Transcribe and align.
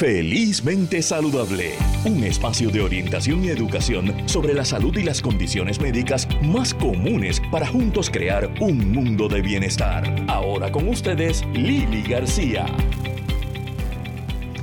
Felizmente 0.00 1.02
Saludable, 1.02 1.74
un 2.06 2.24
espacio 2.24 2.70
de 2.70 2.80
orientación 2.80 3.44
y 3.44 3.48
educación 3.48 4.26
sobre 4.26 4.54
la 4.54 4.64
salud 4.64 4.96
y 4.96 5.02
las 5.02 5.20
condiciones 5.20 5.78
médicas 5.78 6.26
más 6.40 6.72
comunes 6.72 7.42
para 7.52 7.66
juntos 7.66 8.08
crear 8.08 8.50
un 8.60 8.92
mundo 8.92 9.28
de 9.28 9.42
bienestar. 9.42 10.24
Ahora 10.26 10.72
con 10.72 10.88
ustedes, 10.88 11.44
Lili 11.52 12.00
García. 12.00 12.64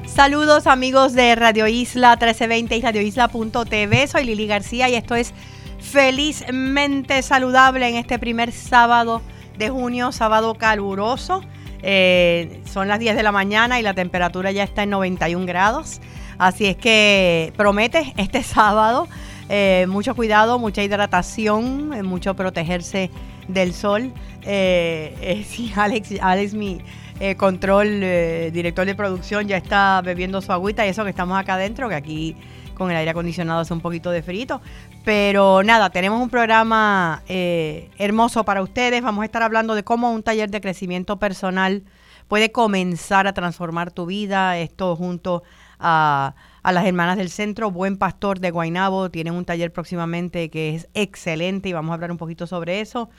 Saludos 0.07 0.65
amigos 0.65 1.13
de 1.13 1.35
Radio 1.35 1.67
Isla 1.67 2.13
1320 2.13 2.75
y 2.75 2.81
radioisla.tv. 2.81 4.07
Soy 4.07 4.23
Lili 4.23 4.47
García 4.47 4.89
y 4.89 4.95
esto 4.95 5.13
es 5.13 5.35
Felizmente 5.79 7.21
Saludable 7.21 7.87
en 7.87 7.97
este 7.97 8.17
primer 8.17 8.51
sábado 8.51 9.21
de 9.59 9.69
junio, 9.69 10.11
sábado 10.11 10.55
caluroso. 10.55 11.43
Eh, 11.81 12.61
son 12.65 12.87
las 12.87 12.99
10 12.99 13.15
de 13.15 13.23
la 13.23 13.31
mañana 13.31 13.79
y 13.79 13.83
la 13.83 13.93
temperatura 13.93 14.51
ya 14.51 14.63
está 14.63 14.83
en 14.83 14.89
91 14.89 15.45
grados. 15.45 16.01
Así 16.37 16.65
es 16.65 16.75
que 16.75 17.53
promete 17.55 18.13
este 18.17 18.43
sábado 18.43 19.07
eh, 19.49 19.85
mucho 19.87 20.15
cuidado, 20.15 20.59
mucha 20.59 20.83
hidratación, 20.83 21.93
eh, 21.93 22.03
mucho 22.03 22.35
protegerse 22.35 23.09
del 23.47 23.73
sol. 23.73 24.11
sí, 24.43 25.73
Alex, 25.75 26.13
Alex 26.21 26.53
mi 26.53 26.79
control, 27.35 27.99
director 28.53 28.85
de 28.85 28.93
producción, 28.93 29.47
ya 29.47 29.57
está 29.57 30.01
bebiendo 30.03 30.39
su 30.39 30.53
agüita 30.53 30.85
y 30.85 30.89
eso 30.89 31.03
que 31.03 31.09
estamos 31.09 31.37
acá 31.37 31.55
adentro, 31.55 31.89
que 31.89 31.95
aquí 31.95 32.35
con 32.75 32.91
el 32.91 32.97
aire 32.97 33.11
acondicionado 33.11 33.61
hace 33.61 33.73
un 33.73 33.81
poquito 33.81 34.11
de 34.11 34.21
frito. 34.21 34.61
Pero 35.07 35.63
nada, 35.63 35.89
tenemos 35.89 36.21
un 36.21 36.29
programa 36.29 37.23
eh, 37.29 37.89
hermoso 37.97 38.43
para 38.43 38.61
ustedes. 38.61 39.01
Vamos 39.01 39.21
a 39.21 39.25
estar 39.25 39.41
hablando 39.41 39.73
de 39.73 39.85
cómo 39.85 40.11
un 40.11 40.21
taller 40.21 40.51
de 40.51 40.59
crecimiento 40.59 41.17
personal 41.17 41.83
puede 42.27 42.51
comenzar 42.51 43.25
a 43.25 43.31
transformar 43.31 43.89
tu 43.89 44.05
vida. 44.05 44.57
Esto 44.57 44.97
junto 44.97 45.43
a, 45.79 46.35
a 46.61 46.71
las 46.73 46.85
hermanas 46.85 47.15
del 47.15 47.29
centro, 47.29 47.71
Buen 47.71 47.95
Pastor 47.95 48.41
de 48.41 48.51
Guainabo, 48.51 49.09
tienen 49.09 49.33
un 49.33 49.45
taller 49.45 49.71
próximamente 49.71 50.49
que 50.49 50.75
es 50.75 50.89
excelente 50.93 51.69
y 51.69 51.71
vamos 51.71 51.91
a 51.91 51.93
hablar 51.93 52.11
un 52.11 52.17
poquito 52.17 52.45
sobre 52.45 52.81
eso. 52.81 53.09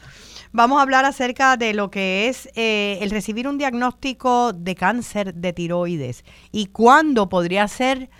Vamos 0.52 0.80
a 0.80 0.82
hablar 0.82 1.06
acerca 1.06 1.56
de 1.56 1.72
lo 1.72 1.90
que 1.90 2.28
es 2.28 2.50
eh, 2.54 2.98
el 3.00 3.08
recibir 3.08 3.48
un 3.48 3.56
diagnóstico 3.56 4.52
de 4.52 4.74
cáncer 4.74 5.32
de 5.32 5.54
tiroides 5.54 6.26
y 6.52 6.66
cuándo 6.66 7.30
podría 7.30 7.66
ser 7.66 8.10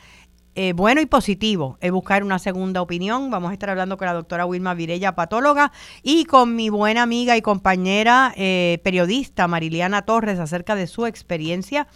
eh, 0.61 0.73
bueno 0.73 1.01
y 1.01 1.07
positivo 1.07 1.79
es 1.81 1.93
buscar 1.93 2.25
una 2.25 2.41
segunda 2.41 2.83
opinión. 2.83 3.31
Vamos 3.31 3.51
a 3.51 3.53
estar 3.53 3.71
hablando 3.71 3.97
con 3.97 4.07
la 4.07 4.13
doctora 4.13 4.45
Wilma 4.45 4.75
Virella, 4.75 5.15
patóloga, 5.15 5.71
y 6.03 6.25
con 6.25 6.57
mi 6.57 6.69
buena 6.69 7.05
amiga 7.05 7.37
y 7.37 7.43
compañera 7.43 8.35
eh, 8.37 8.81
periodista 8.83 9.47
Mariliana 9.47 10.03
Torres 10.03 10.41
acerca 10.41 10.75
de 10.75 10.89
su 10.89 11.07
experiencia. 11.07 11.87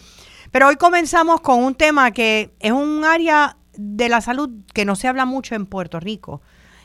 Pero 0.52 0.68
hoy 0.68 0.76
comenzamos 0.76 1.40
con 1.40 1.60
un 1.60 1.74
tema 1.74 2.12
que 2.12 2.54
es 2.60 2.70
un 2.70 3.04
área 3.04 3.56
de 3.76 4.08
la 4.08 4.20
salud 4.20 4.48
que 4.72 4.84
no 4.84 4.94
se 4.94 5.08
habla 5.08 5.24
mucho 5.24 5.56
en 5.56 5.66
Puerto 5.66 5.98
Rico. 5.98 6.40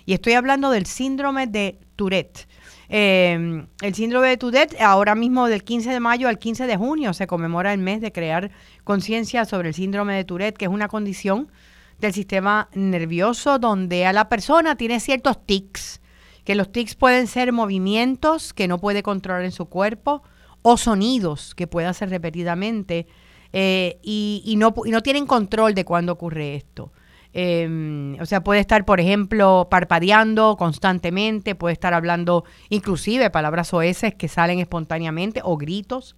Y 0.08 0.14
estoy 0.14 0.34
hablando 0.34 0.72
del 0.72 0.88
síndrome 0.88 1.46
de 1.46 1.80
Tourette. 1.96 2.48
Em, 2.90 3.68
el 3.82 3.96
síndrome 3.96 4.30
de 4.30 4.38
Tourette, 4.38 4.80
ahora 4.80 5.14
mismo 5.14 5.48
del 5.48 5.64
15 5.64 5.92
de 5.92 6.00
mayo 6.00 6.30
al 6.30 6.40
15 6.40 6.68
de 6.68 6.78
junio 6.78 7.14
se 7.14 7.28
conmemora 7.28 7.74
el 7.74 7.80
mes 7.80 8.00
de 8.00 8.14
crear 8.14 8.52
conciencia 8.84 9.44
sobre 9.46 9.70
el 9.70 9.74
síndrome 9.74 10.16
de 10.16 10.24
Tourette, 10.24 10.58
que 10.58 10.66
es 10.66 10.72
una 10.72 10.88
condición 10.88 11.52
del 12.00 12.14
sistema 12.14 12.70
nervioso 12.74 13.60
donde 13.60 14.06
a 14.06 14.14
la 14.14 14.30
persona 14.30 14.76
tiene 14.76 15.00
ciertos 15.00 15.46
tics, 15.46 16.00
que 16.46 16.56
los 16.56 16.72
tics 16.72 16.96
pueden 16.96 17.28
ser 17.28 17.52
movimientos 17.52 18.54
que 18.54 18.70
no 18.70 18.80
puede 18.80 19.04
controlar 19.04 19.44
en 19.44 19.52
su 19.52 19.66
cuerpo 19.66 20.24
o 20.62 20.78
sonidos 20.78 21.56
que 21.56 21.68
puede 21.68 21.88
hacer 21.88 22.10
repetidamente 22.10 23.08
eh, 23.52 24.00
y, 24.02 24.56
no, 24.58 24.74
no 24.86 25.02
tienen 25.02 25.26
control 25.26 25.74
de 25.74 25.84
cuándo 25.84 26.14
ocurre 26.14 26.56
esto. 26.56 26.92
Em, 27.34 28.20
o 28.20 28.26
sea, 28.26 28.44
puede 28.44 28.60
estar, 28.60 28.86
por 28.86 29.00
ejemplo, 29.00 29.68
parpadeando 29.70 30.56
constantemente, 30.58 31.56
puede 31.56 31.74
estar 31.74 31.94
hablando 31.94 32.46
inclusive 32.70 33.30
palabras 33.30 33.74
oeces 33.74 34.16
que 34.16 34.28
salen 34.28 34.60
espontáneamente 34.60 35.42
o 35.44 35.58
gritos. 35.58 36.16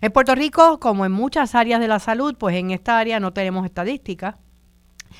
En 0.00 0.12
Puerto 0.12 0.34
Rico, 0.34 0.78
como 0.78 1.04
en 1.04 1.12
muchas 1.12 1.54
áreas 1.54 1.80
de 1.80 1.88
la 1.88 1.98
salud, 1.98 2.36
pues 2.38 2.56
en 2.56 2.70
esta 2.70 2.98
área 2.98 3.18
no 3.20 3.32
tenemos 3.32 3.64
estadísticas. 3.64 4.36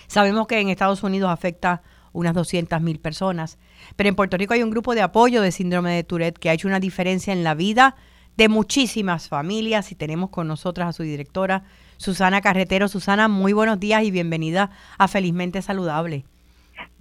Sabemos 0.07 0.47
que 0.47 0.61
en 0.61 0.69
Estados 0.69 1.03
Unidos 1.03 1.31
afecta 1.31 1.83
unas 2.12 2.35
200 2.35 2.81
mil 2.81 3.01
personas, 3.01 3.59
pero 3.97 4.09
en 4.09 4.15
Puerto 4.15 4.37
Rico 4.37 4.55
hay 4.55 4.62
un 4.62 4.71
grupo 4.71 4.95
de 4.95 5.03
apoyo 5.03 5.43
de 5.43 5.53
síndrome 5.53 5.95
de 5.95 6.05
Tourette 6.05 6.39
que 6.39 6.51
ha 6.51 6.53
hecho 6.53 6.69
una 6.69 6.81
diferencia 6.81 7.33
en 7.33 7.45
la 7.45 7.55
vida 7.55 7.97
de 8.37 8.49
muchísimas 8.49 9.29
familias 9.29 9.91
y 9.91 9.95
tenemos 9.95 10.31
con 10.31 10.47
nosotras 10.47 10.89
a 10.89 10.93
su 10.93 11.03
directora, 11.03 11.65
Susana 11.99 12.41
Carretero. 12.41 12.89
Susana, 12.89 13.29
muy 13.29 13.53
buenos 13.53 13.79
días 13.79 14.03
y 14.05 14.11
bienvenida 14.11 14.71
a 14.99 15.09
Felizmente 15.09 15.61
Saludable. 15.61 16.25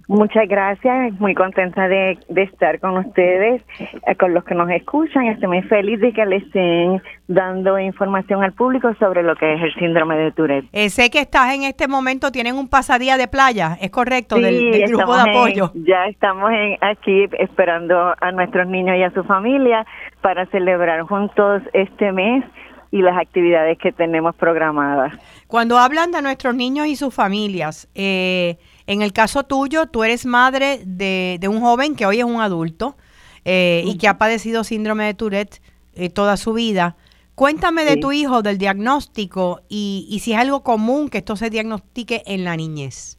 Muchas 0.08 0.48
gracias, 0.48 1.20
muy 1.20 1.34
contenta 1.34 1.86
de, 1.86 2.18
estar 2.34 2.80
con 2.80 2.96
ustedes, 2.96 3.62
eh, 3.78 4.14
con 4.18 4.32
los 4.32 4.42
que 4.42 4.54
nos 4.54 4.70
escuchan. 4.70 5.26
Estoy 5.26 5.48
muy 5.48 5.62
feliz 5.64 6.00
de 6.00 6.14
que 6.14 6.24
le 6.24 6.36
estén 6.36 7.02
dando 7.26 7.78
información 7.78 8.42
al 8.42 8.54
público 8.54 8.94
sobre 8.98 9.22
lo 9.22 9.36
que 9.36 9.52
es 9.52 9.60
el 9.60 9.74
síndrome 9.74 10.16
de 10.16 10.32
Tourette. 10.32 10.64
Eh, 10.72 10.88
sé 10.88 11.10
que 11.10 11.20
estás 11.20 11.54
en 11.54 11.64
este 11.64 11.88
momento, 11.88 12.32
tienen 12.32 12.56
un 12.56 12.68
pasadía 12.68 13.18
de 13.18 13.28
playa, 13.28 13.76
¿es 13.82 13.90
correcto? 13.90 14.36
del, 14.36 14.88
grupo 14.88 15.14
de 15.14 15.30
apoyo. 15.30 15.72
ya 15.74 16.06
estamos 16.06 16.50
aquí 16.80 17.28
esperando 17.38 18.14
a 18.18 18.32
nuestros 18.32 18.66
niños 18.66 18.96
y 18.96 19.02
a 19.02 19.10
su 19.10 19.24
familia 19.24 19.84
para 20.22 20.46
celebrar 20.46 21.02
juntos 21.02 21.62
este 21.74 22.12
mes 22.12 22.44
y 22.90 23.02
las 23.02 23.18
actividades 23.18 23.78
que 23.78 23.92
tenemos 23.92 24.34
programadas. 24.34 25.12
Cuando 25.46 25.78
hablan 25.78 26.10
de 26.10 26.22
nuestros 26.22 26.54
niños 26.54 26.86
y 26.86 26.96
sus 26.96 27.14
familias, 27.14 27.88
eh, 27.94 28.56
en 28.86 29.02
el 29.02 29.12
caso 29.12 29.44
tuyo, 29.44 29.86
tú 29.86 30.04
eres 30.04 30.24
madre 30.26 30.80
de, 30.84 31.38
un 31.48 31.60
joven 31.60 31.96
que 31.96 32.06
hoy 32.06 32.18
es 32.18 32.24
un 32.24 32.40
adulto 32.40 32.96
eh, 33.44 33.82
y 33.84 33.98
que 33.98 34.08
ha 34.08 34.18
padecido 34.18 34.64
síndrome 34.64 35.04
de 35.04 35.14
Tourette 35.14 35.60
eh, 35.94 36.08
toda 36.08 36.36
su 36.36 36.54
vida. 36.54 36.96
Cuéntame 37.34 37.84
de 37.84 37.98
tu 37.98 38.10
hijo, 38.10 38.42
del 38.42 38.58
diagnóstico 38.58 39.60
y, 39.68 40.06
y 40.10 40.20
si 40.20 40.32
es 40.32 40.38
algo 40.38 40.64
común 40.64 41.08
que 41.08 41.18
esto 41.18 41.36
se 41.36 41.50
diagnostique 41.50 42.22
en 42.26 42.44
la 42.44 42.56
niñez. 42.56 43.16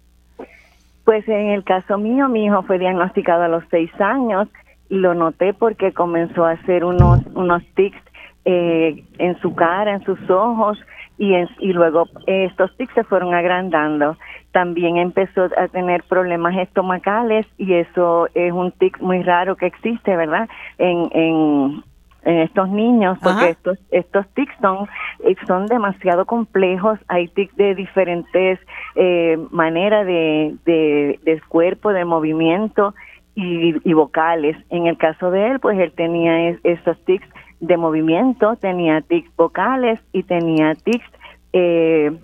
Pues 1.06 1.28
en 1.28 1.52
el 1.52 1.64
caso 1.64 1.98
mío, 1.98 2.28
mi 2.28 2.46
hijo 2.46 2.62
fue 2.64 2.78
diagnosticado 2.78 3.44
a 3.44 3.48
los 3.48 3.64
seis 3.72 3.90
años 4.00 4.48
y 4.90 4.96
lo 4.96 5.14
noté 5.14 5.54
porque 5.54 5.94
comenzó 5.94 6.46
a 6.46 6.52
hacer 6.52 6.84
unos, 6.84 7.22
unos 7.34 7.64
tics 7.76 7.98
eh, 8.46 9.04
en 9.18 9.40
su 9.42 9.54
cara, 9.56 9.94
en 9.94 10.04
sus 10.04 10.30
ojos, 10.30 10.80
y, 11.20 11.36
y 11.60 11.74
luego 11.74 12.08
estos 12.26 12.76
tics 12.78 12.94
se 12.94 13.04
fueron 13.04 13.34
agrandando. 13.34 14.18
También 14.52 14.98
empezó 14.98 15.50
a 15.58 15.68
tener 15.68 16.04
problemas 16.04 16.56
estomacales 16.58 17.46
y 17.58 17.74
eso 17.74 18.28
es 18.34 18.52
un 18.54 18.72
tic 18.72 19.00
muy 19.02 19.22
raro 19.22 19.56
que 19.58 19.68
existe, 19.68 20.16
¿verdad? 20.16 20.48
En, 20.78 21.10
en, 21.14 21.84
estos 22.22 22.70
niños, 22.70 23.18
porque 23.24 23.52
estos 23.52 23.80
estos 23.92 24.28
tics 24.34 24.54
son, 24.62 24.90
eh, 25.24 25.36
son 25.48 25.68
demasiado 25.68 26.26
complejos, 26.26 27.00
hay 27.08 27.30
tics 27.30 27.56
de 27.56 27.74
diferentes 27.76 28.60
eh, 28.96 29.38
maneras 29.52 30.06
de, 30.06 30.56
de, 30.66 31.20
de 31.24 31.42
cuerpo, 31.48 31.94
de 31.94 32.04
movimiento 32.04 32.94
y, 33.36 33.74
y, 33.90 33.94
vocales. 33.94 34.58
En 34.70 34.88
el 34.88 34.98
caso 34.98 35.32
de 35.32 35.48
él, 35.48 35.60
pues 35.62 35.80
él 35.80 35.94
tenía 35.94 36.50
esos 36.64 37.00
tics 37.06 37.28
de 37.60 37.78
movimiento, 37.78 38.56
tenía 38.56 39.02
tics 39.02 39.36
vocales 39.36 40.00
y 40.14 40.24
tenía 40.24 40.76
tics 40.76 41.06
eh, 41.54 42.18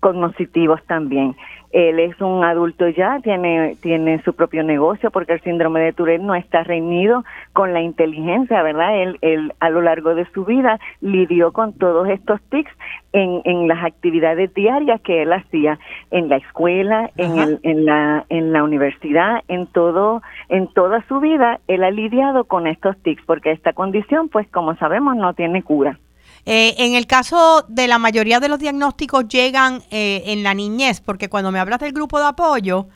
cognitivos 0.00 0.84
también. 0.86 1.36
Él 1.76 1.98
es 1.98 2.18
un 2.22 2.42
adulto 2.42 2.88
ya, 2.88 3.20
tiene, 3.22 3.76
tiene 3.82 4.22
su 4.22 4.32
propio 4.32 4.62
negocio 4.62 5.10
porque 5.10 5.34
el 5.34 5.42
síndrome 5.42 5.80
de 5.80 5.92
Tourette 5.92 6.22
no 6.22 6.34
está 6.34 6.62
reñido 6.62 7.22
con 7.52 7.74
la 7.74 7.82
inteligencia, 7.82 8.62
¿verdad? 8.62 8.96
Él, 8.96 9.18
él 9.20 9.52
a 9.60 9.68
lo 9.68 9.82
largo 9.82 10.14
de 10.14 10.24
su 10.32 10.46
vida 10.46 10.80
lidió 11.02 11.52
con 11.52 11.74
todos 11.74 12.08
estos 12.08 12.40
tics 12.48 12.72
en, 13.12 13.42
en 13.44 13.68
las 13.68 13.84
actividades 13.84 14.54
diarias 14.54 15.02
que 15.02 15.20
él 15.20 15.34
hacía 15.34 15.78
en 16.10 16.30
la 16.30 16.36
escuela, 16.36 17.10
en, 17.18 17.38
el, 17.38 17.60
en, 17.62 17.84
la, 17.84 18.24
en 18.30 18.54
la 18.54 18.64
universidad, 18.64 19.42
en 19.46 19.66
todo, 19.66 20.22
en 20.48 20.68
toda 20.68 21.04
su 21.08 21.20
vida, 21.20 21.60
él 21.68 21.84
ha 21.84 21.90
lidiado 21.90 22.44
con 22.44 22.66
estos 22.66 22.96
tics 23.02 23.22
porque 23.26 23.50
esta 23.50 23.74
condición, 23.74 24.30
pues 24.30 24.48
como 24.48 24.76
sabemos, 24.76 25.14
no 25.16 25.34
tiene 25.34 25.62
cura. 25.62 25.98
Eh, 26.48 26.76
en 26.78 26.94
el 26.94 27.08
caso 27.08 27.64
de 27.66 27.88
la 27.88 27.98
mayoría 27.98 28.38
de 28.38 28.48
los 28.48 28.60
diagnósticos 28.60 29.26
llegan 29.26 29.80
eh, 29.90 30.22
en 30.26 30.44
la 30.44 30.54
niñez, 30.54 31.00
porque 31.00 31.28
cuando 31.28 31.50
me 31.50 31.58
hablas 31.58 31.80
del 31.80 31.92
grupo 31.92 32.20
de 32.20 32.26
apoyo, 32.26 32.86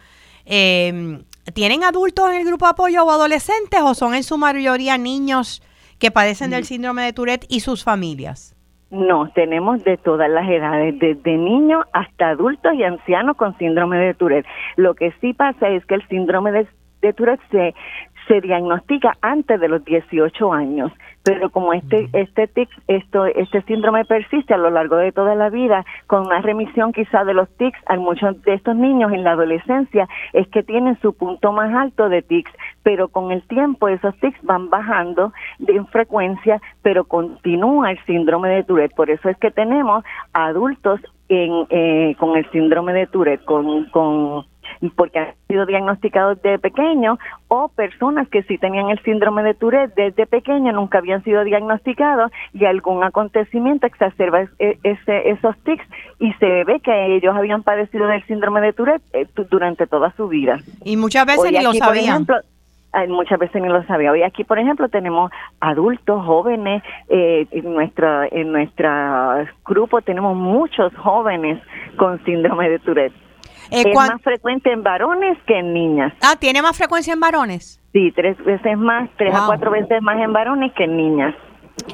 em, 0.44 1.24
¿tienen 1.52 1.82
adultos 1.82 2.30
en 2.30 2.36
el 2.36 2.46
grupo 2.46 2.66
de 2.66 2.70
apoyo 2.70 3.04
o 3.04 3.10
adolescentes 3.10 3.80
o 3.82 3.94
son 3.94 4.14
en 4.14 4.22
su 4.22 4.38
mayoría 4.38 4.96
niños 4.98 5.62
que 5.98 6.12
padecen 6.12 6.50
del 6.50 6.62
mm. 6.62 6.66
síndrome 6.66 7.02
de 7.02 7.12
Tourette 7.12 7.46
y 7.48 7.58
sus 7.58 7.82
familias? 7.82 8.54
No, 8.90 9.28
tenemos 9.34 9.82
de 9.82 9.96
todas 9.96 10.30
las 10.30 10.48
edades, 10.48 10.96
desde 11.00 11.36
niños 11.36 11.84
hasta 11.92 12.30
adultos 12.30 12.74
y 12.74 12.84
ancianos 12.84 13.36
con 13.36 13.58
síndrome 13.58 13.98
de 13.98 14.14
Tourette. 14.14 14.46
Lo 14.76 14.94
que 14.94 15.12
sí 15.20 15.32
pasa 15.32 15.68
es 15.68 15.84
que 15.86 15.96
el 15.96 16.06
síndrome 16.08 16.52
de, 16.52 16.68
de 17.02 17.12
Tourette 17.12 17.42
se, 17.50 17.74
se 18.28 18.40
diagnostica 18.40 19.16
antes 19.22 19.60
de 19.60 19.68
los 19.68 19.84
18 19.84 20.52
años 20.52 20.92
pero 21.22 21.50
como 21.50 21.72
este 21.72 22.08
este 22.12 22.46
tics, 22.46 22.74
esto 22.88 23.26
este 23.26 23.62
síndrome 23.62 24.04
persiste 24.04 24.54
a 24.54 24.58
lo 24.58 24.70
largo 24.70 24.96
de 24.96 25.12
toda 25.12 25.34
la 25.34 25.50
vida 25.50 25.84
con 26.06 26.26
una 26.26 26.40
remisión 26.40 26.92
quizá 26.92 27.24
de 27.24 27.34
los 27.34 27.48
tics, 27.56 27.78
a 27.86 27.96
muchos 27.96 28.40
de 28.42 28.54
estos 28.54 28.76
niños 28.76 29.12
en 29.12 29.24
la 29.24 29.32
adolescencia 29.32 30.08
es 30.32 30.48
que 30.48 30.62
tienen 30.62 30.98
su 31.00 31.12
punto 31.12 31.52
más 31.52 31.74
alto 31.74 32.08
de 32.08 32.22
tics, 32.22 32.52
pero 32.82 33.08
con 33.08 33.32
el 33.32 33.42
tiempo 33.42 33.88
esos 33.88 34.16
tics 34.20 34.40
van 34.42 34.70
bajando 34.70 35.32
en 35.66 35.86
frecuencia, 35.88 36.60
pero 36.82 37.04
continúa 37.04 37.90
el 37.90 38.04
síndrome 38.06 38.48
de 38.48 38.64
Tourette, 38.64 38.94
por 38.94 39.10
eso 39.10 39.28
es 39.28 39.36
que 39.38 39.50
tenemos 39.50 40.04
adultos 40.32 41.00
en, 41.28 41.66
eh, 41.70 42.16
con 42.18 42.36
el 42.36 42.50
síndrome 42.50 42.92
de 42.92 43.06
Tourette, 43.06 43.44
con, 43.44 43.84
con 43.86 44.44
porque 44.96 45.18
han 45.18 45.34
sido 45.48 45.66
diagnosticados 45.66 46.40
de 46.42 46.58
pequeño 46.58 47.18
o 47.48 47.68
personas 47.68 48.28
que 48.28 48.42
sí 48.44 48.58
tenían 48.58 48.90
el 48.90 49.02
síndrome 49.02 49.42
de 49.42 49.54
Tourette 49.54 49.94
desde 49.94 50.26
pequeño, 50.26 50.72
nunca 50.72 50.98
habían 50.98 51.22
sido 51.24 51.44
diagnosticados 51.44 52.30
y 52.52 52.64
algún 52.64 53.02
acontecimiento 53.04 53.86
exacerba 53.86 54.42
e, 54.58 54.78
ese, 54.82 55.30
esos 55.30 55.56
tics 55.64 55.84
y 56.18 56.32
se 56.34 56.64
ve 56.64 56.80
que 56.80 57.16
ellos 57.16 57.34
habían 57.34 57.62
padecido 57.62 58.06
del 58.06 58.24
síndrome 58.26 58.60
de 58.60 58.72
Tourette 58.72 59.02
eh, 59.12 59.26
durante 59.50 59.86
toda 59.86 60.12
su 60.16 60.28
vida. 60.28 60.58
Y 60.84 60.96
muchas 60.96 61.26
veces 61.26 61.52
ni 61.52 61.62
lo 61.62 61.72
sabían 61.74 62.26
muchas 63.08 63.38
veces 63.38 63.62
ni 63.62 63.68
lo 63.68 63.82
sabía. 63.84 64.10
Hoy 64.10 64.22
aquí, 64.22 64.44
por 64.44 64.58
ejemplo, 64.58 64.88
tenemos 64.88 65.30
adultos, 65.60 66.24
jóvenes, 66.24 66.82
eh, 67.08 67.46
en 67.50 67.72
nuestra 67.72 68.26
en 68.30 68.52
nuestro 68.52 68.90
grupo 69.64 70.02
tenemos 70.02 70.36
muchos 70.36 70.94
jóvenes 70.96 71.62
con 71.96 72.22
síndrome 72.24 72.68
de 72.68 72.78
Tourette. 72.80 73.29
Eh, 73.70 73.84
es 73.86 73.94
más 73.94 74.20
frecuente 74.22 74.72
en 74.72 74.82
varones 74.82 75.38
que 75.46 75.58
en 75.58 75.72
niñas. 75.72 76.12
Ah, 76.22 76.36
¿tiene 76.38 76.62
más 76.62 76.76
frecuencia 76.76 77.12
en 77.12 77.20
varones? 77.20 77.80
Sí, 77.92 78.12
tres 78.14 78.36
veces 78.44 78.78
más, 78.78 79.08
tres 79.16 79.34
a 79.34 79.46
cuatro 79.46 79.70
veces 79.70 80.02
más 80.02 80.20
en 80.20 80.32
varones 80.32 80.72
que 80.74 80.84
en 80.84 80.96
niñas. 80.96 81.34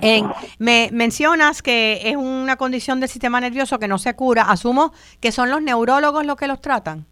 En, 0.01 0.31
me 0.59 0.89
mencionas 0.93 1.63
que 1.63 2.01
es 2.05 2.17
una 2.17 2.57
condición 2.57 3.01
del 3.01 3.09
sistema 3.09 3.41
nervioso 3.41 3.79
que 3.79 3.89
no 3.89 3.99
se 3.99 4.15
cura. 4.15 4.43
Asumo 4.43 4.93
que 5.21 5.33
son 5.33 5.51
los 5.51 5.63
neurólogos 5.63 6.27
los 6.27 6.37
que 6.37 6.49
los 6.49 6.61
tratan. 6.61 7.07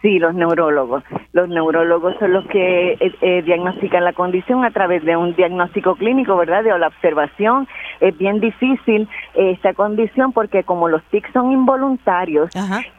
Sí, 0.00 0.20
los 0.20 0.32
neurólogos. 0.34 1.02
Los 1.32 1.48
neurólogos 1.48 2.14
son 2.20 2.32
los 2.32 2.46
que 2.46 2.92
eh, 2.92 3.14
eh, 3.20 3.42
diagnostican 3.42 4.04
la 4.04 4.12
condición 4.12 4.64
a 4.64 4.70
través 4.70 5.04
de 5.04 5.16
un 5.16 5.34
diagnóstico 5.34 5.96
clínico, 5.96 6.36
¿verdad? 6.36 6.62
De 6.62 6.78
la 6.78 6.86
observación. 6.86 7.66
Es 8.00 8.16
bien 8.16 8.38
difícil 8.38 9.08
eh, 9.34 9.50
esta 9.52 9.74
condición 9.74 10.32
porque 10.32 10.62
como 10.62 10.88
los 10.88 11.02
tics 11.10 11.32
son 11.32 11.50
involuntarios, 11.50 12.50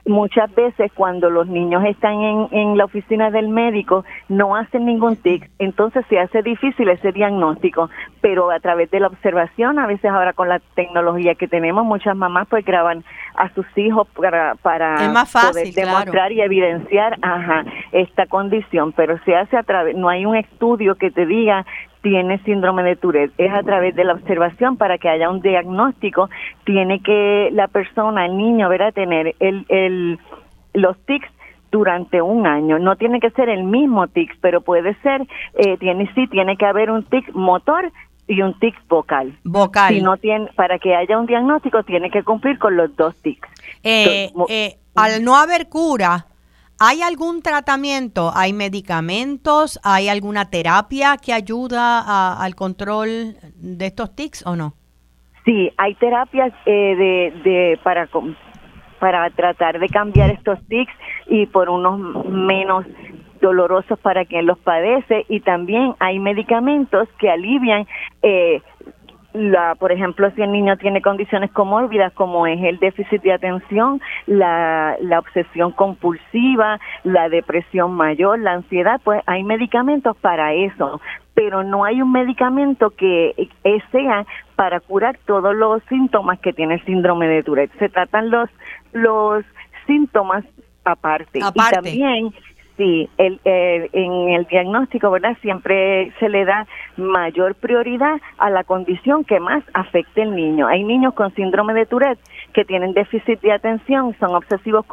muchas 0.06 0.54
veces 0.54 0.92
cuando 0.94 1.30
los 1.30 1.48
niños 1.48 1.86
están 1.86 2.22
en, 2.22 2.48
en 2.51 2.78
la 2.78 2.86
oficina 2.86 3.31
del 3.31 3.48
médico 3.48 4.04
no 4.28 4.56
hacen 4.56 4.86
ningún 4.86 5.16
tic, 5.16 5.50
entonces 5.57 6.06
se 6.10 6.19
hace 6.19 6.42
difícil 6.42 6.90
ese 6.90 7.13
diagnóstico. 7.13 7.90
Pero 8.21 8.51
a 8.51 8.60
través 8.60 8.92
de 8.92 9.00
la 9.00 9.07
observación, 9.07 9.80
a 9.80 9.88
veces 9.88 10.12
ahora 10.12 10.33
con 10.33 10.50
la 10.50 10.60
tecnología 10.75 11.36
que 11.36 11.48
tenemos, 11.48 11.86
muchas 11.86 12.16
mamás 12.16 12.48
pues 12.50 12.66
graban 12.66 13.04
a 13.36 13.50
sus 13.54 13.66
hijos 13.77 14.07
para, 14.10 14.56
para 14.56 14.95
poder 14.95 15.74
demostrar 15.74 16.31
y 16.31 16.42
evidenciar 16.42 17.18
ajá, 17.21 17.63
esta 17.92 18.25
condición, 18.25 18.92
pero 18.92 19.18
se 19.24 19.36
hace 19.36 19.57
a 19.57 19.63
través, 19.63 19.95
no 19.95 20.10
hay 20.10 20.25
un 20.25 20.36
estudio 20.36 20.95
que 20.95 21.12
te 21.12 21.25
diga 21.25 21.66
tiene 22.01 22.39
síndrome 22.39 22.83
de 22.83 22.95
Tourette, 22.95 23.33
es 23.38 23.54
a 23.54 23.62
través 23.63 23.95
de 23.95 24.06
la 24.06 24.13
observación 24.13 24.77
para 24.77 24.98
que 24.98 25.10
haya 25.10 25.30
un 25.30 25.42
diagnóstico, 25.42 26.30
tiene 26.63 27.01
que 27.01 27.50
la 27.51 27.68
persona, 27.68 28.25
el 28.25 28.38
niño, 28.38 28.69
a 28.69 28.92
tener 28.92 29.36
el, 29.39 29.66
el, 29.68 30.19
los 30.74 30.98
tics 31.06 31.30
durante 31.71 32.21
un 32.21 32.48
año. 32.48 32.80
No 32.80 32.95
tiene 32.95 33.19
que 33.19 33.30
ser 33.31 33.50
el 33.50 33.63
mismo 33.63 34.07
tic, 34.07 34.36
pero 34.42 34.62
puede 34.62 34.95
ser, 35.01 35.27
eh, 35.56 35.77
tiene 35.77 36.12
sí, 36.16 36.27
tiene 36.27 36.57
que 36.57 36.66
haber 36.66 36.89
un 36.89 37.04
tic 37.04 37.30
motor 37.33 37.92
y 38.30 38.44
un 38.44 38.58
tic 38.60 38.76
vocal. 38.88 39.38
Vocal. 39.44 39.96
Si 39.96 40.02
no 40.02 40.16
tiene, 40.18 40.48
para 40.56 40.78
que 40.78 40.96
haya 40.96 41.18
un 41.18 41.26
diagnóstico 41.26 41.84
tiene 41.84 42.12
que 42.12 42.24
cumplir 42.24 42.60
con 42.60 42.78
los 42.78 42.96
dos 42.96 43.16
tics. 43.22 43.50
Eh, 43.84 44.31
eh, 44.48 44.78
al 44.96 45.24
no 45.24 45.36
haber 45.36 45.68
cura, 45.68 46.28
¿hay 46.80 47.02
algún 47.02 47.42
tratamiento? 47.42 48.31
¿Hay 48.36 48.54
medicamentos? 48.54 49.80
¿Hay 49.84 50.10
alguna 50.10 50.52
terapia 50.52 51.18
que 51.18 51.34
ayuda 51.34 52.36
al 52.42 52.56
control 52.56 53.36
de 53.56 53.86
estos 53.88 54.16
tics 54.16 54.46
o 54.46 54.56
no? 54.56 54.76
Sí, 55.44 55.72
hay 55.78 55.96
terapias 55.96 56.54
eh, 56.68 56.96
de, 56.96 57.42
de 57.44 57.80
para 57.84 58.08
para 59.00 59.30
tratar 59.31 59.80
de 59.80 59.88
cambiar 59.88 60.30
estos 60.30 60.60
tics 60.68 60.94
y 61.28 61.48
por 61.48 61.70
unos 61.70 62.26
menos 62.26 62.86
dolorosos 63.42 64.00
para 64.00 64.26
quien 64.26 64.46
los 64.46 64.58
padece 64.60 65.26
y 65.30 65.40
también 65.42 65.96
hay 66.00 66.20
medicamentos 66.20 67.08
que 67.20 67.30
alivian 67.30 67.88
eh, 68.22 68.62
la, 69.34 69.76
por 69.76 69.92
ejemplo, 69.92 70.32
si 70.32 70.42
el 70.42 70.52
niño 70.52 70.78
tiene 70.78 71.02
condiciones 71.02 71.52
comórbidas 71.52 72.12
como 72.14 72.48
es 72.48 72.60
el 72.64 72.80
déficit 72.80 73.22
de 73.22 73.34
atención, 73.34 74.02
la, 74.26 74.98
la 75.02 75.20
obsesión 75.20 75.72
compulsiva, 75.72 76.80
la 77.04 77.30
depresión 77.30 77.94
mayor, 77.94 78.40
la 78.40 78.54
ansiedad, 78.54 79.00
pues 79.04 79.22
hay 79.28 79.44
medicamentos 79.44 80.18
para 80.18 80.54
eso, 80.54 81.00
pero 81.36 81.64
no 81.64 81.86
hay 81.86 82.02
un 82.02 82.12
medicamento 82.12 82.90
que 82.90 83.50
sea 83.92 84.26
para 84.56 84.80
curar 84.80 85.18
todos 85.26 85.56
los 85.56 85.84
síntomas 85.84 86.40
que 86.40 86.52
tiene 86.52 86.76
el 86.76 86.86
síndrome 86.86 87.28
de 87.28 87.44
Tourette. 87.44 87.78
Se 87.78 87.90
tratan 87.90 88.32
los 88.32 88.50
los 88.94 89.46
síntomas 89.86 90.44
aparte. 90.84 91.40
aparte. 91.42 91.90
Y 91.90 92.00
también 92.00 92.34
Sí, 92.80 93.10
el, 93.18 93.42
en 93.44 94.30
el 94.30 94.46
diagnóstico, 94.46 95.12
¿verdad? 95.12 95.36
Siempre 95.42 96.14
se 96.18 96.30
le 96.30 96.46
da 96.46 96.66
mayor 96.96 97.56
prioridad 97.56 98.22
a 98.38 98.50
la 98.50 98.64
condición 98.64 99.26
que 99.26 99.42
más 99.42 99.66
afecte 99.74 100.22
al 100.22 100.34
niño. 100.34 100.66
Hay 100.66 100.86
niños 100.86 101.14
con 101.14 101.36
síndrome 101.36 101.74
de 101.74 101.86
Tourette 101.86 102.22
que 102.54 102.66
tienen 102.66 102.94
déficit 102.94 103.40
de 103.42 103.51
atención, 103.51 104.16
son 104.19 104.36
obsesivos 104.36 104.86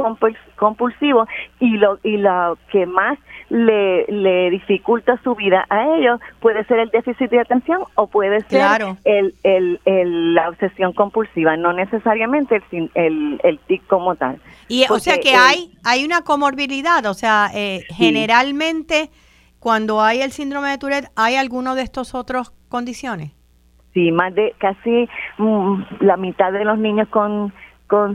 compulsivos 0.56 1.28
y 1.60 1.76
lo 1.76 1.98
y 2.02 2.16
lo 2.16 2.58
que 2.70 2.86
más 2.86 3.18
le, 3.48 4.04
le 4.06 4.50
dificulta 4.50 5.20
su 5.22 5.34
vida 5.34 5.66
a 5.68 5.96
ellos 5.96 6.20
puede 6.40 6.64
ser 6.64 6.78
el 6.78 6.90
déficit 6.90 7.30
de 7.30 7.40
atención 7.40 7.82
o 7.94 8.06
puede 8.06 8.40
ser 8.48 8.82
el, 9.04 9.34
el, 9.44 9.80
el, 9.84 10.34
la 10.34 10.48
obsesión 10.48 10.92
compulsiva, 10.92 11.56
no 11.56 11.72
necesariamente 11.72 12.62
el, 12.72 12.90
el, 12.94 13.40
el 13.42 13.58
tic 13.60 13.86
como 13.86 14.14
tal. 14.16 14.40
Y 14.68 14.84
o 14.90 14.98
sea 14.98 15.18
que 15.18 15.34
hay 15.34 15.72
hay 15.84 16.04
una 16.04 16.22
comorbilidad, 16.22 17.04
o 17.06 17.14
sea, 17.14 17.50
eh, 17.54 17.84
generalmente 17.90 19.10
cuando 19.58 20.02
hay 20.02 20.22
el 20.22 20.32
síndrome 20.32 20.70
de 20.70 20.78
Tourette, 20.78 21.10
¿hay 21.16 21.36
alguno 21.36 21.74
de 21.74 21.82
estos 21.82 22.14
otros 22.14 22.52
condiciones? 22.68 23.35
Sí, 23.96 24.12
más 24.12 24.34
de 24.34 24.54
casi 24.58 25.08
mm, 25.38 25.80
la 26.00 26.18
mitad 26.18 26.52
de 26.52 26.66
los 26.66 26.76
niños 26.78 27.08
con 27.08 27.50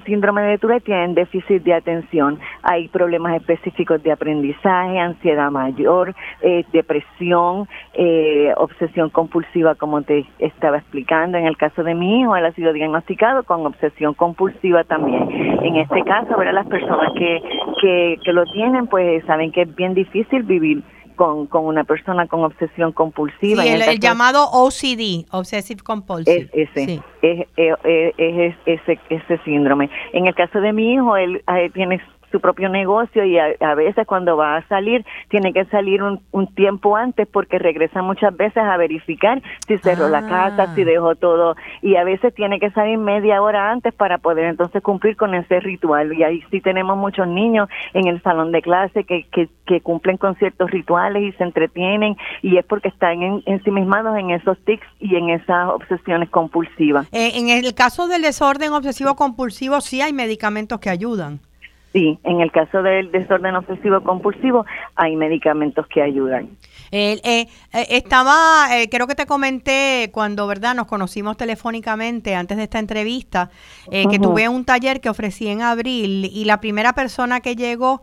síndrome 0.06 0.44
de 0.44 0.60
Tourette 0.60 0.84
tienen 0.84 1.16
déficit 1.16 1.64
de 1.64 1.74
atención. 1.74 2.38
Hay 2.62 2.88
problemas 2.90 3.36
específicos 3.38 4.04
de 4.04 4.12
aprendizaje, 4.12 5.00
ansiedad 5.00 5.50
mayor, 5.50 6.14
eh, 6.42 6.66
depresión, 6.72 7.68
eh, 7.96 8.54
obsesión 8.58 9.10
compulsiva, 9.10 9.74
como 9.74 10.04
te 10.04 10.28
estaba 10.38 10.78
explicando. 10.78 11.40
En 11.40 11.48
el 11.48 11.58
caso 11.58 11.84
de 11.84 11.96
mi 11.96 12.22
hijo, 12.22 12.36
él 12.36 12.46
ha 12.46 12.52
sido 12.52 12.74
diagnosticado 12.74 13.42
con 13.42 13.66
obsesión 13.66 14.14
compulsiva 14.14 14.84
también. 14.84 15.32
En 15.64 15.78
este 15.78 16.04
caso, 16.04 16.38
¿verdad? 16.38 16.54
las 16.54 16.68
personas 16.68 17.12
que, 17.18 17.42
que, 17.82 18.20
que 18.24 18.34
lo 18.34 18.46
tienen, 18.54 18.86
pues 18.86 19.26
saben 19.26 19.52
que 19.52 19.64
es 19.64 19.76
bien 19.76 19.96
difícil 19.96 20.44
vivir 20.44 20.84
con, 21.22 21.46
con 21.46 21.66
una 21.66 21.84
persona 21.84 22.26
con 22.26 22.44
obsesión 22.44 22.94
compulsiva. 22.94 23.62
Sí, 23.62 23.70
el, 23.70 24.00
llamado 24.00 24.50
OCD, 24.52 25.28
Obsessive 25.30 25.84
Compulsive. 25.84 26.50
Es 26.52 26.70
ese, 26.76 27.00
es, 27.22 27.48
es, 27.56 28.56
ese, 28.66 29.00
ese 29.08 29.38
síndrome. 29.46 29.88
En 30.14 30.26
el 30.26 30.34
caso 30.34 30.60
de 30.60 30.74
mi 30.74 30.94
hijo, 30.94 31.16
él, 31.16 31.44
él 31.48 31.72
tiene 31.74 32.02
su 32.32 32.40
propio 32.40 32.70
negocio 32.70 33.24
y 33.26 33.38
a, 33.38 33.76
veces 33.76 34.06
cuando 34.06 34.38
va 34.38 34.58
a 34.58 34.68
salir 34.68 35.06
tiene 35.30 35.54
que 35.54 35.66
salir 35.66 36.02
un, 36.04 36.22
tiempo 36.56 36.96
antes 36.96 37.28
porque 37.28 37.60
regresa 37.60 38.02
muchas 38.02 38.36
veces 38.36 38.64
a 38.64 38.78
verificar 38.78 39.42
si 39.68 39.78
cerró 39.78 40.10
la 40.10 40.28
casa, 40.28 40.74
si 40.76 40.82
ah. 40.82 40.86
dejó 40.86 41.16
todo 41.16 41.56
y 41.82 41.96
a 41.96 42.04
veces 42.04 42.34
tiene 42.34 42.60
que 42.60 42.72
salir 42.72 42.98
media 42.98 43.42
hora 43.42 43.72
antes 43.72 43.94
para 43.94 44.18
poder 44.18 44.46
entonces 44.46 44.82
cumplir 44.82 45.16
con 45.16 45.34
ese 45.34 45.60
ritual 45.60 46.14
y 46.14 46.24
ahí 46.24 46.44
sí 46.52 46.62
tenemos 46.62 46.98
muchos 46.98 47.28
niños 47.28 47.70
en 47.94 48.08
el 48.08 48.22
salón 48.22 48.52
de 48.52 48.62
clase 48.62 49.04
que, 49.04 49.24
que, 49.32 49.50
que 49.66 49.82
cumplen 49.82 50.18
con 50.18 50.36
ciertos 50.36 50.70
rituales 50.72 51.24
y 51.24 51.32
se 51.34 51.44
entretienen 51.44 52.18
y 52.42 52.58
es 52.58 52.66
porque 52.66 52.90
están 52.90 53.22
en, 53.22 53.44
ensimismados 53.46 54.18
en 54.18 54.32
esos 54.32 54.58
tics 54.66 54.86
y 55.00 55.16
en 55.16 55.30
esas 55.30 55.70
obsesiones 55.70 56.30
compulsivas. 56.30 57.08
Eh, 57.12 57.32
en 57.36 57.50
el 57.50 57.74
caso 57.74 58.08
del 58.08 58.22
desorden 58.22 58.74
obsesivo 58.74 59.16
compulsivo 59.16 59.82
sí 59.82 60.02
hay 60.02 60.14
medicamentos 60.14 60.80
que 60.80 60.90
ayudan. 60.90 61.40
Sí, 61.94 62.18
en 62.24 62.40
el 62.40 62.52
caso 62.52 62.82
del 62.82 63.12
desorden 63.12 63.56
obsesivo 63.56 64.02
compulsivo 64.02 64.66
hay 64.96 65.18
medicamentos 65.18 65.86
que 65.88 66.02
ayudan. 66.02 66.50
Eh, 66.94 67.20
eh, 67.24 67.48
estaba, 67.90 68.68
eh, 68.72 68.90
creo 68.90 69.08
que 69.08 69.16
te 69.16 69.26
comenté 69.26 70.10
cuando, 70.14 70.48
¿verdad? 70.48 70.74
Nos 70.74 70.88
conocimos 70.88 71.36
telefónicamente 71.36 72.34
antes 72.36 72.58
de 72.58 72.64
esta 72.64 72.80
entrevista, 72.80 73.50
que 73.90 74.20
tuve 74.20 74.48
un 74.48 74.64
taller 74.64 75.02
que 75.02 75.10
ofrecí 75.10 75.48
en 75.48 75.62
abril 75.62 76.30
y 76.32 76.46
la 76.46 76.62
primera 76.62 76.94
persona 76.94 77.42
que 77.42 77.56
llegó, 77.56 78.02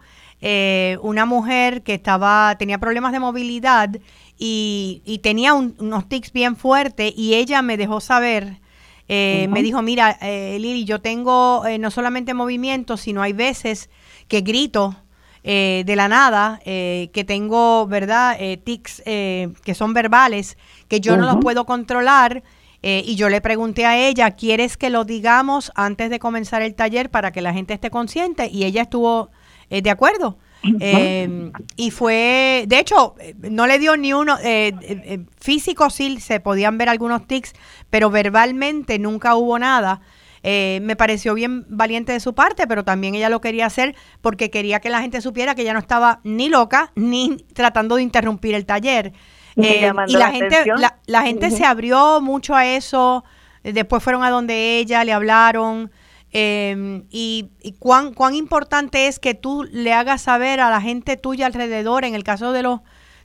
una 1.02 1.24
mujer 1.24 1.82
que 1.82 1.94
estaba, 1.94 2.54
tenía 2.58 2.78
problemas 2.78 3.12
de 3.12 3.20
movilidad 3.20 3.90
y, 4.38 5.20
tenía 5.22 5.54
unos 5.54 6.08
tics 6.08 6.32
bien 6.32 6.56
fuertes 6.56 7.12
y 7.16 7.34
ella 7.34 7.62
me 7.62 7.76
dejó 7.76 8.00
saber, 8.00 8.58
eh, 9.08 9.48
me 9.48 9.62
dijo, 9.62 9.80
mira, 9.80 10.18
eh, 10.20 10.58
Lili, 10.60 10.84
yo 10.84 11.00
tengo 11.00 11.64
eh, 11.66 11.78
no 11.78 11.90
solamente 11.90 12.34
movimiento, 12.34 12.98
sino 12.98 13.22
hay 13.22 13.32
veces 13.32 13.88
que 14.28 14.42
grito 14.42 14.96
de 15.44 15.94
la 15.96 16.08
nada, 16.08 16.60
que 16.62 17.24
tengo, 17.26 17.86
¿verdad?, 17.86 18.36
tics 18.64 19.00
que 19.02 19.74
son 19.74 19.94
verbales, 19.94 20.58
que 20.88 21.00
yo 21.00 21.16
no 21.16 21.24
los 21.24 21.36
puedo 21.36 21.64
controlar. 21.64 22.42
y 22.82 23.14
yo 23.14 23.30
le 23.30 23.40
pregunté 23.40 23.86
a 23.86 23.96
ella, 23.96 24.32
¿quieres 24.32 24.76
que 24.76 24.90
lo 24.90 25.04
digamos 25.04 25.72
antes 25.74 26.10
de 26.10 26.18
comenzar 26.18 26.60
el 26.60 26.74
taller 26.74 27.08
para 27.08 27.32
que 27.32 27.40
la 27.40 27.54
gente 27.54 27.72
esté 27.72 27.88
consciente? 27.88 28.50
Y 28.52 28.64
ella 28.64 28.82
estuvo 28.82 29.30
de 29.70 29.88
acuerdo. 29.88 30.36
Eh, 30.80 31.52
y 31.76 31.90
fue, 31.90 32.64
de 32.66 32.78
hecho, 32.78 33.14
no 33.38 33.66
le 33.66 33.78
dio 33.78 33.96
ni 33.96 34.12
uno, 34.12 34.36
eh, 34.42 34.72
eh, 34.82 35.20
físico 35.40 35.88
sí 35.88 36.20
se 36.20 36.40
podían 36.40 36.78
ver 36.78 36.88
algunos 36.88 37.26
tics, 37.26 37.52
pero 37.90 38.10
verbalmente 38.10 38.98
nunca 38.98 39.36
hubo 39.36 39.58
nada. 39.58 40.00
Eh, 40.42 40.80
me 40.82 40.96
pareció 40.96 41.34
bien 41.34 41.66
valiente 41.68 42.12
de 42.12 42.20
su 42.20 42.34
parte, 42.34 42.66
pero 42.66 42.84
también 42.84 43.14
ella 43.14 43.28
lo 43.28 43.40
quería 43.40 43.66
hacer 43.66 43.96
porque 44.20 44.50
quería 44.50 44.80
que 44.80 44.90
la 44.90 45.00
gente 45.00 45.20
supiera 45.20 45.54
que 45.54 45.62
ella 45.62 45.72
no 45.72 45.78
estaba 45.78 46.20
ni 46.24 46.48
loca 46.48 46.92
ni 46.94 47.36
tratando 47.54 47.96
de 47.96 48.02
interrumpir 48.02 48.54
el 48.54 48.64
taller. 48.64 49.12
y 49.56 49.80
la, 49.80 50.30
gente, 50.30 50.64
la, 51.06 51.22
gente 51.22 51.50
se 51.50 51.64
abrió 51.64 52.20
mucho 52.20 52.54
a 52.54 52.66
eso. 52.66 53.24
Después 53.64 54.02
fueron 54.02 54.22
a 54.22 54.30
donde 54.30 54.78
ella, 54.78 55.04
le 55.04 55.12
hablaron. 55.12 55.90
Eh, 56.32 57.02
y, 57.10 57.50
cuán, 57.78 58.12
cuán 58.12 58.34
importante 58.34 59.06
es 59.06 59.18
que 59.18 59.34
tú 59.34 59.64
le 59.70 59.92
hagas 59.92 60.22
saber 60.22 60.60
a 60.60 60.70
la 60.70 60.80
gente 60.80 61.16
tuya 61.16 61.46
alrededor, 61.46 62.04
en 62.04 62.14
el 62.14 62.24
caso 62.24 62.52
de 62.52 62.62
los, 62.62 62.80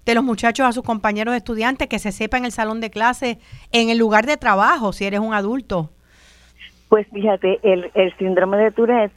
de 0.05 0.15
los 0.15 0.23
muchachos, 0.23 0.65
a 0.65 0.71
sus 0.71 0.83
compañeros 0.83 1.35
estudiantes, 1.35 1.87
que 1.87 1.99
se 1.99 2.11
sepa 2.11 2.37
en 2.37 2.45
el 2.45 2.51
salón 2.51 2.79
de 2.81 2.89
clase, 2.89 3.39
en 3.71 3.89
el 3.89 3.97
lugar 3.97 4.25
de 4.25 4.37
trabajo, 4.37 4.93
si 4.93 5.05
eres 5.05 5.19
un 5.19 5.33
adulto. 5.33 5.89
Pues 6.89 7.07
fíjate, 7.11 7.59
el, 7.63 7.91
el 7.95 8.15
síndrome 8.17 8.57
de 8.57 8.71
Tourette 8.71 9.13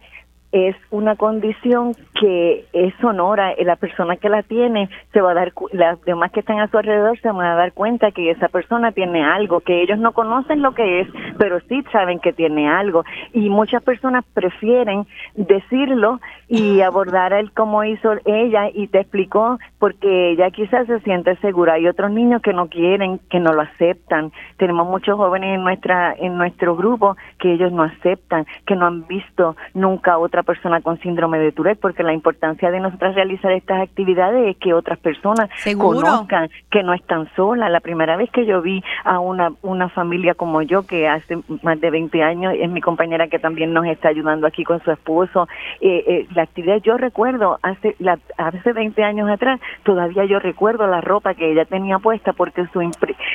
es 0.53 0.76
una 0.91 1.17
condición 1.17 1.95
que 2.19 2.67
es 2.73 2.95
sonora, 3.00 3.55
la 3.59 3.76
persona 3.76 4.17
que 4.17 4.29
la 4.29 4.43
tiene 4.43 4.88
se 5.12 5.21
va 5.21 5.33
a 5.33 5.35
dar, 5.35 5.53
las 5.73 6.00
demás 6.03 6.31
que 6.33 6.41
están 6.41 6.61
a 6.61 6.69
su 6.69 6.79
alrededor 6.79 7.19
se 7.21 7.31
van 7.31 7.47
a 7.47 7.57
dar 7.57 7.73
cuenta 7.73 8.11
que 8.11 8.31
esa 8.31 8.49
persona 8.49 8.93
tiene 8.93 9.25
algo, 9.25 9.61
que 9.61 9.83
ellos 9.83 9.99
no 9.99 10.12
conocen 10.12 10.62
lo 10.62 10.73
que 10.73 11.00
es, 11.00 11.09
pero 11.38 11.61
sí 11.69 11.85
saben 11.93 12.21
que 12.21 12.33
tiene 12.33 12.69
algo. 12.69 13.05
Y 13.33 13.50
muchas 13.50 13.83
personas 13.83 14.25
prefieren 14.35 15.07
decirlo 15.35 16.21
y 16.49 16.81
abordar 16.81 17.33
él 17.33 17.53
como 17.53 17.85
hizo 17.85 18.15
ella 18.25 18.71
y 18.73 18.87
te 18.88 19.00
explicó 19.00 19.59
porque 19.79 20.31
ella 20.31 20.50
quizás 20.50 20.87
se 20.87 21.00
siente 21.00 21.37
segura. 21.37 21.75
Hay 21.75 21.87
otros 21.87 22.11
niños 22.11 22.41
que 22.43 22.53
no 22.53 22.69
quieren, 22.69 23.19
que 23.31 23.41
no 23.41 23.53
lo 23.53 23.62
aceptan. 23.62 24.33
Tenemos 24.57 24.87
muchos 24.87 25.17
jóvenes 25.17 25.57
en 25.57 25.65
nuestra 25.65 26.15
en 26.19 26.37
nuestro 26.38 26.76
grupo 26.76 27.17
que 27.38 27.53
ellos 27.53 27.73
no 27.73 27.83
aceptan, 27.83 28.47
que 28.67 28.76
no 28.76 28.87
han 28.87 29.07
visto 29.07 29.57
nunca 29.75 30.19
otra 30.19 30.36
persona 30.43 30.81
con 30.81 30.99
síndrome 31.00 31.38
de 31.38 31.52
Tourette, 31.52 31.81
porque 31.81 32.02
la 32.02 32.12
importancia 32.14 32.71
de 32.71 32.81
nosotras 32.81 33.14
realizar 33.14 33.52
estas 33.52 33.83
actividades 33.83 34.49
es 34.49 34.57
que 34.57 34.73
otras 34.75 34.99
personas 34.99 35.50
conozcan 35.76 36.49
que 36.71 36.83
no 36.83 36.95
están 36.95 37.28
solas. 37.37 37.71
La 37.71 37.81
primera 37.81 38.16
vez 38.16 38.31
que 38.31 38.47
yo 38.47 38.62
vi 38.62 38.83
a 39.05 39.19
una, 39.19 39.52
una 39.62 39.88
familia 39.88 40.35
como 40.35 40.62
yo, 40.62 40.87
que 40.87 41.09
hace 41.09 41.38
más 41.62 41.81
de 41.81 41.90
20 41.90 42.23
años, 42.23 42.55
es 42.59 42.71
mi 42.71 42.81
compañera 42.81 43.28
que 43.28 43.38
también 43.38 43.73
nos 43.73 43.87
está 43.87 44.09
ayudando 44.09 44.47
aquí 44.47 44.64
con 44.64 44.83
su 44.83 44.90
esposo, 44.90 45.49
eh, 45.81 46.05
eh, 46.07 46.26
la 46.35 46.43
actividad 46.43 46.81
yo 46.83 46.97
recuerdo, 46.97 47.59
hace, 47.62 47.95
la, 47.99 48.19
hace 48.38 48.73
20 48.73 49.02
años 49.02 49.28
atrás, 49.28 49.61
todavía 49.85 50.25
yo 50.25 50.38
recuerdo 50.38 50.87
la 50.87 51.00
ropa 51.00 51.35
que 51.35 51.52
ella 51.52 51.64
tenía 51.64 51.99
puesta, 51.99 52.33
porque 52.33 52.66
su 52.73 52.81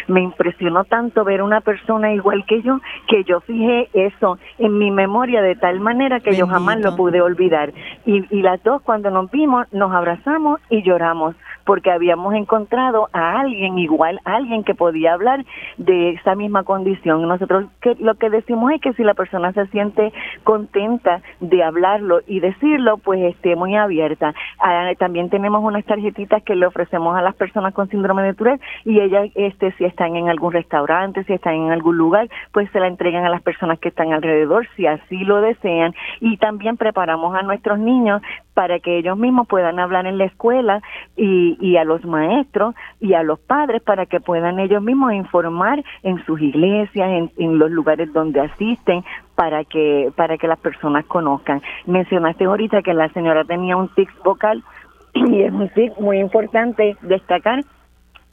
me 0.07 0.21
impresionó 0.21 0.83
tanto 0.85 1.23
ver 1.23 1.41
una 1.41 1.61
persona 1.61 2.13
igual 2.13 2.45
que 2.45 2.61
yo, 2.61 2.79
que 3.07 3.23
yo 3.23 3.41
fijé 3.41 3.89
eso 3.93 4.37
en 4.57 4.77
mi 4.77 4.91
memoria 4.91 5.41
de 5.41 5.55
tal 5.55 5.79
manera 5.79 6.19
que 6.19 6.35
yo 6.35 6.47
jamás 6.47 6.79
lo 6.79 6.90
pude 6.95 7.21
olvidar. 7.21 7.73
Y, 8.05 8.21
las 8.41 8.61
dos 8.63 8.81
cuando 8.81 9.11
nos 9.11 9.29
vimos 9.29 9.71
nos 9.71 9.91
abrazamos 9.91 10.59
y 10.69 10.81
lloramos 10.81 11.35
porque 11.63 11.91
habíamos 11.91 12.33
encontrado 12.33 13.07
a 13.13 13.39
alguien 13.39 13.77
igual, 13.77 14.19
alguien 14.25 14.63
que 14.63 14.73
podía 14.73 15.13
hablar 15.13 15.45
de 15.77 16.11
esa 16.11 16.33
misma 16.33 16.63
condición. 16.63 17.27
Nosotros 17.27 17.65
que, 17.81 17.95
lo 17.99 18.15
que 18.15 18.29
decimos 18.29 18.71
es 18.71 18.81
que 18.81 18.93
si 18.93 19.03
la 19.03 19.13
persona 19.13 19.53
se 19.53 19.67
siente 19.67 20.11
contenta 20.43 21.21
de 21.39 21.63
hablarlo 21.63 22.21
y 22.25 22.39
decirlo, 22.39 22.97
pues 22.97 23.21
esté 23.21 23.55
muy 23.55 23.75
abierta. 23.75 24.33
Ah, 24.59 24.91
también 24.97 25.29
tenemos 25.29 25.63
unas 25.63 25.85
tarjetitas 25.85 26.41
que 26.43 26.55
le 26.55 26.65
ofrecemos 26.65 27.15
a 27.15 27.21
las 27.21 27.35
personas 27.35 27.73
con 27.73 27.89
síndrome 27.89 28.23
de 28.23 28.33
Tourette 28.33 28.61
y 28.85 28.99
ellas, 28.99 29.29
este, 29.35 29.71
si 29.73 29.85
están 29.85 30.15
en 30.15 30.29
algún 30.29 30.53
restaurante, 30.53 31.23
si 31.25 31.33
están 31.33 31.53
en 31.55 31.71
algún 31.71 31.97
lugar, 31.97 32.27
pues 32.51 32.69
se 32.71 32.79
la 32.79 32.87
entregan 32.87 33.25
a 33.25 33.29
las 33.29 33.41
personas 33.41 33.79
que 33.79 33.89
están 33.89 34.13
alrededor, 34.13 34.67
si 34.75 34.87
así 34.87 35.17
lo 35.23 35.41
desean. 35.41 35.93
Y 36.19 36.37
también 36.37 36.77
preparamos 36.81 37.35
a 37.35 37.43
nuestros 37.43 37.77
niños 37.77 38.23
para 38.55 38.79
que 38.79 38.97
ellos 38.97 39.15
mismos 39.15 39.47
puedan 39.47 39.77
hablar 39.77 40.07
en 40.07 40.17
la 40.17 40.25
escuela 40.25 40.81
y, 41.15 41.55
y, 41.61 41.77
a 41.77 41.83
los 41.83 42.03
maestros 42.05 42.73
y 42.99 43.13
a 43.13 43.21
los 43.21 43.37
padres 43.39 43.83
para 43.83 44.07
que 44.07 44.19
puedan 44.19 44.57
ellos 44.57 44.81
mismos 44.81 45.13
informar 45.13 45.83
en 46.01 46.25
sus 46.25 46.41
iglesias, 46.41 47.29
en, 47.37 47.59
los 47.59 47.69
lugares 47.69 48.11
donde 48.13 48.39
asisten, 48.39 49.03
para 49.35 49.63
que 49.63 50.11
para 50.15 50.39
que 50.39 50.47
las 50.47 50.57
personas 50.57 51.05
conozcan. 51.05 51.61
Mencionaste 51.85 52.45
ahorita 52.45 52.81
que 52.81 52.95
la 52.95 53.09
señora 53.09 53.43
tenía 53.43 53.77
un 53.77 53.89
tic 53.89 54.09
vocal 54.23 54.63
y 55.13 55.43
es 55.43 55.53
un 55.53 55.69
tic 55.69 55.95
muy 55.99 56.17
importante 56.17 56.97
destacar 57.03 57.63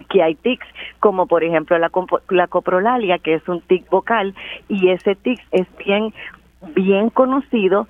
que 0.09 0.23
hay 0.23 0.37
tics, 0.37 0.67
como 1.01 1.27
por 1.27 1.45
ejemplo 1.45 1.77
la, 1.77 1.91
la 2.31 2.47
coprolalia, 2.47 3.19
que 3.19 3.35
es 3.35 3.47
un 3.47 3.61
tic 3.61 3.91
vocal, 3.91 4.35
y 4.69 4.89
ese 4.89 5.17
tic 5.17 5.39
es 5.51 5.67
bien 5.85 6.15
bien 6.75 7.11
conocido 7.11 7.87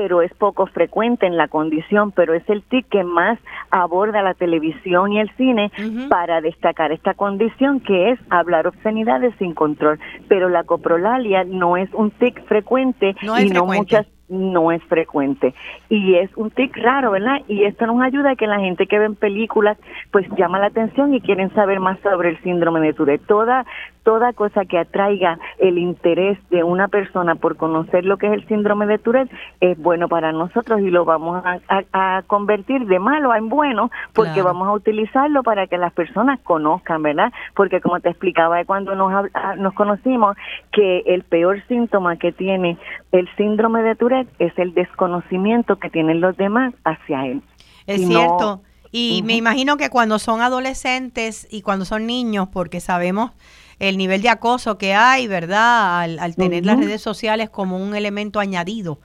pero 0.00 0.22
es 0.22 0.32
poco 0.34 0.66
frecuente 0.66 1.26
en 1.26 1.36
la 1.36 1.48
condición, 1.48 2.12
pero 2.12 2.32
es 2.32 2.48
el 2.48 2.62
tic 2.62 2.88
que 2.88 3.02
más 3.02 3.36
aborda 3.72 4.22
la 4.22 4.34
televisión 4.34 5.12
y 5.12 5.18
el 5.18 5.28
cine 5.36 5.72
para 6.08 6.40
destacar 6.40 6.92
esta 6.92 7.14
condición 7.14 7.80
que 7.80 8.12
es 8.12 8.20
hablar 8.30 8.68
obscenidades 8.68 9.34
sin 9.40 9.54
control. 9.54 9.98
Pero 10.28 10.50
la 10.50 10.62
coprolalia 10.62 11.42
no 11.42 11.76
es 11.76 11.92
un 11.94 12.12
tic 12.12 12.46
frecuente 12.46 13.16
y 13.20 13.50
no 13.50 13.66
muchas 13.66 14.06
no 14.28 14.72
es 14.72 14.82
frecuente 14.84 15.54
y 15.88 16.14
es 16.16 16.30
un 16.36 16.50
tic 16.50 16.76
raro, 16.76 17.12
¿verdad? 17.12 17.42
Y 17.48 17.64
esto 17.64 17.86
nos 17.86 18.00
ayuda 18.02 18.32
a 18.32 18.36
que 18.36 18.46
la 18.46 18.60
gente 18.60 18.86
que 18.86 18.98
ve 18.98 19.10
películas 19.10 19.78
pues 20.10 20.26
llama 20.36 20.58
la 20.58 20.66
atención 20.66 21.14
y 21.14 21.20
quieren 21.20 21.52
saber 21.54 21.80
más 21.80 21.98
sobre 22.00 22.30
el 22.30 22.42
síndrome 22.42 22.80
de 22.80 22.92
Tourette. 22.92 23.26
Toda 23.26 23.64
toda 24.08 24.32
cosa 24.32 24.64
que 24.64 24.78
atraiga 24.78 25.38
el 25.58 25.76
interés 25.76 26.38
de 26.48 26.64
una 26.64 26.88
persona 26.88 27.34
por 27.34 27.58
conocer 27.58 28.06
lo 28.06 28.16
que 28.16 28.26
es 28.28 28.32
el 28.32 28.48
síndrome 28.48 28.86
de 28.86 28.96
Tourette 28.96 29.30
es 29.60 29.76
bueno 29.76 30.08
para 30.08 30.32
nosotros 30.32 30.80
y 30.80 30.90
lo 30.90 31.04
vamos 31.04 31.44
a, 31.44 32.22
convertir 32.26 32.86
de 32.86 32.98
malo 32.98 33.32
a 33.32 33.36
en 33.36 33.50
bueno 33.50 33.90
porque 34.14 34.40
vamos 34.40 34.66
a 34.66 34.72
utilizarlo 34.72 35.42
para 35.42 35.66
que 35.66 35.76
las 35.76 35.92
personas 35.92 36.40
conozcan, 36.40 37.02
¿verdad? 37.02 37.32
Porque 37.54 37.82
como 37.82 38.00
te 38.00 38.08
explicaba 38.08 38.64
cuando 38.64 38.94
nos, 38.94 39.12
nos 39.58 39.74
conocimos 39.74 40.36
que 40.72 41.00
el 41.06 41.22
peor 41.22 41.62
síntoma 41.68 42.16
que 42.16 42.32
tiene 42.32 42.78
el 43.12 43.28
síndrome 43.36 43.82
de 43.82 43.94
Tourette 43.94 44.17
es 44.38 44.52
el 44.58 44.74
desconocimiento 44.74 45.78
que 45.78 45.90
tienen 45.90 46.20
los 46.20 46.36
demás 46.36 46.74
hacia 46.84 47.26
él. 47.26 47.42
Es 47.86 48.06
cierto. 48.06 48.62
y 48.90 49.22
me 49.24 49.34
imagino 49.34 49.76
que 49.76 49.90
cuando 49.90 50.18
son 50.18 50.40
adolescentes 50.40 51.46
y 51.50 51.62
cuando 51.62 51.84
son 51.84 52.06
niños, 52.06 52.48
porque 52.52 52.80
sabemos 52.80 53.32
el 53.78 53.96
nivel 53.96 54.22
de 54.22 54.28
acoso 54.28 54.78
que 54.78 54.94
hay, 54.94 55.26
¿verdad? 55.26 56.02
Al, 56.02 56.34
tener 56.36 56.66
las 56.66 56.78
redes 56.78 57.00
sociales 57.00 57.48
como 57.48 57.78
un 57.78 57.94
elemento 57.94 58.40
añadido, 58.40 59.00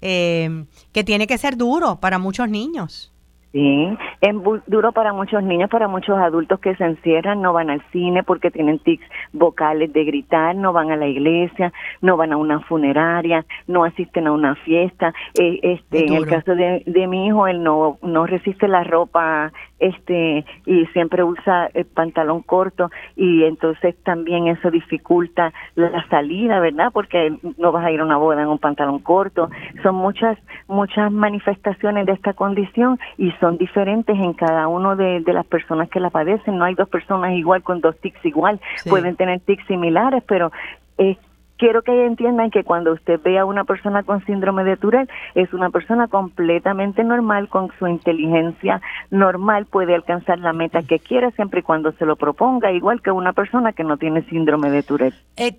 eh, 0.00 0.64
que 0.92 1.04
tiene 1.04 1.26
que 1.26 1.38
ser 1.38 1.56
duro 1.56 1.98
para 2.00 2.18
muchos 2.18 2.48
niños. 2.48 3.12
Sí, 3.52 3.88
es 4.20 4.34
duro 4.66 4.92
para 4.92 5.14
muchos 5.14 5.42
niños, 5.42 5.70
para 5.70 5.88
muchos 5.88 6.18
adultos 6.18 6.60
que 6.60 6.76
se 6.76 6.84
encierran, 6.84 7.40
no 7.40 7.54
van 7.54 7.70
al 7.70 7.82
cine 7.92 8.22
porque 8.22 8.50
tienen 8.50 8.78
tics 8.78 9.06
vocales 9.32 9.90
de 9.92 10.04
gritar, 10.04 10.54
no 10.54 10.74
van 10.74 10.90
a 10.90 10.96
la 10.96 11.06
iglesia, 11.06 11.72
no 12.02 12.18
van 12.18 12.34
a 12.34 12.36
una 12.36 12.60
funeraria, 12.60 13.46
no 13.66 13.84
asisten 13.84 14.26
a 14.26 14.32
una 14.32 14.54
fiesta. 14.56 15.14
Eh, 15.38 15.60
este, 15.62 16.06
en 16.06 16.12
el 16.12 16.26
caso 16.26 16.54
de, 16.54 16.82
de 16.84 17.06
mi 17.06 17.26
hijo, 17.28 17.46
él 17.46 17.62
no 17.62 17.98
no 18.02 18.26
resiste 18.26 18.68
la 18.68 18.84
ropa 18.84 19.50
este 19.78 20.44
y 20.66 20.86
siempre 20.86 21.22
usa 21.22 21.70
el 21.72 21.86
pantalón 21.86 22.42
corto 22.42 22.90
y 23.16 23.44
entonces 23.44 23.96
también 24.02 24.48
eso 24.48 24.70
dificulta 24.70 25.52
la 25.74 26.06
salida, 26.08 26.60
¿verdad? 26.60 26.90
Porque 26.92 27.32
no 27.56 27.72
vas 27.72 27.84
a 27.84 27.90
ir 27.90 28.00
a 28.00 28.04
una 28.04 28.16
boda 28.16 28.42
en 28.42 28.48
un 28.48 28.58
pantalón 28.58 28.98
corto. 28.98 29.50
Son 29.82 29.94
muchas 29.94 30.36
muchas 30.66 31.12
manifestaciones 31.12 32.06
de 32.06 32.12
esta 32.12 32.32
condición 32.32 32.98
y 33.16 33.30
son 33.40 33.58
diferentes 33.58 34.16
en 34.16 34.32
cada 34.32 34.68
uno 34.68 34.96
de, 34.96 35.22
las 35.26 35.46
personas 35.46 35.88
que 35.88 36.00
la 36.00 36.10
padecen. 36.10 36.58
No 36.58 36.64
hay 36.64 36.74
dos 36.74 36.88
personas 36.88 37.32
igual 37.32 37.62
con 37.62 37.80
dos 37.80 37.96
tics 37.98 38.24
igual. 38.24 38.60
Pueden 38.88 39.16
tener 39.16 39.40
tics 39.40 39.66
similares, 39.66 40.22
pero 40.26 40.50
es 40.96 41.16
quiero 41.58 41.82
que 41.82 42.06
entiendan 42.06 42.50
que 42.50 42.64
cuando 42.64 42.92
usted 42.92 43.20
ve 43.22 43.38
a 43.38 43.44
una 43.44 43.64
persona 43.64 44.02
con 44.02 44.24
síndrome 44.24 44.64
de 44.64 44.76
Tourette, 44.76 45.10
es 45.34 45.52
una 45.52 45.70
persona 45.70 46.08
completamente 46.08 47.04
normal, 47.04 47.48
con 47.48 47.70
su 47.78 47.86
inteligencia 47.86 48.80
normal, 49.10 49.66
puede 49.66 49.94
alcanzar 49.94 50.38
la 50.38 50.52
meta 50.52 50.82
que 50.82 50.98
quiera 50.98 51.30
siempre 51.32 51.60
y 51.60 51.62
cuando 51.62 51.92
se 51.92 52.06
lo 52.06 52.16
proponga, 52.16 52.72
igual 52.72 53.02
que 53.02 53.10
una 53.10 53.32
persona 53.32 53.72
que 53.72 53.84
no 53.84 53.96
tiene 53.96 54.22
síndrome 54.22 54.70
de 54.70 54.82
Tourette. 54.82 55.14
Eh, 55.36 55.56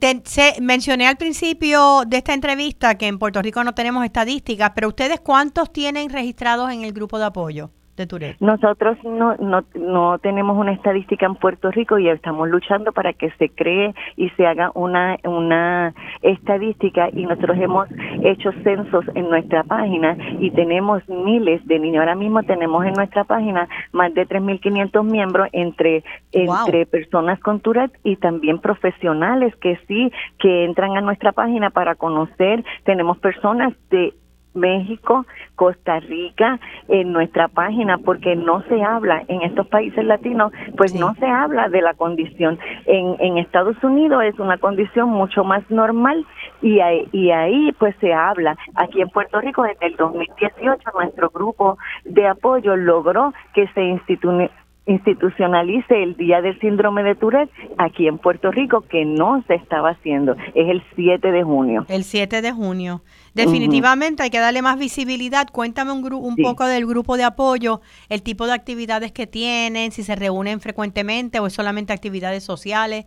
mencioné 0.62 1.08
al 1.08 1.18
principio 1.18 2.04
de 2.08 2.18
esta 2.18 2.34
entrevista 2.34 2.98
que 2.98 3.08
en 3.08 3.20
Puerto 3.20 3.42
Rico 3.42 3.64
no 3.64 3.74
tenemos 3.74 4.06
estadísticas, 4.06 4.72
pero 4.74 4.88
ustedes 4.88 5.20
cuántos 5.20 5.72
tienen 5.72 6.10
registrados 6.10 6.72
en 6.72 6.84
el 6.84 6.94
grupo 6.94 7.20
de 7.20 7.26
apoyo? 7.26 7.70
Nosotros 8.40 8.98
no, 9.04 9.36
no, 9.38 9.64
no 9.76 10.20
tenemos 10.20 10.58
una 10.58 10.72
estadística 10.72 11.26
en 11.26 11.36
Puerto 11.36 11.72
Rico 11.72 12.00
y 12.00 12.10
estamos 12.10 12.50
luchando 12.50 12.92
para 12.92 13.14
que 13.14 13.32
se 13.32 13.50
cree 13.50 13.94
y 14.16 14.30
se 14.32 14.46
haga 14.48 14.72
una, 14.74 15.18
una 15.24 15.94
estadística 16.22 17.10
y 17.12 17.26
nosotros 17.26 17.58
hemos 17.60 17.88
hecho 18.24 18.52
censos 18.64 19.06
en 19.16 19.30
nuestra 19.30 19.64
página 19.64 20.18
y 20.40 20.52
tenemos 20.52 21.08
miles 21.08 21.66
de 21.68 21.80
niños. 21.80 22.02
Ahora 22.02 22.16
mismo 22.16 22.44
tenemos 22.44 22.86
en 22.86 22.94
nuestra 22.94 23.24
página 23.24 23.68
más 23.92 24.14
de 24.14 24.28
3.500 24.28 25.04
miembros 25.04 25.50
entre, 25.52 26.04
entre 26.32 26.86
personas 26.86 27.40
con 27.40 27.60
Tourette 27.60 27.98
y 28.04 28.16
también 28.16 28.60
profesionales 28.60 29.56
que 29.58 29.78
sí, 29.88 30.12
que 30.40 30.66
entran 30.66 30.98
a 30.98 31.02
nuestra 31.02 31.32
página 31.32 31.70
para 31.70 31.96
conocer. 31.96 32.64
Tenemos 32.84 33.18
personas 33.18 33.74
de 33.90 34.14
México, 34.54 35.26
Costa 35.56 36.00
Rica, 36.00 36.60
en 36.88 37.14
nuestra 37.14 37.48
página, 37.48 37.98
porque 37.98 38.36
no 38.36 38.62
se 38.64 38.82
habla 38.82 39.24
en 39.28 39.42
estos 39.42 39.68
países 39.68 40.04
latinos, 40.06 40.52
pues 40.78 40.94
no 40.94 41.14
se 41.16 41.26
habla 41.26 41.70
de 41.70 41.82
la 41.82 41.94
condición. 41.94 42.60
En, 42.86 43.16
en 43.20 43.38
Estados 43.38 43.82
Unidos 43.84 44.24
es 44.24 44.40
una 44.40 44.58
condición 44.58 45.10
mucho 45.10 45.44
más 45.44 45.70
normal 45.70 46.26
y 46.62 46.80
ahí, 46.80 47.08
y 47.12 47.32
ahí 47.32 47.72
pues 47.80 47.96
se 48.00 48.14
habla. 48.14 48.58
Aquí 48.76 49.02
en 49.02 49.10
Puerto 49.10 49.40
Rico 49.42 49.64
desde 49.64 49.88
el 49.88 49.96
2018 49.96 50.90
nuestro 50.94 51.30
grupo 51.30 51.78
de 52.06 52.28
apoyo 52.28 52.76
logró 52.76 53.34
que 53.54 53.68
se 53.70 53.84
instituye 53.84 54.50
institucionalice 54.86 56.02
el 56.02 56.18
Día 56.18 56.42
del 56.42 56.60
Síndrome 56.60 57.04
de 57.04 57.16
Tourette 57.16 57.52
aquí 57.78 58.08
en 58.08 58.18
Puerto 58.18 58.52
Rico, 58.52 58.82
que 58.82 59.06
no 59.06 59.44
se 59.48 59.56
estaba 59.56 59.92
haciendo. 59.92 60.36
Es 60.56 60.70
el 60.70 60.84
7 60.96 61.32
de 61.32 61.44
junio. 61.44 61.86
El 61.90 62.04
7 62.04 62.42
de 62.42 62.52
junio. 62.52 63.02
Definitivamente 63.34 64.24
hay 64.24 64.30
que 64.30 64.40
darle 64.40 64.62
más 64.62 64.80
visibilidad. 64.80 65.48
Cuéntame 65.52 65.92
un, 65.92 66.12
un 66.12 66.36
poco 66.38 66.66
del 66.66 66.86
grupo 66.86 67.18
de 67.18 67.24
apoyo, 67.24 67.82
el 68.10 68.24
tipo 68.24 68.48
de 68.48 68.54
actividades 68.54 69.12
que 69.12 69.28
tienen, 69.28 69.92
si 69.92 70.04
se 70.04 70.16
reúnen 70.16 70.60
frecuentemente 70.60 71.40
o 71.40 71.48
es 71.48 71.54
solamente 71.54 71.94
actividades 71.94 72.44
sociales. 72.44 73.06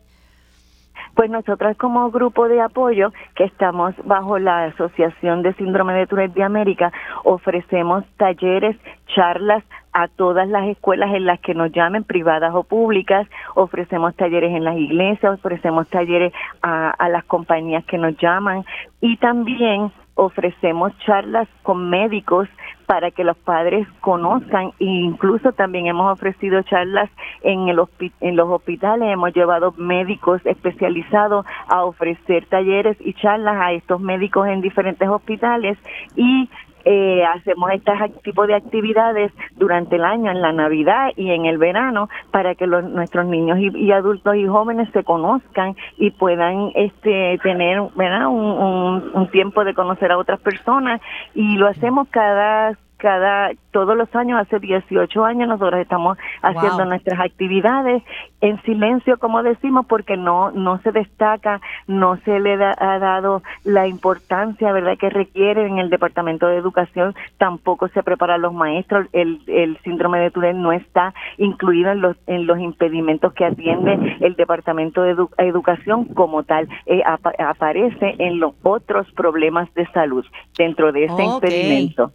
Pues 1.15 1.31
nosotros 1.31 1.77
como 1.77 2.11
grupo 2.11 2.49
de 2.49 2.61
apoyo 2.61 3.13
que 3.35 3.45
estamos 3.45 3.95
bajo 4.05 4.39
la 4.39 4.65
Asociación 4.65 5.43
de 5.43 5.55
Síndrome 5.55 5.95
de 5.95 6.07
Tourette 6.07 6.35
de 6.35 6.43
América 6.43 6.93
ofrecemos 7.25 8.05
talleres, 8.17 8.77
charlas 9.15 9.63
a 9.93 10.09
todas 10.09 10.49
las 10.49 10.67
escuelas 10.69 11.15
en 11.15 11.27
las 11.27 11.39
que 11.41 11.55
nos 11.55 11.71
llamen, 11.71 12.05
privadas 12.05 12.55
o 12.55 12.65
públicas, 12.65 13.29
ofrecemos 13.55 14.17
talleres 14.17 14.53
en 14.53 14.65
las 14.65 14.77
iglesias, 14.77 15.35
ofrecemos 15.35 15.87
talleres 15.89 16.33
a 16.63 17.09
las 17.11 17.25
compañías 17.25 17.85
que 17.85 17.99
nos 17.99 18.17
llaman. 18.17 18.65
Y 19.03 19.19
también 19.19 19.93
ofrecemos 20.15 20.93
charlas 21.07 21.49
con 21.63 21.89
médicos 21.91 22.49
para 22.87 23.11
que 23.11 23.25
los 23.25 23.37
padres 23.37 23.87
conozcan. 24.01 24.73
E 24.79 24.85
incluso 24.85 25.53
también 25.53 25.87
hemos 25.87 26.13
ofrecido 26.13 26.63
charlas 26.63 27.11
en, 27.43 27.69
el 27.69 27.81
en 28.21 28.37
los 28.37 28.49
hospitales, 28.49 29.09
hemos 29.11 29.33
llevado 29.33 29.73
médicos 29.77 30.41
especializados 30.45 31.47
a 31.69 31.85
ofrecer 31.85 32.47
talleres 32.47 32.97
y 33.01 33.15
charlas 33.15 33.57
a 33.61 33.73
estos 33.73 34.01
médicos 34.01 34.49
en 34.49 34.61
diferentes 34.61 35.09
hospitales. 35.09 35.79
Y 36.17 36.51
eh, 36.85 37.25
hacemos 37.25 37.71
este 37.73 37.93
tipo 38.23 38.47
de 38.47 38.55
actividades 38.55 39.33
durante 39.57 39.97
el 39.97 40.05
año, 40.05 40.31
en 40.31 40.41
la 40.41 40.53
Navidad 40.53 41.11
y 41.17 41.31
en 41.31 41.47
el 41.47 41.59
verano, 41.59 42.09
para 42.31 42.55
que 42.55 42.67
los, 42.67 42.85
nuestros 42.85 43.27
niños 43.27 43.59
y, 43.59 43.93
adultos 43.93 44.37
y 44.37 44.47
jóvenes 44.47 44.89
se 44.93 45.05
conozcan 45.05 45.77
y 45.99 46.11
puedan 46.11 46.71
este, 46.75 47.39
tener 47.43 47.83
¿verdad? 47.95 48.27
Un, 48.29 49.11
un 49.15 49.31
tiempo 49.31 49.65
de 49.65 49.75
conocer 49.75 50.13
a 50.13 50.19
otras 50.19 50.41
personas. 50.41 51.01
Y 51.35 51.57
lo 51.57 51.69
hacemos 51.69 52.09
cada 52.11 52.77
cada 53.03 53.51
todos 53.73 53.97
los 53.97 54.15
años, 54.15 54.39
hace 54.39 54.61
18 54.61 55.25
años, 55.25 55.49
nosotros 55.49 55.81
estamos 55.81 56.19
haciendo 56.43 56.85
nuestras 56.85 57.19
actividades 57.19 58.03
en 58.41 58.63
silencio, 58.63 59.19
como 59.19 59.43
decimos, 59.43 59.87
porque 59.87 60.17
no 60.17 60.53
no 60.53 60.79
se 60.83 60.93
destaca, 60.93 61.61
no 61.89 62.17
se 62.19 62.39
le 62.39 62.53
ha 62.63 62.99
dado 63.01 63.43
la 63.65 63.89
importancia, 63.89 64.73
verdad, 64.73 64.97
que 64.99 65.11
requiere 65.11 65.67
en 65.67 65.79
el 65.79 65.91
Departamento 65.91 66.47
de 66.47 66.59
Educación. 66.59 67.15
Tampoco 67.39 67.89
se 67.89 68.05
preparan 68.05 68.43
los 68.43 68.53
maestros. 68.53 69.09
El, 69.13 69.41
el 69.49 69.79
síndrome 69.79 70.21
de 70.21 70.31
Tourette 70.31 70.57
no 70.57 70.71
está 70.71 71.13
incluido 71.39 71.91
en 71.91 72.03
los 72.03 72.17
en 72.29 72.47
los 72.47 72.61
impedimentos 72.61 73.33
que 73.33 73.47
atiende 73.47 74.19
el 74.21 74.37
Departamento 74.37 75.03
de 75.03 75.17
Educación 75.39 76.05
como 76.05 76.45
tal. 76.45 76.69
Eh, 76.87 77.03
aparece 77.05 78.15
en 78.19 78.39
los 78.39 78.55
otros 78.63 79.11
problemas 79.13 79.73
de 79.75 79.87
salud 79.89 80.25
dentro 80.57 80.93
de 80.93 81.07
ese 81.07 81.25
impedimento. 81.25 82.13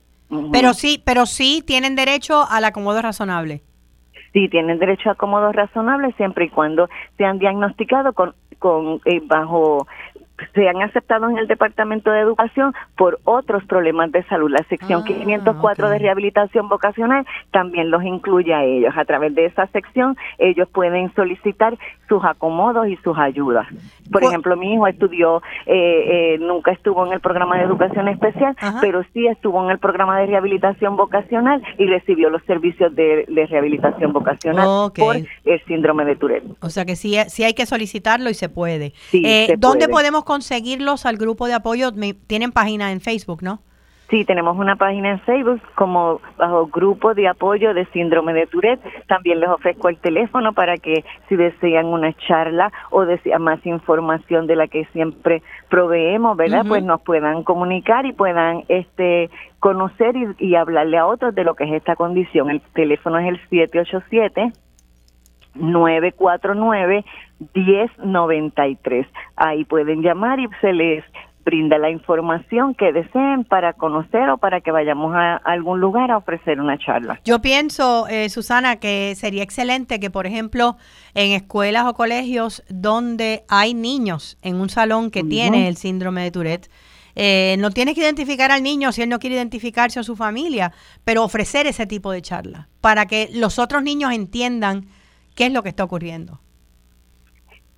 Pero 0.52 0.74
sí, 0.74 1.02
pero 1.06 1.26
sí 1.26 1.64
tienen 1.66 1.96
derecho 1.96 2.46
al 2.50 2.66
acomodo 2.66 3.02
razonable. 3.02 3.62
Sí, 4.34 4.50
tienen 4.50 4.78
derecho 4.78 5.10
a 5.10 5.14
acomodo 5.14 5.52
razonable 5.52 6.14
siempre 6.14 6.46
y 6.46 6.50
cuando 6.50 6.90
sean 7.18 7.40
diagnosticados 7.40 8.14
con, 8.14 8.36
con 8.60 9.02
eh, 9.06 9.22
bajo 9.26 9.88
se 10.54 10.68
han 10.70 10.82
aceptado 10.82 11.30
en 11.30 11.38
el 11.38 11.48
Departamento 11.48 12.12
de 12.12 12.20
Educación 12.20 12.74
por 12.96 13.20
otros 13.24 13.64
problemas 13.66 14.12
de 14.12 14.24
salud. 14.26 14.52
La 14.52 14.64
sección 14.70 15.04
504 15.04 15.86
ah, 15.86 15.90
de 15.90 16.00
rehabilitación 16.00 16.70
vocacional 16.70 17.26
también 17.52 17.90
los 17.90 18.04
incluye 18.04 18.54
a 18.54 18.64
ellos. 18.64 18.94
A 18.96 19.06
través 19.06 19.34
de 19.34 19.46
esa 19.46 19.68
sección 19.68 20.16
ellos 20.38 20.68
pueden 20.70 21.14
solicitar 21.16 21.78
sus 22.08 22.24
acomodos 22.24 22.88
y 22.88 22.96
sus 22.98 23.18
ayudas. 23.18 23.68
Por 24.12 24.24
ejemplo, 24.24 24.56
mi 24.56 24.74
hijo 24.74 24.88
estudió, 24.88 25.42
eh, 25.66 26.36
eh, 26.36 26.38
nunca 26.40 26.72
estuvo 26.72 27.06
en 27.06 27.14
el 27.14 27.20
programa 27.20 27.58
de 27.58 27.64
educación 27.64 28.08
especial, 28.08 28.56
pero 28.82 29.04
sí 29.14 29.28
estuvo 29.28 29.64
en 29.64 29.72
el 29.72 29.80
programa 29.80 30.20
de 30.20 30.28
rehabilitación 30.28 30.96
vocacional 30.96 31.62
y 31.78 31.86
recibió 31.86 32.30
los 32.30 32.42
servicios 32.44 32.96
de, 32.96 33.26
rehabilitación 33.50 34.14
vocacional 34.14 34.92
por 34.96 35.18
el 35.18 35.66
síndrome 35.66 36.06
de 36.06 36.16
Tourette. 36.16 36.46
O 36.62 36.70
sea 36.70 36.86
que 36.86 36.96
sí, 36.96 37.18
sí 37.28 37.44
hay 37.44 37.54
que 37.54 37.66
solicitarlo 37.66 38.30
y 38.30 38.34
se 38.34 38.50
puede. 38.50 38.94
Eh, 39.14 39.56
¿Dónde 39.58 39.88
podemos 39.88 40.24
conseguirlos 40.24 41.06
al 41.06 41.18
grupo 41.18 41.48
de 41.48 41.54
apoyo? 41.54 41.92
Tienen 42.28 42.52
página 42.52 42.92
en 42.92 43.02
Facebook, 43.02 43.44
¿no? 43.44 43.62
Sí, 44.10 44.24
tenemos 44.24 44.58
una 44.58 44.78
página 44.78 45.12
en 45.12 45.20
Facebook 45.20 45.62
como 45.76 46.22
bajo 46.38 46.68
grupo 46.68 47.14
de 47.14 47.28
apoyo 47.28 47.74
de 47.74 47.86
síndrome 47.88 48.34
de 48.34 48.48
Tourette. 48.48 48.80
También 49.08 49.42
les 49.42 49.50
ofrezco 49.50 49.90
el 49.90 49.98
teléfono 49.98 50.54
para 50.54 50.78
que 50.78 51.04
si 51.28 51.36
desean 51.36 51.88
una 51.88 52.14
charla 52.14 52.72
o 52.90 53.06
desean 53.06 53.42
más 53.42 53.66
información 53.66 54.48
de 54.48 54.56
la 54.56 54.68
que 54.68 54.86
siempre 54.94 55.44
proveemos, 55.70 56.38
¿verdad? 56.38 56.64
Pues 56.66 56.84
nos 56.84 57.02
puedan 57.02 57.44
comunicar 57.44 58.06
y 58.06 58.14
puedan 58.14 58.64
este 58.70 59.30
conocer 59.60 60.16
y, 60.16 60.28
y 60.40 60.56
hablarle 60.56 60.98
a 60.98 61.06
otros 61.06 61.36
de 61.36 61.44
lo 61.44 61.56
que 61.56 61.66
es 61.66 61.74
esta 61.74 61.98
condición. 61.98 62.50
El 62.50 62.62
teléfono 62.74 63.20
es 63.20 63.28
el 63.28 63.40
787 63.50 64.54
949 65.56 67.04
1093. 67.54 69.08
Ahí 69.36 69.66
pueden 69.66 70.02
llamar 70.02 70.40
y 70.40 70.48
se 70.62 70.72
les 70.72 71.04
brinda 71.48 71.78
la 71.78 71.90
información 71.90 72.76
que 72.76 72.92
deseen 72.92 73.46
para 73.46 73.72
conocer 73.72 74.30
o 74.30 74.38
para 74.38 74.60
que 74.60 74.70
vayamos 74.70 75.16
a 75.16 75.38
algún 75.38 75.80
lugar 75.80 76.12
a 76.12 76.18
ofrecer 76.18 76.60
una 76.60 76.78
charla. 76.78 77.22
Yo 77.24 77.42
pienso, 77.42 78.06
eh, 78.10 78.28
Susana, 78.28 78.82
que 78.82 79.16
sería 79.16 79.44
excelente 79.44 80.02
que, 80.02 80.10
por 80.10 80.28
ejemplo, 80.28 80.76
en 81.14 81.32
escuelas 81.32 81.86
o 81.86 81.94
colegios 81.94 82.64
donde 82.68 83.46
hay 83.48 83.74
niños 83.74 84.38
en 84.42 84.60
un 84.60 84.68
salón 84.68 85.10
que 85.10 85.24
tiene 85.24 85.70
el 85.70 85.78
síndrome 85.78 86.22
de 86.24 86.32
Tourette, 86.32 86.70
eh, 87.16 87.56
no 87.60 87.72
tienes 87.72 87.96
que 87.96 88.02
identificar 88.02 88.52
al 88.52 88.62
niño 88.62 88.92
si 88.92 89.04
él 89.04 89.10
no 89.10 89.18
quiere 89.18 89.38
identificarse 89.38 90.02
a 90.02 90.04
su 90.04 90.18
familia, 90.18 90.74
pero 91.06 91.24
ofrecer 91.24 91.66
ese 91.66 91.88
tipo 91.88 92.12
de 92.12 92.22
charla 92.22 92.68
para 92.82 93.06
que 93.06 93.30
los 93.34 93.58
otros 93.58 93.84
niños 93.84 94.12
entiendan 94.12 94.88
qué 95.34 95.46
es 95.46 95.54
lo 95.54 95.64
que 95.64 95.70
está 95.70 95.86
ocurriendo. 95.86 96.42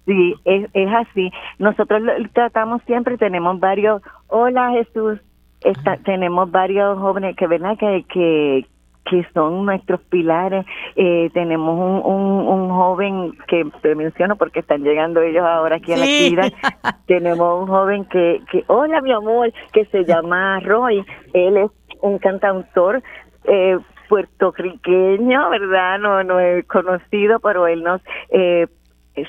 Sí, 0.09 0.33
es, 0.43 0.67
es 0.73 0.89
así. 0.91 1.31
Nosotros 1.59 2.01
tratamos 2.33 2.81
siempre, 2.87 3.15
tenemos 3.15 3.59
varios, 3.59 4.01
hola 4.27 4.71
Jesús, 4.71 5.19
está, 5.61 5.97
tenemos 5.97 6.49
varios 6.49 6.97
jóvenes 6.97 7.35
que, 7.35 7.45
¿verdad? 7.45 7.77
Que, 7.77 8.03
que, 8.11 8.65
que 9.05 9.23
son 9.35 9.67
nuestros 9.67 10.01
pilares. 10.09 10.65
Eh, 10.95 11.29
tenemos 11.35 11.77
un, 11.77 12.47
un, 12.47 12.69
joven 12.69 13.33
que 13.47 13.67
te 13.83 13.93
menciono 13.93 14.35
porque 14.35 14.61
están 14.61 14.81
llegando 14.81 15.21
ellos 15.21 15.45
ahora 15.45 15.75
aquí 15.75 15.93
a 15.93 15.97
la 15.97 16.05
actividad. 16.05 16.53
tenemos 17.05 17.61
un 17.61 17.67
joven 17.67 18.05
que, 18.05 18.41
que, 18.51 18.63
hola 18.65 19.01
mi 19.01 19.11
amor, 19.11 19.53
que 19.73 19.85
se 19.85 20.05
llama 20.07 20.59
Roy. 20.61 21.05
Él 21.33 21.57
es 21.57 21.69
un 22.01 22.17
cantautor 22.17 23.03
eh, 23.43 23.77
puertorriqueño, 24.07 25.51
¿verdad? 25.51 25.99
No, 25.99 26.23
no 26.23 26.39
he 26.39 26.63
conocido, 26.63 27.39
pero 27.39 27.67
él 27.67 27.83
nos 27.83 28.01
eh, 28.31 28.65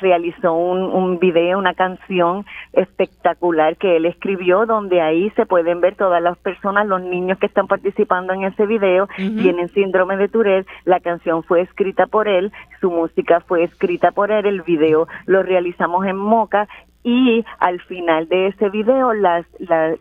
realizó 0.01 0.53
un, 0.53 0.83
un 0.83 1.19
video, 1.19 1.59
una 1.59 1.75
canción 1.75 2.45
espectacular 2.73 3.77
que 3.77 3.97
él 3.97 4.07
escribió, 4.07 4.67
donde 4.67 5.01
ahí 5.01 5.31
se 5.31 5.47
pueden 5.47 5.81
ver 5.81 5.97
todas 5.97 6.23
las 6.23 6.39
personas, 6.39 6.87
los 6.87 7.03
niños 7.03 7.39
que 7.39 7.47
están 7.47 7.67
participando 7.67 8.33
en 8.33 8.45
ese 8.45 8.67
video, 8.67 9.09
tienen 9.17 9.69
síndrome 9.71 10.17
de 10.17 10.29
Tourette, 10.29 10.67
la 10.85 11.01
canción 11.01 11.43
fue 11.43 11.63
escrita 11.63 12.07
por 12.07 12.29
él, 12.29 12.53
su 12.81 12.91
música 12.91 13.41
fue 13.41 13.65
escrita 13.65 14.13
por 14.13 14.31
él, 14.31 14.47
el 14.47 14.63
video 14.63 15.09
lo 15.27 15.43
realizamos 15.43 16.07
en 16.07 16.17
Moca 16.17 16.69
y 17.03 17.45
al 17.59 17.81
final 17.83 18.29
de 18.29 18.49
ese 18.49 18.69
video 18.69 19.15
las, 19.15 19.47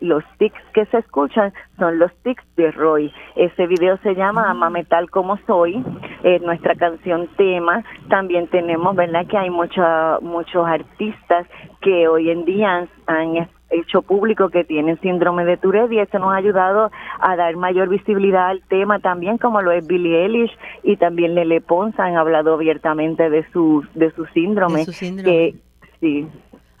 los 0.00 0.22
tics 0.38 0.60
que 0.74 0.84
se 0.86 0.98
escuchan 0.98 1.52
son 1.78 1.98
los 1.98 2.14
tics 2.22 2.44
de 2.56 2.70
Roy. 2.72 3.12
Ese 3.36 3.66
video 3.66 3.96
se 3.98 4.14
llama 4.14 4.50
Amame 4.50 4.84
tal 4.84 5.08
como 5.10 5.38
soy, 5.46 5.82
es 6.22 6.42
nuestra 6.42 6.74
canción 6.74 7.28
tema. 7.36 7.84
También 8.08 8.48
tenemos, 8.48 8.94
¿verdad? 8.94 9.26
Que 9.26 9.38
hay 9.38 9.50
mucha, 9.50 10.18
muchos 10.20 10.66
artistas 10.66 11.46
que 11.80 12.06
hoy 12.06 12.30
en 12.30 12.44
día 12.44 12.86
han, 13.06 13.48
hecho 13.72 14.02
público 14.02 14.48
que 14.48 14.64
tienen 14.64 15.00
síndrome 15.00 15.44
de 15.44 15.56
Tourette 15.56 15.92
y 15.92 16.00
eso 16.00 16.18
nos 16.18 16.32
ha 16.32 16.38
ayudado 16.38 16.90
a 17.20 17.36
dar 17.36 17.54
mayor 17.54 17.88
visibilidad 17.88 18.48
al 18.48 18.62
tema 18.62 18.98
también 18.98 19.38
como 19.38 19.62
lo 19.62 19.70
es 19.70 19.86
Billie 19.86 20.24
Eilish 20.24 20.50
y 20.82 20.96
también 20.96 21.36
Lele 21.36 21.60
Pons 21.60 21.96
han 22.00 22.16
hablado 22.16 22.54
abiertamente 22.54 23.30
de 23.30 23.48
su 23.52 23.84
de 23.94 24.10
su 24.10 24.26
síndrome, 24.34 24.84
su 24.86 24.90
síndrome. 24.90 25.30
que 25.30 25.54
sí 26.00 26.26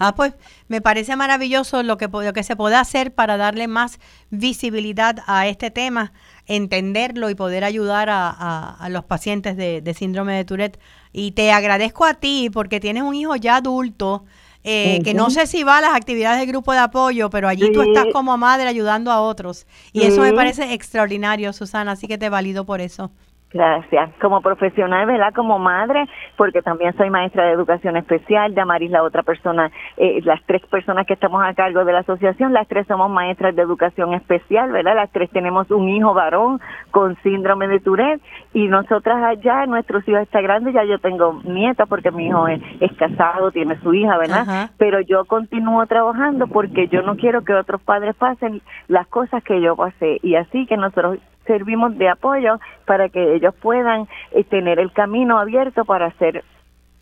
Ah, 0.02 0.14
pues 0.14 0.32
me 0.68 0.80
parece 0.80 1.14
maravilloso 1.14 1.82
lo 1.82 1.98
que, 1.98 2.08
lo 2.08 2.32
que 2.32 2.42
se 2.42 2.56
puede 2.56 2.74
hacer 2.74 3.14
para 3.14 3.36
darle 3.36 3.68
más 3.68 4.00
visibilidad 4.30 5.18
a 5.26 5.46
este 5.46 5.70
tema, 5.70 6.14
entenderlo 6.46 7.28
y 7.28 7.34
poder 7.34 7.64
ayudar 7.64 8.08
a, 8.10 8.88
los 8.88 9.04
pacientes 9.04 9.58
de, 9.58 9.94
síndrome 9.94 10.34
de 10.34 10.46
Tourette. 10.46 10.80
Y 11.12 11.32
te 11.32 11.52
agradezco 11.52 12.06
a 12.06 12.14
ti 12.14 12.48
porque 12.50 12.80
tienes 12.80 13.02
un 13.02 13.14
hijo 13.14 13.36
ya 13.36 13.56
adulto. 13.56 14.24
Eh, 14.64 15.00
que 15.04 15.12
no 15.12 15.28
sé 15.28 15.46
si 15.46 15.64
va 15.64 15.78
a 15.78 15.80
las 15.82 15.94
actividades 15.94 16.40
del 16.40 16.48
grupo 16.48 16.72
de 16.72 16.78
apoyo, 16.78 17.28
pero 17.28 17.48
allí 17.48 17.70
tú 17.70 17.82
estás 17.82 18.06
como 18.10 18.38
madre 18.38 18.68
ayudando 18.68 19.12
a 19.12 19.20
otros. 19.20 19.66
Y 19.92 20.04
eso 20.04 20.22
me 20.22 20.32
parece 20.32 20.72
extraordinario, 20.72 21.52
Susana, 21.52 21.92
así 21.92 22.06
que 22.06 22.16
te 22.16 22.30
valido 22.30 22.64
por 22.64 22.80
eso. 22.80 23.10
Gracias. 23.52 24.10
Como 24.20 24.42
profesional, 24.42 25.06
¿verdad? 25.06 25.34
Como 25.34 25.58
madre, 25.58 26.06
porque 26.36 26.62
también 26.62 26.96
soy 26.96 27.10
maestra 27.10 27.46
de 27.46 27.52
educación 27.52 27.96
especial, 27.96 28.54
Damaris 28.54 28.92
la 28.92 29.02
otra 29.02 29.24
persona, 29.24 29.72
eh, 29.96 30.20
las 30.22 30.40
tres 30.46 30.64
personas 30.66 31.04
que 31.04 31.14
estamos 31.14 31.42
a 31.42 31.52
cargo 31.54 31.84
de 31.84 31.92
la 31.92 32.00
asociación, 32.00 32.52
las 32.52 32.68
tres 32.68 32.86
somos 32.86 33.10
maestras 33.10 33.56
de 33.56 33.62
educación 33.62 34.14
especial, 34.14 34.70
¿verdad? 34.70 34.94
Las 34.94 35.10
tres 35.10 35.30
tenemos 35.30 35.68
un 35.72 35.88
hijo 35.88 36.14
varón 36.14 36.60
con 36.92 37.16
síndrome 37.22 37.66
de 37.66 37.80
Tourette 37.80 38.22
y 38.54 38.68
nosotras 38.68 39.20
allá, 39.24 39.66
nuestros 39.66 40.06
hijos 40.06 40.22
está 40.22 40.40
grande, 40.40 40.72
ya 40.72 40.84
yo 40.84 41.00
tengo 41.00 41.40
nieta 41.42 41.86
porque 41.86 42.12
mi 42.12 42.28
hijo 42.28 42.46
es, 42.46 42.60
casado, 42.96 43.50
tiene 43.50 43.80
su 43.80 43.94
hija, 43.94 44.16
¿verdad? 44.18 44.70
Pero 44.76 45.00
yo 45.00 45.24
continúo 45.24 45.84
trabajando 45.86 46.46
porque 46.46 46.86
yo 46.86 47.02
no 47.02 47.16
quiero 47.16 47.42
que 47.42 47.54
otros 47.54 47.80
padres 47.82 48.14
pasen 48.14 48.62
las 48.86 49.08
cosas 49.08 49.42
que 49.42 49.60
yo 49.60 49.74
pasé 49.74 50.18
y 50.22 50.36
así 50.36 50.66
que 50.66 50.76
nosotros 50.76 51.18
servimos 51.46 51.96
de 51.98 52.08
apoyo 52.08 52.60
para 52.84 53.08
que 53.08 53.34
ellos 53.34 53.54
puedan 53.60 54.08
eh, 54.32 54.44
tener 54.44 54.78
el 54.78 54.92
camino 54.92 55.38
abierto 55.38 55.84
para 55.84 56.06
hacer 56.06 56.44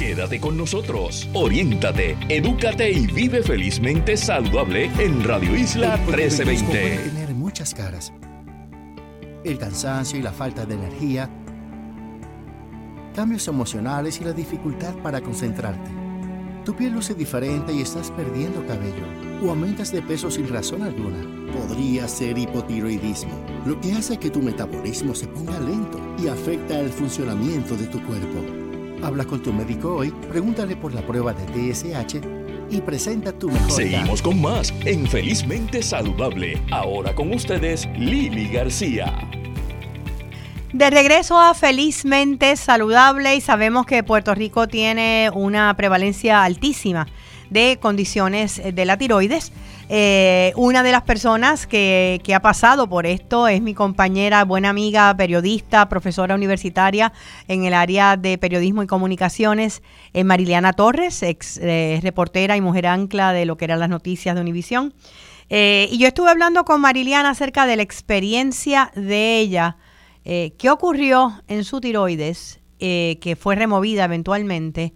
Quédate 0.00 0.40
con 0.40 0.56
nosotros, 0.56 1.28
oriéntate, 1.34 2.16
edúcate 2.30 2.90
y 2.90 3.06
vive 3.06 3.42
felizmente 3.42 4.16
saludable 4.16 4.90
en 4.98 5.22
Radio 5.22 5.54
Isla 5.54 5.98
1320. 5.98 6.64
Puede 6.64 6.96
tener 7.10 7.34
muchas 7.34 7.74
caras. 7.74 8.10
El 9.44 9.58
cansancio 9.58 10.18
y 10.18 10.22
la 10.22 10.32
falta 10.32 10.64
de 10.64 10.76
energía, 10.76 11.28
cambios 13.14 13.46
emocionales 13.46 14.18
y 14.22 14.24
la 14.24 14.32
dificultad 14.32 14.94
para 15.02 15.20
concentrarte. 15.20 15.90
Tu 16.64 16.74
piel 16.74 16.94
luce 16.94 17.12
diferente 17.12 17.70
y 17.74 17.82
estás 17.82 18.10
perdiendo 18.10 18.66
cabello 18.66 19.04
o 19.44 19.50
aumentas 19.50 19.92
de 19.92 20.00
peso 20.00 20.30
sin 20.30 20.48
razón 20.48 20.82
alguna. 20.82 21.52
Podría 21.52 22.08
ser 22.08 22.38
hipotiroidismo, 22.38 23.38
lo 23.66 23.78
que 23.82 23.92
hace 23.92 24.16
que 24.16 24.30
tu 24.30 24.40
metabolismo 24.40 25.14
se 25.14 25.26
ponga 25.26 25.60
lento 25.60 26.00
y 26.18 26.28
afecta 26.28 26.80
el 26.80 26.88
funcionamiento 26.88 27.76
de 27.76 27.84
tu 27.88 28.02
cuerpo. 28.06 28.59
Habla 29.02 29.24
con 29.24 29.42
tu 29.42 29.52
médico 29.52 29.96
hoy, 29.96 30.10
pregúntale 30.30 30.76
por 30.76 30.94
la 30.94 31.00
prueba 31.00 31.32
de 31.32 31.72
TSH 31.72 32.20
y 32.70 32.80
presenta 32.82 33.32
tu 33.32 33.50
mejor. 33.50 33.70
Seguimos 33.70 34.20
con 34.20 34.40
más 34.40 34.74
en 34.84 35.06
Felizmente 35.06 35.82
Saludable. 35.82 36.60
Ahora 36.70 37.14
con 37.14 37.32
ustedes, 37.32 37.88
Lili 37.96 38.48
García. 38.48 39.12
De 40.72 40.90
regreso 40.90 41.38
a 41.40 41.54
Felizmente 41.54 42.54
Saludable 42.56 43.34
y 43.34 43.40
sabemos 43.40 43.86
que 43.86 44.02
Puerto 44.04 44.34
Rico 44.34 44.68
tiene 44.68 45.30
una 45.34 45.74
prevalencia 45.76 46.44
altísima 46.44 47.08
de 47.48 47.78
condiciones 47.80 48.60
de 48.62 48.84
la 48.84 48.98
tiroides. 48.98 49.50
Eh, 49.92 50.52
una 50.54 50.84
de 50.84 50.92
las 50.92 51.02
personas 51.02 51.66
que, 51.66 52.22
ha 52.32 52.40
pasado 52.40 52.88
por 52.88 53.06
esto 53.06 53.48
es 53.48 53.60
mi 53.60 53.74
compañera, 53.74 54.44
buena 54.44 54.68
amiga, 54.68 55.12
periodista, 55.16 55.88
profesora 55.88 56.36
universitaria 56.36 57.12
en 57.48 57.64
el 57.64 57.74
área 57.74 58.16
de 58.16 58.38
periodismo 58.38 58.84
y 58.84 58.86
comunicaciones, 58.86 59.82
eh, 60.12 60.22
Mariliana 60.22 60.74
Torres, 60.74 61.24
ex 61.24 61.58
eh, 61.58 61.98
reportera 62.04 62.56
y 62.56 62.60
mujer 62.60 62.86
ancla 62.86 63.32
de 63.32 63.46
lo 63.46 63.56
que 63.56 63.64
eran 63.64 63.80
las 63.80 63.88
noticias 63.88 64.36
de 64.36 64.40
Univisión. 64.40 64.94
y 65.48 65.98
yo 65.98 66.06
estuve 66.06 66.30
hablando 66.30 66.64
con 66.64 66.80
Mariliana 66.80 67.30
acerca 67.30 67.66
de 67.66 67.74
la 67.74 67.82
experiencia 67.82 68.92
de 68.94 69.40
ella, 69.40 69.76
qué 70.22 70.70
ocurrió 70.70 71.42
en 71.48 71.64
su 71.64 71.80
tiroides, 71.80 72.60
que 72.78 73.36
fue 73.36 73.56
removida 73.56 74.04
eventualmente. 74.04 74.94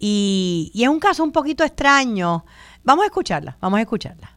Y, 0.00 0.72
y 0.74 0.82
es 0.82 0.88
un 0.88 0.98
caso 0.98 1.22
un 1.22 1.30
poquito 1.30 1.62
extraño 1.62 2.44
Vamos 2.86 3.04
a 3.04 3.06
escucharla, 3.06 3.56
vamos 3.62 3.78
a 3.78 3.80
escucharla. 3.80 4.36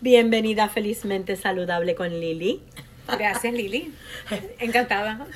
Bienvenida 0.00 0.68
Felizmente 0.68 1.34
Saludable 1.34 1.96
con 1.96 2.08
Lili. 2.20 2.62
Gracias 3.18 3.52
Lili, 3.52 3.92
encantada. 4.60 5.26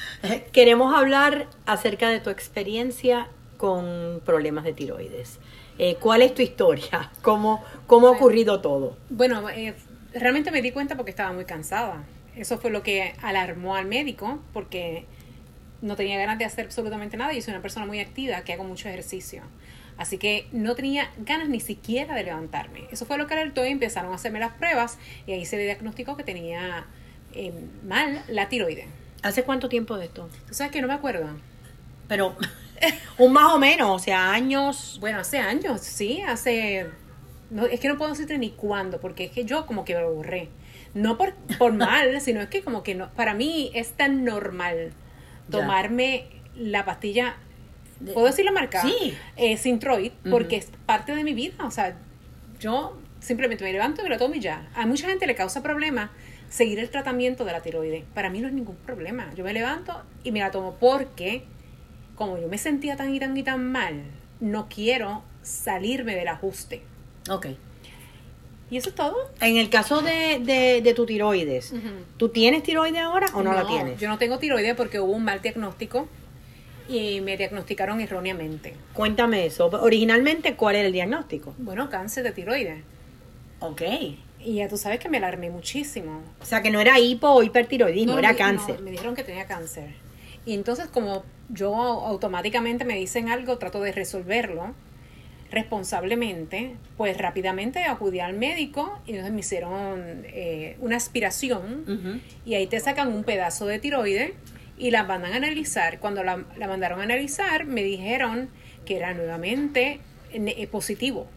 Queremos 0.52 0.94
hablar 0.94 1.48
acerca 1.66 2.08
de 2.10 2.20
tu 2.20 2.30
experiencia 2.30 3.26
con 3.56 4.22
problemas 4.24 4.62
de 4.62 4.72
tiroides. 4.72 5.40
Eh, 5.78 5.96
¿Cuál 5.98 6.22
es 6.22 6.32
tu 6.32 6.42
historia? 6.42 7.10
¿Cómo, 7.22 7.64
cómo 7.88 8.06
ha 8.06 8.10
ocurrido 8.12 8.60
todo? 8.60 8.96
Bueno, 9.08 9.50
eh, 9.50 9.74
realmente 10.14 10.52
me 10.52 10.62
di 10.62 10.70
cuenta 10.70 10.94
porque 10.94 11.10
estaba 11.10 11.32
muy 11.32 11.44
cansada. 11.44 12.04
Eso 12.36 12.58
fue 12.58 12.70
lo 12.70 12.84
que 12.84 13.16
alarmó 13.20 13.74
al 13.74 13.86
médico 13.86 14.38
porque 14.52 15.06
no 15.82 15.96
tenía 15.96 16.18
ganas 16.18 16.38
de 16.38 16.44
hacer 16.44 16.66
absolutamente 16.66 17.16
nada. 17.16 17.32
y 17.32 17.42
soy 17.42 17.52
una 17.52 17.62
persona 17.62 17.84
muy 17.84 17.98
activa 17.98 18.42
que 18.42 18.52
hago 18.52 18.62
mucho 18.62 18.88
ejercicio. 18.88 19.42
Así 20.00 20.16
que 20.16 20.46
no 20.50 20.74
tenía 20.74 21.10
ganas 21.18 21.50
ni 21.50 21.60
siquiera 21.60 22.14
de 22.14 22.24
levantarme. 22.24 22.84
Eso 22.90 23.04
fue 23.04 23.18
lo 23.18 23.26
que 23.26 23.34
alertó 23.34 23.66
y 23.66 23.68
empezaron 23.68 24.12
a 24.12 24.14
hacerme 24.14 24.40
las 24.40 24.54
pruebas 24.54 24.96
y 25.26 25.32
ahí 25.32 25.44
se 25.44 25.58
diagnosticó 25.58 26.16
que 26.16 26.24
tenía 26.24 26.86
eh, 27.34 27.52
mal 27.86 28.24
la 28.28 28.48
tiroide. 28.48 28.86
¿Hace 29.22 29.42
cuánto 29.42 29.68
tiempo 29.68 29.98
de 29.98 30.06
esto? 30.06 30.30
Tú 30.48 30.54
sabes 30.54 30.72
que 30.72 30.80
no 30.80 30.88
me 30.88 30.94
acuerdo. 30.94 31.28
Pero 32.08 32.34
un 33.18 33.34
más 33.34 33.52
o 33.52 33.58
menos, 33.58 33.90
o 33.90 33.98
sea, 34.02 34.32
años. 34.32 34.96
Bueno, 35.02 35.18
hace 35.18 35.36
años, 35.36 35.82
sí, 35.82 36.22
hace... 36.22 36.86
No, 37.50 37.66
es 37.66 37.78
que 37.78 37.88
no 37.88 37.98
puedo 37.98 38.10
decirte 38.10 38.38
ni 38.38 38.52
cuándo, 38.52 39.02
porque 39.02 39.24
es 39.24 39.32
que 39.32 39.44
yo 39.44 39.66
como 39.66 39.84
que 39.84 39.92
lo 39.92 40.14
borré. 40.14 40.48
No 40.94 41.18
por, 41.18 41.34
por 41.58 41.72
mal, 41.74 42.18
sino 42.22 42.40
es 42.40 42.48
que 42.48 42.62
como 42.62 42.82
que 42.82 42.94
no, 42.94 43.10
para 43.10 43.34
mí 43.34 43.70
es 43.74 43.92
tan 43.92 44.24
normal 44.24 44.94
tomarme 45.50 46.24
la 46.56 46.86
pastilla 46.86 47.36
¿Puedo 48.12 48.26
decir 48.26 48.44
la 48.44 48.52
marca? 48.52 48.82
Sí. 48.82 49.14
Eh, 49.36 49.56
Sintroid, 49.56 50.12
porque 50.30 50.56
es 50.56 50.68
parte 50.86 51.14
de 51.14 51.22
mi 51.24 51.34
vida. 51.34 51.64
O 51.64 51.70
sea, 51.70 51.96
yo 52.58 52.96
simplemente 53.20 53.64
me 53.64 53.72
levanto 53.72 54.00
y 54.00 54.04
me 54.04 54.10
lo 54.10 54.18
tomo 54.18 54.34
y 54.34 54.40
ya. 54.40 54.68
A 54.74 54.86
mucha 54.86 55.06
gente 55.06 55.26
le 55.26 55.34
causa 55.34 55.62
problema 55.62 56.10
seguir 56.48 56.78
el 56.78 56.90
tratamiento 56.90 57.44
de 57.44 57.52
la 57.52 57.60
tiroide. 57.60 58.04
Para 58.14 58.30
mí 58.30 58.40
no 58.40 58.48
es 58.48 58.54
ningún 58.54 58.76
problema. 58.76 59.32
Yo 59.34 59.44
me 59.44 59.52
levanto 59.52 60.02
y 60.24 60.32
me 60.32 60.40
la 60.40 60.50
tomo 60.50 60.76
porque, 60.80 61.44
como 62.16 62.38
yo 62.38 62.48
me 62.48 62.58
sentía 62.58 62.96
tan 62.96 63.14
y 63.14 63.20
tan 63.20 63.36
y 63.36 63.42
tan 63.42 63.70
mal, 63.70 64.02
no 64.40 64.68
quiero 64.68 65.22
salirme 65.42 66.14
del 66.16 66.28
ajuste. 66.28 66.82
Ok. 67.28 67.46
¿Y 68.70 68.76
eso 68.76 68.90
es 68.90 68.94
todo? 68.94 69.16
En 69.40 69.56
el 69.56 69.68
caso 69.68 70.00
de, 70.00 70.80
de, 70.82 70.94
tu 70.94 71.04
tiroides, 71.04 71.74
¿tú 72.16 72.28
tienes 72.28 72.62
tiroides 72.62 73.00
ahora 73.00 73.26
o 73.34 73.42
no, 73.42 73.50
no, 73.50 73.56
la 73.56 73.66
tienes? 73.66 73.98
Yo 73.98 74.08
no 74.08 74.16
tengo 74.16 74.38
tiroides 74.38 74.76
porque 74.76 75.00
hubo 75.00 75.12
un 75.12 75.24
mal 75.24 75.42
diagnóstico 75.42 76.08
y 76.90 77.20
me 77.20 77.36
diagnosticaron 77.36 78.00
erróneamente. 78.00 78.74
Cuéntame 78.92 79.46
eso. 79.46 79.66
Originalmente, 79.66 80.56
¿cuál 80.56 80.76
era 80.76 80.86
el 80.86 80.92
diagnóstico? 80.92 81.54
Bueno, 81.58 81.88
cáncer 81.88 82.24
de 82.24 82.32
tiroides. 82.32 82.82
Ok. 83.60 83.82
Y 84.42 84.54
ya 84.56 84.68
tú 84.68 84.76
sabes 84.76 84.98
que 84.98 85.08
me 85.08 85.18
alarmé 85.18 85.50
muchísimo. 85.50 86.22
O 86.40 86.44
sea, 86.44 86.62
que 86.62 86.70
no 86.70 86.80
era 86.80 86.98
hipo 86.98 87.28
o 87.28 87.42
hipertiroidismo, 87.42 88.14
No, 88.14 88.18
era 88.18 88.32
me- 88.32 88.38
cáncer. 88.38 88.76
no, 88.76 88.82
me 88.82 88.90
dijeron 88.90 89.14
que 89.14 89.22
tenía 89.22 89.46
cáncer. 89.46 89.90
Y 90.46 90.54
entonces 90.54 90.86
como 90.88 91.24
yo 91.50 91.74
automáticamente 91.74 92.84
me 92.84 92.94
dicen 92.96 93.28
algo, 93.28 93.58
trato 93.58 93.80
de 93.82 93.92
resolverlo 93.92 94.74
responsablemente, 95.50 96.76
pues 96.96 97.18
rápidamente 97.18 97.84
acudí 97.84 98.20
al 98.20 98.34
médico 98.34 98.98
y 99.06 99.10
entonces 99.10 99.32
me 99.34 99.40
hicieron 99.40 100.22
eh, 100.26 100.76
una 100.80 100.96
aspiración 100.96 102.22
y 102.46 102.54
ahí 102.54 102.66
te 102.66 102.80
sacan 102.80 103.12
un 103.12 103.24
pedazo 103.24 103.66
de 103.66 103.78
tiroide 103.78 104.34
y 104.80 104.90
la 104.90 105.04
mandan 105.04 105.32
a 105.34 105.36
analizar. 105.36 106.00
Cuando 106.00 106.24
la, 106.24 106.44
la 106.56 106.66
mandaron 106.66 107.00
a 107.00 107.04
analizar, 107.04 107.66
me 107.66 107.82
dijeron 107.84 108.48
que 108.84 108.96
era 108.96 109.14
nuevamente 109.14 110.00
eh, 110.32 110.66
positivo. 110.66 111.28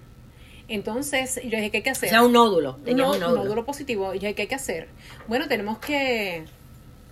Entonces, 0.70 1.36
yo 1.44 1.50
dije, 1.58 1.70
¿qué 1.72 1.78
hay 1.78 1.84
que 1.84 1.90
O 1.90 1.94
hacer? 1.94 2.10
sea, 2.10 2.24
un 2.24 2.32
nódulo. 2.32 2.78
tenías 2.78 3.06
No, 3.08 3.14
un 3.14 3.20
nódulo. 3.20 3.44
nódulo 3.44 3.66
positivo. 3.66 4.14
Y 4.14 4.18
yo 4.20 4.22
dije, 4.22 4.36
¿qué 4.36 4.42
hay 4.44 4.48
que 4.48 4.56
hacer? 4.56 4.88
Bueno, 5.28 5.48
tenemos 5.48 5.78
que 5.80 6.46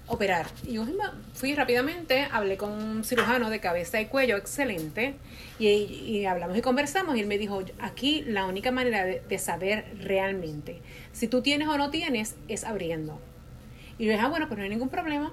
operar. 0.07 0.47
Y 0.67 0.73
yo 0.73 0.85
fui 1.33 1.53
rápidamente, 1.53 2.27
hablé 2.31 2.57
con 2.57 2.71
un 2.71 3.03
cirujano 3.03 3.49
de 3.49 3.59
cabeza 3.59 3.99
y 4.01 4.05
cuello 4.07 4.35
excelente 4.37 5.15
y, 5.59 5.67
y 5.67 6.25
hablamos 6.25 6.57
y 6.57 6.61
conversamos 6.61 7.15
y 7.15 7.21
él 7.21 7.27
me 7.27 7.37
dijo, 7.37 7.61
aquí 7.79 8.21
la 8.27 8.45
única 8.45 8.71
manera 8.71 9.05
de, 9.05 9.21
de 9.21 9.37
saber 9.37 9.85
realmente 10.01 10.81
si 11.13 11.27
tú 11.27 11.41
tienes 11.41 11.67
o 11.69 11.77
no 11.77 11.91
tienes 11.91 12.35
es 12.49 12.63
abriendo. 12.65 13.21
Y 13.99 14.05
yo 14.05 14.11
dije, 14.11 14.23
ah, 14.23 14.27
bueno, 14.29 14.47
pues 14.47 14.57
no 14.57 14.63
hay 14.63 14.69
ningún 14.69 14.89
problema. 14.89 15.31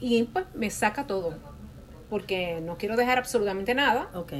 Y 0.00 0.24
pues 0.24 0.44
me 0.54 0.70
saca 0.70 1.06
todo, 1.06 1.34
porque 2.10 2.60
no 2.60 2.76
quiero 2.76 2.96
dejar 2.96 3.18
absolutamente 3.18 3.74
nada. 3.74 4.08
Ok. 4.14 4.32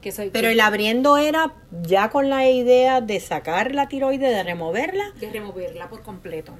Que 0.00 0.12
soy, 0.12 0.30
Pero 0.30 0.48
el 0.48 0.60
abriendo 0.60 1.16
era 1.16 1.54
ya 1.82 2.10
con 2.10 2.30
la 2.30 2.48
idea 2.48 3.00
de 3.00 3.18
sacar 3.20 3.74
la 3.74 3.88
tiroide, 3.88 4.28
de 4.28 4.42
removerla. 4.44 5.10
de 5.20 5.28
removerla 5.30 5.88
por 5.88 6.02
completo, 6.02 6.52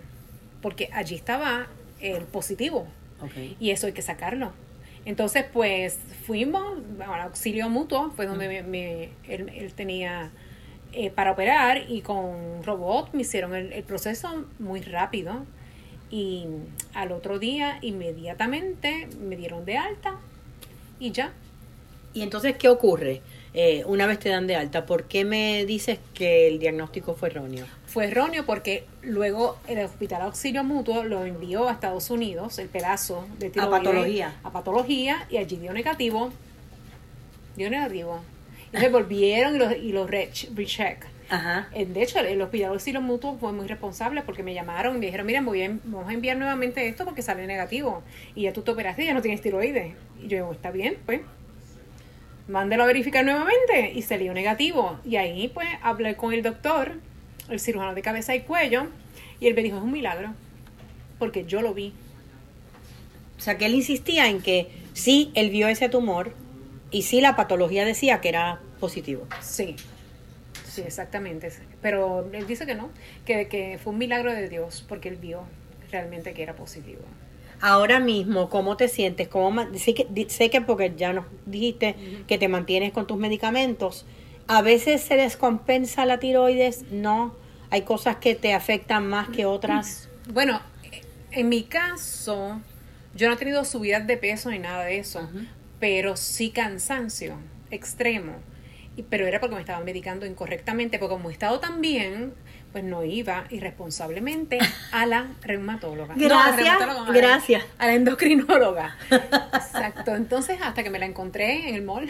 porque 0.61 0.91
allí 0.93 1.15
estaba 1.15 1.67
el 2.01 2.23
positivo. 2.25 2.87
Ok. 3.21 3.33
y 3.59 3.71
eso 3.71 3.89
hay 3.89 3.93
que 3.93 4.03
sacarlo. 4.03 4.53
Entonces, 5.05 5.45
pues 5.53 5.99
fuimos 6.27 6.63
al 7.01 7.21
auxilio 7.23 7.69
mutuo, 7.69 8.13
fue 8.15 8.27
donde 8.27 8.47
me- 8.47 8.63
me- 8.63 9.09
él, 9.27 9.49
él 9.57 9.73
tenía 9.75 10.31
eh, 10.93 11.11
para 11.11 11.33
operar 11.33 11.83
y 11.91 12.01
con 12.03 12.63
robot 12.63 13.13
me 13.15 13.23
hicieron 13.23 13.57
el, 13.57 13.73
el 13.73 13.83
proceso 13.83 14.45
muy 14.61 14.83
rápido 14.83 15.45
y 16.11 16.47
al 16.95 17.13
otro 17.13 17.39
día 17.39 17.79
inmediatamente 17.83 19.09
me 19.21 19.37
dieron 19.37 19.65
de 19.65 19.77
alta 19.77 20.17
y 20.99 21.13
ya. 21.13 21.33
Y 22.15 22.23
entonces, 22.23 22.57
¿qué 22.57 22.69
ocurre? 22.69 23.21
Eh, 23.55 23.83
una 23.87 24.07
vez 24.07 24.19
te 24.19 24.29
dan 24.31 24.47
de 24.47 24.57
alta, 24.57 24.87
¿por 24.87 25.05
qué 25.05 25.25
me 25.25 25.65
dices 25.67 25.99
que 26.15 26.49
el 26.49 26.59
diagnóstico 26.59 27.15
fue 27.15 27.29
erróneo? 27.29 27.67
Fue 27.87 28.07
erróneo 28.07 28.45
porque 28.47 28.85
luego 29.03 29.59
el 29.67 29.79
hospital 29.85 30.23
auxilio 30.23 30.65
mutuo 30.65 31.05
lo 31.05 31.25
envió 31.25 31.69
a 31.69 31.73
Estados 31.73 32.11
Unidos, 32.11 32.59
el 32.59 32.69
pedazo 32.69 33.27
de 33.39 33.51
tiroides, 33.51 33.79
patología. 33.79 34.37
A 34.43 34.51
patología 34.53 35.27
y 35.31 35.37
allí 35.39 35.57
dio 35.57 35.73
negativo. 35.73 36.31
Dio 37.57 37.71
negativo. 37.71 38.21
Y 38.73 38.77
se 38.79 38.89
volvieron 38.89 39.57
y 39.57 39.59
los, 39.59 39.77
y 39.77 39.93
los 39.93 40.11
re- 40.11 40.31
recheck. 40.55 41.07
Ajá. 41.31 41.69
Eh, 41.75 41.87
De 41.87 42.03
hecho, 42.03 42.19
el 42.21 42.41
hospital 42.41 42.71
auxilio 42.73 43.01
mutuo 43.01 43.37
fue 43.39 43.53
muy 43.53 43.67
responsable 43.67 44.23
porque 44.23 44.43
me 44.43 44.55
llamaron 44.55 44.97
y 44.97 44.99
me 44.99 45.07
dijeron, 45.07 45.27
miren, 45.27 45.45
voy 45.45 45.63
a, 45.63 45.69
vamos 45.85 46.09
a 46.09 46.13
enviar 46.13 46.37
nuevamente 46.37 46.87
esto 46.89 47.05
porque 47.05 47.23
sale 47.23 47.47
negativo. 47.47 48.03
Y 48.35 48.43
ya 48.43 48.53
tú 48.53 48.63
te 48.63 48.71
operaste 48.71 49.03
y 49.03 49.07
ya 49.07 49.15
no 49.15 49.23
tienes 49.23 49.41
tiroides. 49.41 49.95
Y 50.23 50.29
yo 50.29 50.37
digo, 50.39 50.53
está 50.53 50.71
bien, 50.71 50.97
pues. 51.05 51.21
Mándelo 52.49 52.85
a 52.85 52.87
verificar 52.87 53.25
nuevamente. 53.25 53.93
Y 53.95 54.03
salió 54.03 54.33
negativo. 54.33 54.99
Y 55.05 55.17
ahí, 55.17 55.49
pues, 55.49 55.69
hablé 55.83 56.17
con 56.17 56.33
el 56.33 56.43
doctor, 56.43 56.95
el 57.51 57.61
cirujano 57.61 57.95
de 57.95 58.03
cabeza 58.03 58.35
y 58.35 58.41
cuello. 58.41 58.87
Y 59.39 59.47
él 59.49 59.55
me 59.55 59.63
dijo, 59.63 59.77
es 59.77 59.83
un 59.83 59.93
milagro. 59.93 60.33
Porque 61.19 61.45
yo 61.45 61.61
lo 61.61 61.75
vi. 61.75 61.93
O 63.37 63.41
sea, 63.41 63.59
que 63.59 63.67
él 63.67 63.75
insistía 63.75 64.29
en 64.29 64.41
que 64.41 64.71
sí, 64.95 65.31
él 65.35 65.51
vio 65.51 65.69
ese 65.69 65.89
tumor 65.89 66.33
y 66.91 67.03
sí, 67.03 67.21
la 67.21 67.37
patología 67.37 67.85
decía 67.85 68.21
que 68.21 68.31
era 68.31 68.61
positivo. 68.81 69.27
Sí. 69.41 69.77
Sí, 70.79 70.87
exactamente. 70.87 71.51
Pero 71.83 72.29
él 72.33 72.47
dice 72.47 72.67
que 72.67 72.75
no. 72.75 72.91
Que, 73.25 73.49
que 73.49 73.79
fue 73.83 73.93
un 73.93 73.99
milagro 73.99 74.33
de 74.33 74.49
Dios 74.49 74.85
porque 74.89 75.09
él 75.09 75.17
vio 75.17 75.43
realmente 75.91 76.33
que 76.35 76.43
era 76.43 76.55
positivo. 76.55 77.03
Ahora 77.61 77.99
mismo, 77.99 78.49
¿cómo 78.49 78.77
te 78.77 78.87
sientes? 78.87 79.27
¿Cómo 79.27 79.67
que, 79.73 80.27
sé 80.29 80.51
que 80.51 80.61
porque 80.61 80.95
ya 80.97 81.13
nos 81.13 81.27
dijiste 81.47 81.97
que 82.29 82.39
te 82.39 82.47
mantienes 82.47 82.93
con 82.93 83.07
tus 83.09 83.19
medicamentos, 83.19 84.07
a 84.47 84.63
veces 84.63 85.03
se 85.03 85.17
descompensa 85.17 86.07
la 86.07 86.21
tiroides, 86.21 86.85
no, 86.93 87.35
hay 87.71 87.83
cosas 87.83 88.17
que 88.17 88.37
te 88.37 88.55
afectan 88.55 89.09
más 89.09 89.29
que 89.29 89.47
otras. 89.47 90.09
Bueno, 90.31 90.61
en 91.31 91.49
mi 91.49 91.63
caso, 91.63 92.61
yo 93.15 93.29
no 93.29 93.35
he 93.35 93.37
tenido 93.39 93.65
subidas 93.65 94.07
de 94.07 94.19
peso 94.19 94.51
ni 94.51 94.59
nada 94.59 94.85
de 94.85 94.99
eso, 94.99 95.27
pero 95.81 96.19
sí 96.19 96.51
cansancio 96.51 97.39
extremo. 97.71 98.35
Pero 99.03 99.27
era 99.27 99.41
porque 99.41 99.55
me 99.55 99.61
estaban 99.61 99.85
medicando 99.85 100.27
incorrectamente, 100.27 100.99
porque 100.99 101.15
como 101.15 101.31
he 101.31 101.33
estado 101.33 101.61
tan 101.61 101.81
bien, 101.81 102.35
pues 102.73 102.85
no 102.85 103.05
iba 103.05 103.45
irresponsablemente 103.51 104.59
a 104.93 105.07
la 105.07 105.29
reumatóloga. 105.43 106.15
No, 106.15 106.29
Gracias, 106.29 106.57
reumatóloga, 106.57 107.03
a 107.03 107.07
la- 107.07 107.13
gracias. 107.19 107.65
A 107.79 107.87
la 107.87 107.95
endocrinóloga. 107.95 108.97
Exacto. 109.11 110.15
Entonces, 110.15 110.59
hasta 110.63 110.83
que 110.83 110.91
me 110.91 110.99
la 110.99 111.07
encontré 111.07 111.69
en 111.69 111.75
el 111.75 111.83
mall. 111.83 112.09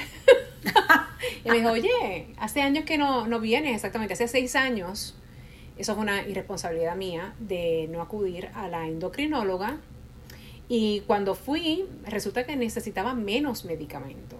y 1.44 1.48
me 1.50 1.58
dijo, 1.58 1.70
oye, 1.70 2.34
hace 2.38 2.62
años 2.62 2.84
que 2.84 2.98
no, 2.98 3.26
no 3.26 3.40
vienes, 3.40 3.74
exactamente, 3.74 4.14
hace 4.14 4.28
seis 4.28 4.56
años. 4.56 5.14
Eso 5.76 5.94
fue 5.94 6.02
una 6.02 6.22
irresponsabilidad 6.26 6.96
mía 6.96 7.34
de 7.38 7.86
no 7.90 8.02
acudir 8.02 8.48
a 8.54 8.66
la 8.68 8.86
endocrinóloga. 8.86 9.76
Y 10.68 11.00
cuando 11.06 11.34
fui, 11.34 11.86
resulta 12.04 12.44
que 12.44 12.56
necesitaba 12.56 13.14
menos 13.14 13.64
medicamento. 13.64 14.36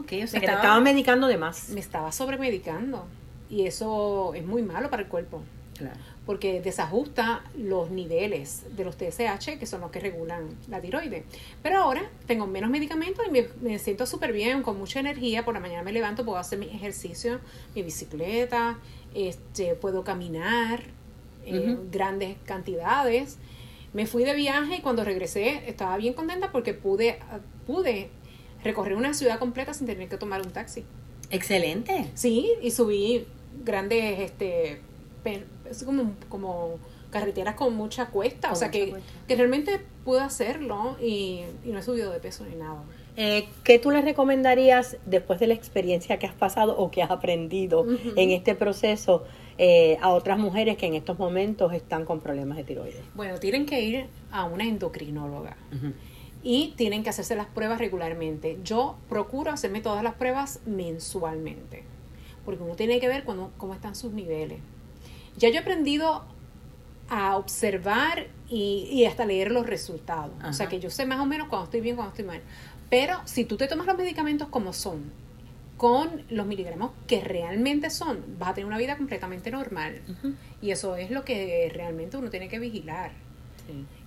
Ok, 0.00 0.12
o 0.24 0.26
sea, 0.26 0.40
Me 0.40 0.46
estaba- 0.46 0.58
estaban 0.58 0.82
medicando 0.82 1.26
de 1.26 1.36
más. 1.38 1.68
Me 1.70 1.80
estaba 1.80 2.12
sobremedicando. 2.12 3.06
Y 3.48 3.66
eso 3.66 4.32
es 4.34 4.44
muy 4.46 4.62
malo 4.62 4.90
para 4.90 5.02
el 5.02 5.08
cuerpo. 5.08 5.42
Claro. 5.76 5.96
porque 6.26 6.60
desajusta 6.60 7.42
los 7.56 7.90
niveles 7.90 8.64
de 8.76 8.84
los 8.84 8.96
TSH, 8.98 9.58
que 9.58 9.64
son 9.66 9.80
los 9.80 9.90
que 9.90 9.98
regulan 9.98 10.50
la 10.68 10.78
tiroides. 10.80 11.24
Pero 11.62 11.78
ahora 11.78 12.02
tengo 12.26 12.46
menos 12.46 12.68
medicamentos 12.70 13.26
y 13.26 13.30
me, 13.30 13.46
me 13.62 13.78
siento 13.78 14.04
súper 14.04 14.32
bien, 14.32 14.62
con 14.62 14.78
mucha 14.78 15.00
energía. 15.00 15.44
Por 15.44 15.54
la 15.54 15.60
mañana 15.60 15.82
me 15.82 15.90
levanto, 15.92 16.22
puedo 16.24 16.36
hacer 16.38 16.58
mi 16.58 16.66
ejercicio, 16.66 17.40
mi 17.74 17.82
bicicleta, 17.82 18.78
este, 19.14 19.74
puedo 19.74 20.04
caminar 20.04 20.82
en 21.46 21.90
grandes 21.90 22.36
cantidades. 22.44 23.38
Me 23.94 24.06
fui 24.06 24.22
de 24.24 24.34
viaje 24.34 24.76
y 24.76 24.80
cuando 24.82 25.02
regresé 25.02 25.68
estaba 25.68 25.96
bien 25.96 26.12
contenta 26.14 26.52
porque 26.52 26.74
pude, 26.74 27.18
pude 27.66 28.10
recorrer 28.64 28.96
una 28.96 29.14
ciudad 29.14 29.38
completa 29.38 29.74
sin 29.74 29.86
tener 29.86 30.08
que 30.08 30.16
tomar 30.16 30.42
un 30.42 30.50
taxi. 30.50 30.84
Excelente. 31.30 32.06
Sí, 32.14 32.50
y 32.62 32.70
subí 32.70 33.26
grandes, 33.64 34.20
este, 34.20 34.80
es 35.70 35.84
como, 35.84 36.12
como 36.28 36.78
carreteras 37.10 37.54
con 37.54 37.74
mucha 37.74 38.06
cuesta, 38.06 38.48
Con 38.48 38.56
o 38.56 38.58
sea 38.58 38.70
que, 38.70 38.90
cuesta. 38.90 39.08
que 39.28 39.36
realmente 39.36 39.80
pude 40.04 40.20
hacerlo 40.20 40.96
y, 41.00 41.40
y 41.64 41.70
no 41.70 41.78
he 41.78 41.82
subido 41.82 42.10
de 42.12 42.20
peso 42.20 42.44
ni 42.44 42.56
nada. 42.56 42.82
Eh, 43.16 43.48
¿Qué 43.64 43.78
tú 43.78 43.90
le 43.90 44.00
recomendarías 44.02 44.96
después 45.04 45.40
de 45.40 45.48
la 45.48 45.54
experiencia 45.54 46.18
que 46.18 46.26
has 46.26 46.34
pasado 46.34 46.76
o 46.78 46.90
que 46.90 47.02
has 47.02 47.10
aprendido 47.10 47.84
en 48.16 48.30
este 48.30 48.54
proceso 48.54 49.24
eh, 49.58 49.98
a 50.00 50.10
otras 50.10 50.38
mujeres 50.38 50.76
que 50.78 50.86
en 50.86 50.94
estos 50.94 51.18
momentos 51.18 51.72
están 51.74 52.04
con 52.04 52.20
problemas 52.20 52.56
de 52.56 52.64
tiroides? 52.64 53.02
Bueno, 53.14 53.38
tienen 53.38 53.66
que 53.66 53.80
ir 53.82 54.06
a 54.30 54.44
una 54.44 54.64
endocrinóloga 54.64 55.56
y 56.42 56.74
tienen 56.76 57.02
que 57.02 57.10
hacerse 57.10 57.36
las 57.36 57.46
pruebas 57.46 57.78
regularmente. 57.78 58.58
Yo 58.64 58.96
procuro 59.08 59.50
hacerme 59.50 59.80
todas 59.80 60.02
las 60.02 60.14
pruebas 60.14 60.60
mensualmente, 60.66 61.84
porque 62.44 62.62
uno 62.62 62.74
tiene 62.74 63.00
que 63.00 63.08
ver 63.08 63.24
cuando, 63.24 63.52
cómo 63.56 63.74
están 63.74 63.94
sus 63.94 64.12
niveles. 64.12 64.60
Ya 65.36 65.48
yo 65.48 65.56
he 65.56 65.58
aprendido 65.58 66.24
a 67.08 67.36
observar 67.36 68.28
y, 68.48 68.88
y 68.90 69.04
hasta 69.04 69.24
leer 69.24 69.50
los 69.50 69.66
resultados. 69.66 70.32
O 70.48 70.52
sea 70.52 70.68
que 70.68 70.80
yo 70.80 70.90
sé 70.90 71.06
más 71.06 71.20
o 71.20 71.26
menos 71.26 71.48
cuando 71.48 71.64
estoy 71.64 71.80
bien, 71.80 71.96
cuando 71.96 72.10
estoy 72.10 72.24
mal. 72.24 72.40
Pero 72.88 73.20
si 73.24 73.44
tú 73.44 73.56
te 73.56 73.68
tomas 73.68 73.86
los 73.86 73.96
medicamentos 73.96 74.48
como 74.48 74.72
son, 74.72 75.12
con 75.80 76.24
los 76.28 76.46
miligramos 76.46 76.90
que 77.06 77.22
realmente 77.22 77.88
son, 77.88 78.22
vas 78.38 78.50
a 78.50 78.54
tener 78.54 78.66
una 78.66 78.76
vida 78.76 78.98
completamente 78.98 79.50
normal. 79.50 80.02
Y 80.60 80.72
eso 80.72 80.96
es 80.96 81.10
lo 81.10 81.24
que 81.24 81.70
realmente 81.72 82.18
uno 82.18 82.28
tiene 82.28 82.48
que 82.48 82.58
vigilar. 82.58 83.12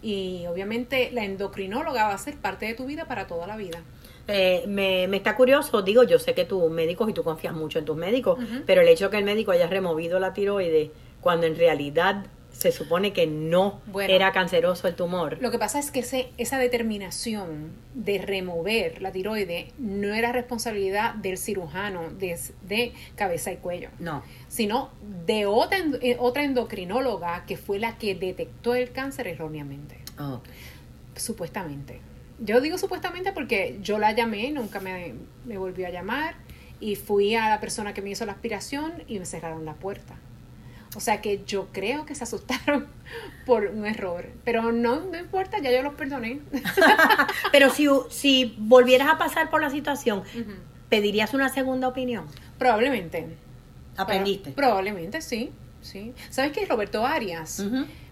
Y 0.01 0.45
obviamente 0.47 1.11
la 1.11 1.23
endocrinóloga 1.23 2.07
va 2.07 2.13
a 2.13 2.17
ser 2.17 2.37
parte 2.37 2.65
de 2.65 2.73
tu 2.73 2.85
vida 2.85 3.05
para 3.05 3.27
toda 3.27 3.47
la 3.47 3.57
vida. 3.57 3.81
Eh, 4.27 4.63
me, 4.67 5.07
me 5.07 5.17
está 5.17 5.35
curioso, 5.35 5.81
digo, 5.81 6.03
yo 6.03 6.17
sé 6.17 6.33
que 6.33 6.45
tus 6.45 6.71
médicos 6.71 7.09
y 7.09 7.13
tú 7.13 7.23
confías 7.23 7.53
mucho 7.53 7.79
en 7.79 7.85
tus 7.85 7.97
médicos, 7.97 8.39
pero 8.65 8.81
el 8.81 8.87
hecho 8.87 9.09
que 9.09 9.17
el 9.17 9.25
médico 9.25 9.51
haya 9.51 9.67
removido 9.67 10.19
la 10.19 10.33
tiroides 10.33 10.91
cuando 11.19 11.45
en 11.45 11.57
realidad 11.57 12.25
se 12.53 12.71
supone 12.71 13.13
que 13.13 13.27
no 13.27 13.81
era 14.07 14.31
canceroso 14.31 14.87
el 14.87 14.95
tumor. 14.95 15.37
Lo 15.41 15.51
que 15.51 15.59
pasa 15.59 15.79
es 15.79 15.91
que 15.91 15.99
ese, 15.99 16.29
esa 16.37 16.59
determinación 16.59 17.71
de 17.93 18.19
remover 18.19 19.01
la 19.01 19.11
tiroide 19.11 19.71
no 19.79 20.13
era 20.13 20.31
responsabilidad 20.31 21.15
del 21.15 21.37
cirujano 21.37 22.09
de, 22.11 22.93
cabeza 23.15 23.51
y 23.51 23.57
cuello. 23.57 23.89
No. 23.99 24.23
Sino 24.47 24.91
de 25.25 25.45
otra, 25.45 25.79
eh, 26.01 26.15
otra 26.19 26.43
endocrinóloga 26.43 27.45
que 27.45 27.57
fue 27.57 27.79
la 27.79 27.97
que 27.97 28.15
detectó 28.15 28.75
el 28.75 28.91
cáncer 28.91 29.27
erróneamente. 29.27 29.97
Oh. 30.19 30.39
Supuestamente. 31.15 31.99
Yo 32.39 32.61
digo 32.61 32.77
supuestamente 32.77 33.31
porque 33.31 33.79
yo 33.81 33.97
la 33.97 34.11
llamé, 34.11 34.51
nunca 34.51 34.79
me, 34.79 35.15
me 35.45 35.57
volvió 35.57 35.87
a 35.87 35.89
llamar 35.89 36.35
y 36.79 36.95
fui 36.95 37.35
a 37.35 37.49
la 37.49 37.59
persona 37.59 37.93
que 37.93 38.01
me 38.01 38.11
hizo 38.11 38.25
la 38.25 38.33
aspiración 38.33 39.03
y 39.07 39.17
me 39.17 39.25
cerraron 39.25 39.65
la 39.65 39.73
puerta. 39.73 40.15
O 40.95 40.99
sea 40.99 41.21
que 41.21 41.43
yo 41.45 41.67
creo 41.71 42.05
que 42.05 42.15
se 42.15 42.23
asustaron 42.23 42.87
por 43.45 43.65
un 43.65 43.85
error. 43.85 44.29
Pero 44.43 44.71
no, 44.71 45.01
no 45.01 45.17
importa, 45.17 45.59
ya 45.59 45.71
yo 45.71 45.81
los 45.81 45.93
perdoné. 45.95 46.39
Pero 47.51 47.69
si, 47.69 47.87
si 48.09 48.55
volvieras 48.57 49.09
a 49.09 49.17
pasar 49.17 49.49
por 49.49 49.61
la 49.61 49.69
situación, 49.69 50.23
¿pedirías 50.89 51.33
una 51.33 51.49
segunda 51.49 51.87
opinión? 51.87 52.25
Probablemente. 52.57 53.27
¿Aprendiste? 53.95 54.51
probablemente, 54.51 55.21
sí. 55.21 55.51
sí. 55.81 56.13
¿Sabes 56.29 56.51
qué? 56.51 56.65
Roberto 56.65 57.05
Arias, 57.05 57.63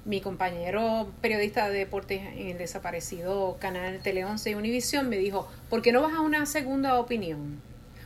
mi 0.06 0.22
compañero 0.22 1.12
periodista 1.22 1.70
de 1.70 1.80
deportes 1.80 2.22
en 2.36 2.50
el 2.50 2.58
desaparecido 2.58 3.58
canal 3.60 4.00
Tele 4.04 4.26
11 4.26 4.52
y 4.52 4.56
Univisión, 4.56 5.10
me 5.10 5.17
dijo, 5.17 5.50
¿por 5.70 5.82
qué 5.82 5.91
no 5.91 6.02
vas 6.02 6.13
a 6.13 6.22
una 6.22 6.46
segunda 6.46 7.00
opinión? 7.00 7.62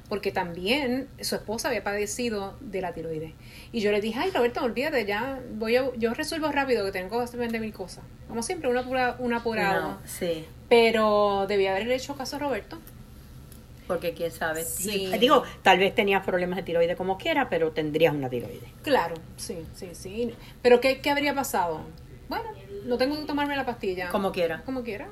Porque 0.09 0.31
también 0.31 1.07
su 1.21 1.35
esposa 1.35 1.69
había 1.69 1.83
padecido 1.83 2.55
de 2.59 2.81
la 2.81 2.93
tiroides. 2.93 3.33
Y 3.71 3.81
yo 3.81 3.91
le 3.91 4.01
dije, 4.01 4.19
ay 4.19 4.31
Roberto, 4.31 4.63
olvídate, 4.63 5.05
ya 5.05 5.39
voy 5.53 5.75
a, 5.75 5.89
yo 5.95 6.13
resuelvo 6.13 6.51
rápido 6.51 6.85
que 6.85 6.91
tengo 6.91 7.17
que 7.17 7.23
hacer 7.23 7.59
mil 7.59 7.73
cosas. 7.73 8.03
Como 8.27 8.43
siempre, 8.43 8.69
una 8.69 8.81
apurado. 8.81 9.15
Una 9.19 9.37
apurado. 9.37 9.97
sí. 10.05 10.45
Pero 10.67 11.45
debía 11.47 11.71
haberle 11.71 11.95
hecho 11.95 12.15
caso 12.15 12.37
a 12.37 12.39
Roberto. 12.39 12.79
Porque 13.87 14.13
quién 14.13 14.31
sabe. 14.31 14.65
Digo, 15.19 15.43
tal 15.61 15.77
vez 15.77 15.93
tenías 15.93 16.25
problemas 16.25 16.57
de 16.57 16.63
tiroides 16.63 16.97
como 16.97 17.19
quiera, 17.19 17.49
pero 17.49 17.71
tendrías 17.71 18.15
una 18.15 18.29
tiroides. 18.29 18.67
Claro, 18.81 19.13
sí, 19.37 19.59
sí, 19.75 19.89
sí. 19.93 20.33
Pero 20.63 20.81
¿qué, 20.81 21.01
qué 21.01 21.11
habría 21.11 21.35
pasado? 21.35 21.81
Bueno, 22.27 22.45
no 22.85 22.97
tengo 22.97 23.15
que 23.15 23.25
tomarme 23.25 23.55
la 23.55 23.65
pastilla. 23.65 24.09
Como 24.09 24.31
quiera. 24.31 24.61
Como 24.65 24.83
quiera. 24.83 25.07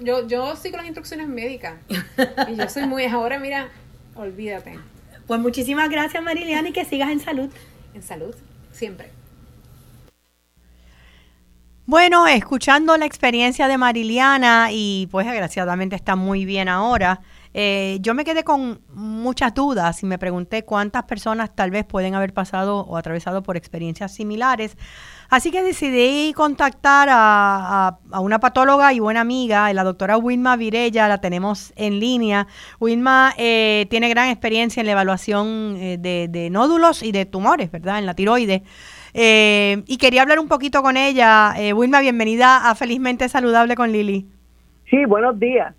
Yo, 0.00 0.26
yo 0.26 0.56
sigo 0.56 0.76
las 0.76 0.86
instrucciones 0.86 1.28
médicas. 1.28 1.74
y 2.48 2.56
yo 2.56 2.68
soy 2.68 2.86
muy... 2.86 3.04
Ahora, 3.04 3.38
mira, 3.38 3.70
Olvídate. 4.16 4.78
Pues 5.26 5.40
muchísimas 5.40 5.90
gracias, 5.90 6.22
Mariliana, 6.22 6.68
y 6.68 6.72
que 6.72 6.84
sigas 6.84 7.10
en 7.10 7.20
salud. 7.20 7.50
En 7.94 8.02
salud, 8.02 8.34
siempre. 8.72 9.10
Bueno, 11.88 12.26
escuchando 12.26 12.96
la 12.96 13.06
experiencia 13.06 13.68
de 13.68 13.78
Mariliana 13.78 14.68
y 14.72 15.08
pues 15.12 15.24
desgraciadamente 15.24 15.94
está 15.94 16.16
muy 16.16 16.44
bien 16.44 16.68
ahora, 16.68 17.20
eh, 17.58 17.96
yo 18.02 18.12
me 18.12 18.26
quedé 18.26 18.44
con 18.44 18.82
muchas 18.92 19.54
dudas 19.54 20.02
y 20.02 20.06
me 20.06 20.18
pregunté 20.18 20.66
cuántas 20.66 21.04
personas 21.04 21.56
tal 21.56 21.70
vez 21.70 21.86
pueden 21.86 22.14
haber 22.14 22.34
pasado 22.34 22.80
o 22.80 22.98
atravesado 22.98 23.42
por 23.42 23.56
experiencias 23.56 24.12
similares. 24.12 24.76
Así 25.30 25.50
que 25.50 25.62
decidí 25.62 26.34
contactar 26.34 27.08
a, 27.10 27.98
una 28.20 28.40
patóloga 28.40 28.92
y 28.92 29.00
buena 29.00 29.22
amiga, 29.22 29.72
la 29.72 29.84
doctora 29.84 30.18
Wilma 30.18 30.56
Virella, 30.56 31.08
la 31.08 31.22
tenemos 31.22 31.72
en 31.76 31.98
línea. 31.98 32.46
Wilma 32.78 33.32
eh, 33.38 33.86
tiene 33.88 34.10
gran 34.10 34.28
experiencia 34.28 34.80
en 34.80 34.86
la 34.86 34.92
evaluación 34.92 35.78
eh, 35.78 35.96
de, 35.98 36.50
nódulos 36.50 37.02
y 37.02 37.10
de 37.10 37.24
tumores, 37.24 37.70
¿verdad? 37.70 37.98
En 37.98 38.04
la 38.04 38.12
tiroides. 38.12 38.64
Eh, 39.14 39.82
y 39.86 39.96
quería 39.96 40.20
hablar 40.20 40.40
un 40.40 40.48
poquito 40.48 40.82
con 40.82 40.98
ella. 40.98 41.54
Wilma, 41.74 42.00
bienvenida 42.00 42.68
a 42.68 42.74
Felizmente 42.74 43.30
Saludable 43.30 43.76
con 43.76 43.92
Lili. 43.92 44.26
Sí, 44.90 45.06
buenos 45.06 45.40
días. 45.40 45.74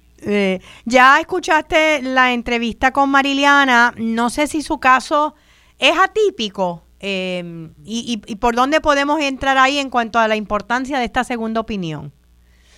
Ya 0.85 1.19
escuchaste 1.19 2.01
la 2.01 2.33
entrevista 2.33 2.91
con 2.91 3.09
Mariliana. 3.09 3.93
No 3.97 4.29
sé 4.29 4.47
si 4.47 4.61
su 4.61 4.79
caso 4.79 5.35
es 5.79 5.97
atípico. 5.97 6.83
Eh, 6.99 7.69
y, 7.85 8.21
y, 8.25 8.35
por 8.37 8.55
dónde 8.55 8.81
podemos 8.81 9.21
entrar 9.21 9.57
ahí 9.57 9.77
en 9.77 9.91
cuanto 9.91 10.17
a 10.17 10.27
la 10.27 10.35
importancia 10.35 10.97
de 10.97 11.05
esta 11.05 11.23
segunda 11.23 11.61
opinión? 11.61 12.11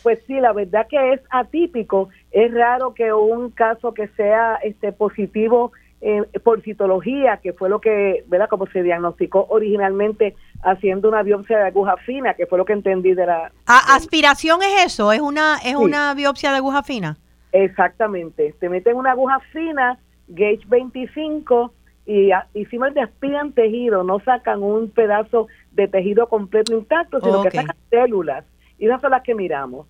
Pues 0.04 0.20
sí, 0.28 0.34
la 0.40 0.54
verdad 0.54 0.88
que 0.90 1.14
es 1.14 1.22
atípico. 1.30 2.10
Es 2.32 2.54
raro 2.54 2.94
que 2.94 3.14
un 3.14 3.52
caso 3.52 3.94
que 3.94 4.08
sea 4.10 4.56
este 4.64 4.92
positivo 4.92 5.72
eh, 6.02 6.24
por 6.44 6.62
citología, 6.62 7.38
que 7.38 7.54
fue 7.54 7.70
lo 7.70 7.80
que, 7.82 8.24
¿verdad? 8.28 8.48
Como 8.50 8.68
se 8.68 8.84
diagnosticó 8.84 9.48
originalmente 9.50 10.36
haciendo 10.64 11.10
una 11.10 11.24
biopsia 11.24 11.58
de 11.58 11.68
aguja 11.68 11.98
fina, 11.98 12.34
que 12.36 12.46
fue 12.46 12.58
lo 12.58 12.66
que 12.66 12.74
entendí 12.74 13.14
de 13.14 13.26
la... 13.26 13.52
¿Aspiración 13.66 14.62
es 14.62 14.86
eso? 14.86 15.12
¿Es 15.12 15.20
una, 15.20 15.58
es 15.64 15.76
una 15.76 16.14
biopsia 16.14 16.52
de 16.52 16.58
aguja 16.58 16.84
fina? 16.84 17.18
Exactamente. 17.52 18.54
Te 18.60 18.70
meten 18.70 18.96
una 18.96 19.12
aguja 19.12 19.40
fina, 19.52 20.00
gauge 20.28 20.66
25, 20.68 21.74
y, 22.06 22.32
y 22.54 22.66
simplemente 22.66 23.02
aspiran 23.02 23.52
tejido, 23.54 24.04
no 24.04 24.20
sacan 24.20 24.64
un 24.64 24.90
pedazo 24.90 25.48
de 25.72 25.88
tejido 25.88 26.28
completo 26.28 26.76
intacto, 26.76 27.22
sino 27.22 27.44
que 27.44 27.52
sacan 27.52 27.76
células. 27.90 28.46
Y 28.80 28.86
esas 28.86 29.02
son 29.02 29.12
las 29.12 29.24
que 29.24 29.36
miramos. 29.36 29.88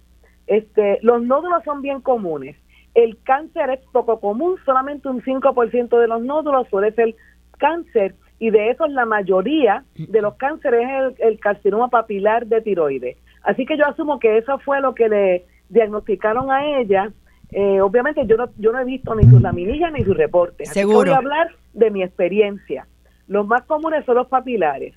Este, 0.48 1.00
los 1.02 1.22
nódulos 1.22 1.64
son 1.64 1.82
bien 1.82 2.02
comunes. 2.02 2.58
El 2.96 3.22
cáncer 3.24 3.70
es 3.70 3.80
poco 3.92 4.20
común, 4.20 4.58
solamente 4.66 5.08
un 5.08 5.22
5% 5.22 5.98
de 5.98 6.08
los 6.08 6.22
nódulos 6.22 6.68
suele 6.70 6.92
ser 6.92 7.16
cáncer 7.58 8.16
y 8.40 8.50
de 8.50 8.72
esos 8.72 8.90
la 8.90 9.06
mayoría 9.06 9.84
de 9.96 10.22
los 10.22 10.36
cánceres 10.36 10.82
es 10.82 11.20
el, 11.20 11.28
el 11.34 11.40
carcinoma 11.40 11.90
papilar 11.90 12.48
de 12.48 12.62
tiroides. 12.62 13.18
Así 13.44 13.66
que 13.66 13.78
yo 13.78 13.86
asumo 13.86 14.20
que 14.20 14.38
eso 14.38 14.58
fue 14.60 14.82
lo 14.82 14.96
que 14.96 15.08
le 15.08 15.46
diagnosticaron 15.70 16.52
a 16.52 16.66
ella 16.80 17.12
eh, 17.52 17.82
obviamente 17.82 18.26
yo 18.28 18.38
no, 18.38 18.50
yo 18.58 18.72
no 18.72 18.80
he 18.80 18.86
visto 18.86 19.16
ni 19.16 19.24
sus 19.24 19.42
laminillas 19.42 19.92
ni 19.92 20.04
sus 20.04 20.16
reportes. 20.16 20.70
Seguro. 20.70 21.00
voy 21.00 21.10
a 21.10 21.18
hablar 21.18 21.56
de 21.74 21.90
mi 21.90 22.04
experiencia. 22.04 22.88
Los 23.28 23.48
más 23.48 23.64
comunes 23.64 24.06
son 24.06 24.16
los 24.16 24.28
papilares. 24.28 24.96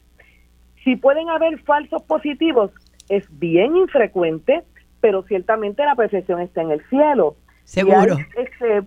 Si 0.85 0.97
pueden 0.97 1.31
haber 1.31 1.59
falsos 1.61 2.03
positivos, 2.03 2.71
es 3.09 3.25
bien 3.39 3.77
infrecuente, 3.77 4.65
pero 5.01 5.23
ciertamente 5.23 5.85
la 5.85 5.95
percepción 5.95 6.41
está 6.41 6.63
en 6.63 6.73
el 6.73 6.83
cielo. 6.89 7.37
Seguro. 7.65 8.17
este, 8.37 8.83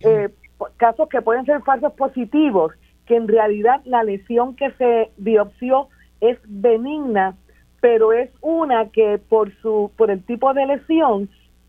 eh, 0.00 0.30
casos 0.76 1.08
que 1.08 1.22
pueden 1.22 1.44
ser 1.44 1.62
falsos 1.62 1.92
positivos, 1.92 2.72
que 3.06 3.16
en 3.16 3.28
realidad 3.28 3.82
la 3.84 4.02
lesión 4.02 4.56
que 4.56 4.70
se 4.72 5.10
biopsió 5.16 5.88
es 6.20 6.38
benigna, 6.44 7.36
pero 7.80 8.12
es 8.12 8.30
una 8.40 8.88
que 8.90 9.18
por 9.18 9.54
su 9.60 9.92
por 9.96 10.10
el 10.10 10.24
tipo 10.24 10.54
de 10.54 10.66
lesión 10.66 11.28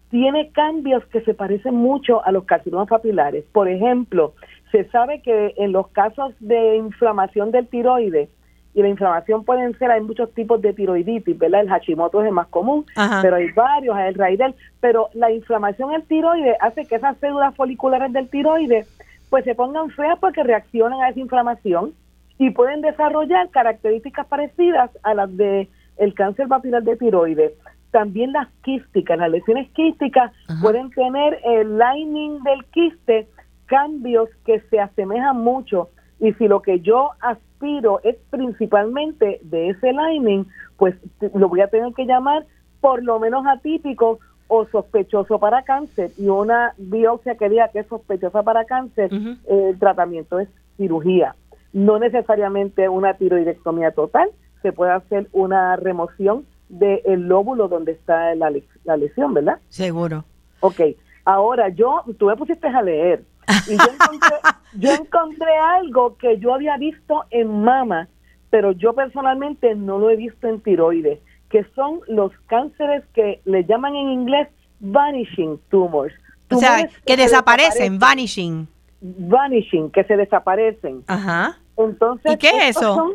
tiene 0.10 0.52
cambios 0.52 1.06
que 1.08 1.22
se 1.22 1.34
parecen 1.34 1.76
mucho 1.76 2.26
a 2.26 2.32
los 2.32 2.46
carcinomas 2.46 2.88
papilares. 2.88 3.46
Por 3.52 3.68
ejemplo, 3.68 4.34
se 4.72 4.86
sabe 4.86 5.22
que 5.22 5.54
en 5.58 5.72
los 5.72 5.88
casos 5.90 6.34
de 6.40 6.78
inflamación 6.78 7.52
del 7.52 7.68
tiroides, 7.68 8.30
y 8.74 8.82
la 8.84 8.90
inflamación 8.90 9.44
pueden 9.44 9.76
ser, 9.80 9.90
hay 9.90 10.02
muchos 10.02 10.32
tipos 10.36 10.62
de 10.62 10.72
tiroiditis, 10.72 11.36
¿verdad? 11.38 11.62
El 11.62 11.70
Hashimoto 11.70 12.22
es 12.22 12.28
el 12.28 12.34
más 12.34 12.48
común, 12.48 12.86
pero 13.24 13.38
hay 13.38 13.52
varios, 13.52 13.96
hay 13.96 14.10
el 14.10 14.14
Raidel, 14.14 14.56
pero 14.80 15.10
la 15.14 15.32
inflamación 15.32 15.90
del 15.92 16.04
tiroides 16.04 16.56
hace 16.62 16.86
que 16.86 16.96
esas 16.96 17.18
células 17.18 17.56
foliculares 17.56 18.14
del 18.14 18.30
tiroides 18.30 18.88
pues 19.32 19.44
se 19.46 19.56
pongan 19.56 19.90
feas 19.90 20.20
porque 20.20 20.44
reaccionan 20.44 21.02
a 21.02 21.10
esa 21.10 21.20
inflamación 21.20 21.94
y 22.38 22.52
pueden 22.52 22.82
desarrollar 22.82 23.50
características 23.50 24.28
parecidas 24.28 24.92
a 25.02 25.16
las 25.16 25.36
de 25.36 25.68
el 25.98 26.14
cáncer 26.14 26.48
papilar 26.48 26.84
de 26.84 26.96
tiroides 26.98 27.54
también 27.98 28.32
las 28.32 28.48
quísticas, 28.62 29.18
las 29.18 29.32
lesiones 29.32 29.72
quísticas 29.72 30.32
pueden 30.62 30.92
tener 30.92 31.40
el 31.44 31.80
lining 31.80 32.44
del 32.44 32.64
quiste 32.66 33.28
cambios 33.66 34.30
que 34.46 34.60
se 34.70 34.80
asemejan 34.80 35.38
mucho. 35.38 35.90
Y 36.20 36.32
si 36.34 36.48
lo 36.48 36.62
que 36.62 36.80
yo 36.82 37.10
aspiro 37.22 38.00
es 38.04 38.16
principalmente 38.30 39.40
de 39.42 39.70
ese 39.70 39.94
lining, 39.94 40.46
pues 40.78 40.94
lo 41.34 41.50
voy 41.50 41.62
a 41.62 41.70
tener 41.70 41.92
que 41.96 42.06
llamar 42.06 42.46
por 42.82 43.02
lo 43.02 43.20
menos 43.20 43.48
atípico 43.48 44.20
o 44.48 44.68
sospechoso 44.68 45.40
para 45.40 45.64
cáncer. 45.64 46.12
Y 46.20 46.28
una 46.28 46.76
biopsia 46.78 47.34
que 47.34 47.50
diga 47.50 47.70
que 47.70 47.80
es 47.80 47.88
sospechosa 47.88 48.44
para 48.44 48.66
cáncer, 48.66 49.10
el 49.50 49.80
tratamiento 49.80 50.38
es 50.38 50.50
cirugía. 50.78 51.36
No 51.74 51.98
necesariamente 51.98 52.90
una 52.90 53.16
tiroidectomía 53.16 53.90
total, 53.90 54.30
se 54.62 54.72
puede 54.72 54.92
hacer 54.92 55.30
una 55.32 55.78
remoción 55.78 56.46
del 56.70 57.28
lóbulo 57.28 57.68
donde 57.68 57.94
está 57.94 58.36
la, 58.36 58.52
la 58.84 58.98
lesión, 58.98 59.34
¿verdad? 59.34 59.60
Seguro. 59.70 60.26
Ok, 60.60 60.82
ahora 61.26 61.70
yo, 61.70 62.04
tú 62.18 62.26
me 62.26 62.36
pusiste 62.36 62.68
a 62.68 62.82
leer 62.82 63.24
y 63.68 63.78
yo 64.80 64.92
encontré, 64.92 65.56
algo 65.78 66.18
que 66.18 66.38
yo 66.40 66.54
había 66.54 66.78
visto 66.78 67.24
en 67.30 67.64
mama, 67.64 68.08
pero 68.50 68.72
yo 68.72 68.94
personalmente 68.94 69.76
no 69.76 70.00
lo 70.00 70.10
he 70.10 70.16
visto 70.16 70.48
en 70.48 70.62
tiroides, 70.62 71.20
que 71.50 71.66
son 71.76 72.02
los 72.08 72.32
cánceres 72.48 73.04
que 73.14 73.42
le 73.46 73.64
llaman 73.64 73.96
en 73.96 74.10
inglés 74.10 74.48
vanishing 74.80 75.60
tumors. 75.70 76.14
o 76.50 76.58
sea, 76.58 76.90
que, 77.06 77.18
desaparecen, 77.18 78.00
vanishing. 78.00 78.68
Vanishing, 79.00 79.92
que 79.92 80.04
se 80.04 80.18
desaparecen. 80.18 81.04
Ajá. 81.08 81.58
Entonces, 81.78 82.34
¿Y 82.34 82.38
qué 82.38 82.50
es 82.50 82.78
eso? 82.78 82.96
son 82.96 83.12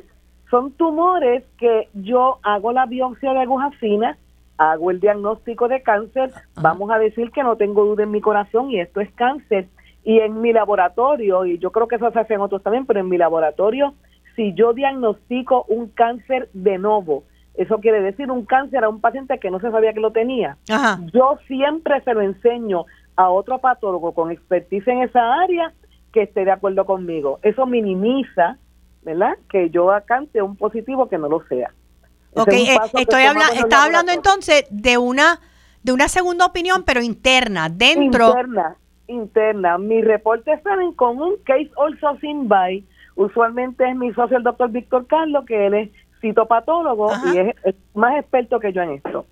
tumores 0.77 1.45
que 1.59 1.89
yo 1.95 2.39
hago 2.43 2.73
la 2.73 2.87
biopsia 2.87 3.33
de 3.33 3.41
aguja 3.41 3.71
fina, 3.73 4.19
hago 4.59 4.91
el 4.91 5.01
diagnóstico 5.01 5.67
de 5.67 5.83
cáncer, 5.83 6.31
vamos 6.61 6.91
a 6.91 6.99
decir 6.99 7.31
que 7.31 7.43
no 7.43 7.57
tengo 7.57 7.85
duda 7.85 8.03
en 8.03 8.11
mi 8.11 8.21
corazón 8.21 8.71
y 8.71 8.79
esto 8.79 9.01
es 9.01 9.11
cáncer. 9.13 9.69
Y 10.05 10.19
en 10.19 10.41
mi 10.41 10.53
laboratorio, 10.53 11.47
y 11.47 11.59
yo 11.59 11.71
creo 11.71 11.89
que 11.89 11.97
eso 11.97 12.11
se 12.11 12.19
hace 12.19 12.35
en 12.35 12.41
otros 12.41 12.63
también, 12.63 12.87
pero 12.87 13.01
en 13.01 13.09
mi 13.09 13.17
laboratorio, 13.17 13.95
si 14.37 14.53
yo 14.55 14.73
diagnostico 14.73 15.65
un 15.69 15.89
cáncer 15.89 16.49
de 16.53 16.77
nuevo, 16.79 17.25
eso 17.55 17.79
quiere 17.79 18.01
decir 18.01 18.31
un 18.31 18.45
cáncer 18.45 18.85
a 18.85 18.89
un 18.89 19.01
paciente 19.01 19.39
que 19.39 19.51
no 19.51 19.61
se 19.61 19.71
sabía 19.71 19.93
que 19.93 20.01
lo 20.01 20.11
tenía. 20.11 20.57
Yo 21.13 21.39
siempre 21.47 22.01
se 22.03 22.15
lo 22.15 22.21
enseño 22.21 22.85
a 23.17 23.31
otro 23.31 23.59
patólogo 23.59 24.13
con 24.13 24.31
expertise 24.31 24.89
en 24.89 25.03
esa 25.03 25.35
área 25.35 25.73
que 26.13 26.23
esté 26.23 26.45
de 26.45 26.51
acuerdo 26.51 26.85
conmigo. 26.85 27.39
Eso 27.43 27.67
minimiza, 27.67 28.59
¿verdad? 29.03 29.37
Que 29.51 29.71
yo 29.71 29.91
acante 29.93 30.43
un 30.43 30.57
positivo 30.57 31.09
que 31.09 31.19
no 31.19 31.29
lo 31.29 31.45
sea. 31.49 31.73
ok, 32.35 32.53
eh, 32.53 32.77
estoy 32.95 33.23
hablando, 33.23 33.55
está 33.55 33.85
hablando 33.85 34.13
entonces 34.13 34.67
de 34.71 34.99
una 34.99 35.41
de 35.83 35.93
una 35.93 36.09
segunda 36.09 36.47
opinión, 36.47 36.85
pero 36.85 37.03
interna, 37.03 37.69
dentro. 37.69 38.29
Interna, 38.29 38.77
interna. 39.09 39.79
Mis 39.79 40.05
reportes 40.05 40.63
salen 40.63 40.93
con 40.93 41.21
un 41.21 41.37
case 41.45 41.71
also 41.77 42.17
sin 42.21 42.49
by. 42.49 42.85
Usualmente 43.17 43.89
es 43.89 43.97
mi 43.97 44.13
socio 44.15 44.37
el 44.37 44.43
doctor 44.43 44.71
Víctor 44.71 45.07
Carlos, 45.07 45.45
que 45.45 45.67
él 45.67 45.75
es 45.75 45.91
citopatólogo 46.21 47.11
y 47.33 47.39
es, 47.39 47.55
más 47.95 48.17
experto 48.19 48.61
que 48.61 48.73
yo 48.73 48.83
en 48.83 48.93
esto. 48.93 49.27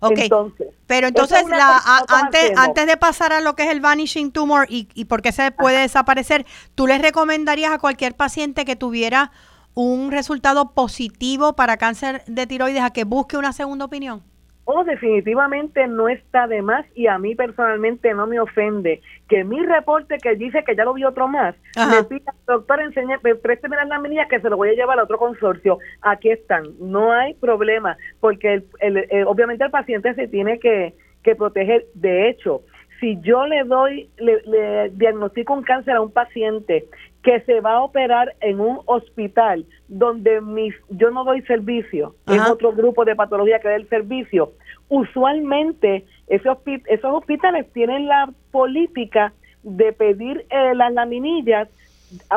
Entonces, 0.00 0.68
pero 0.86 1.08
entonces 1.08 1.44
la, 1.48 1.82
antes, 2.08 2.52
antes 2.56 2.86
de 2.86 2.96
pasar 2.96 3.32
a 3.32 3.40
lo 3.40 3.56
que 3.56 3.64
es 3.64 3.70
el 3.70 3.80
vanishing 3.80 4.30
tumor 4.30 4.66
y, 4.68 4.88
y 4.94 5.06
por 5.06 5.22
qué 5.22 5.32
se 5.32 5.50
puede 5.50 5.80
desaparecer, 5.80 6.46
¿tú 6.74 6.86
le 6.86 6.98
recomendarías 6.98 7.72
a 7.72 7.78
cualquier 7.78 8.14
paciente 8.14 8.64
que 8.64 8.76
tuviera 8.76 9.32
un 9.74 10.10
resultado 10.10 10.72
positivo 10.72 11.54
para 11.54 11.76
cáncer 11.76 12.24
de 12.26 12.46
tiroides 12.46 12.82
a 12.82 12.90
que 12.90 13.04
busque 13.04 13.36
una 13.36 13.52
segunda 13.52 13.84
opinión? 13.84 14.22
Oh, 14.70 14.84
definitivamente 14.84 15.86
no 15.86 16.10
está 16.10 16.46
de 16.46 16.60
más 16.60 16.84
y 16.94 17.06
a 17.06 17.18
mí 17.18 17.34
personalmente 17.34 18.12
no 18.12 18.26
me 18.26 18.38
ofende 18.38 19.00
que 19.26 19.42
mi 19.42 19.64
reporte 19.64 20.18
que 20.18 20.34
dice 20.34 20.62
que 20.62 20.76
ya 20.76 20.84
lo 20.84 20.92
vi 20.92 21.04
otro 21.04 21.26
más, 21.26 21.54
me 21.74 22.04
pida, 22.04 22.34
doctor, 22.46 22.82
enseñe, 22.82 23.18
présteme 23.40 23.76
las 23.76 23.88
laminillas 23.88 24.28
que 24.28 24.40
se 24.40 24.50
lo 24.50 24.58
voy 24.58 24.68
a 24.68 24.74
llevar 24.74 24.98
a 24.98 25.04
otro 25.04 25.16
consorcio. 25.16 25.78
Aquí 26.02 26.28
están, 26.28 26.64
no 26.78 27.12
hay 27.12 27.32
problema, 27.32 27.96
porque 28.20 28.62
el, 28.80 29.24
obviamente 29.26 29.64
el 29.64 29.70
paciente 29.70 30.12
se 30.12 30.28
tiene 30.28 30.58
que, 30.58 30.92
que 31.22 31.34
proteger. 31.34 31.86
De 31.94 32.28
hecho, 32.28 32.60
si 33.00 33.18
yo 33.20 33.46
le 33.46 33.64
doy, 33.64 34.08
le, 34.18 34.42
le 34.42 34.90
diagnostico 34.90 35.54
un 35.54 35.62
cáncer 35.62 35.96
a 35.96 36.00
un 36.00 36.10
paciente 36.10 36.86
que 37.22 37.40
se 37.40 37.60
va 37.60 37.74
a 37.74 37.82
operar 37.82 38.34
en 38.40 38.60
un 38.60 38.80
hospital 38.86 39.66
donde 39.88 40.40
mis, 40.40 40.74
yo 40.88 41.10
no 41.10 41.24
doy 41.24 41.42
servicio, 41.42 42.14
es 42.26 42.40
otro 42.48 42.72
grupo 42.72 43.04
de 43.04 43.16
patología 43.16 43.58
que 43.60 43.68
da 43.68 43.76
el 43.76 43.88
servicio. 43.88 44.52
Usualmente 44.88 46.04
ese 46.28 46.48
esos 46.86 47.12
hospitales 47.12 47.70
tienen 47.72 48.06
la 48.06 48.30
política 48.50 49.32
de 49.62 49.92
pedir 49.92 50.46
eh, 50.50 50.74
las 50.74 50.92
laminillas 50.92 51.68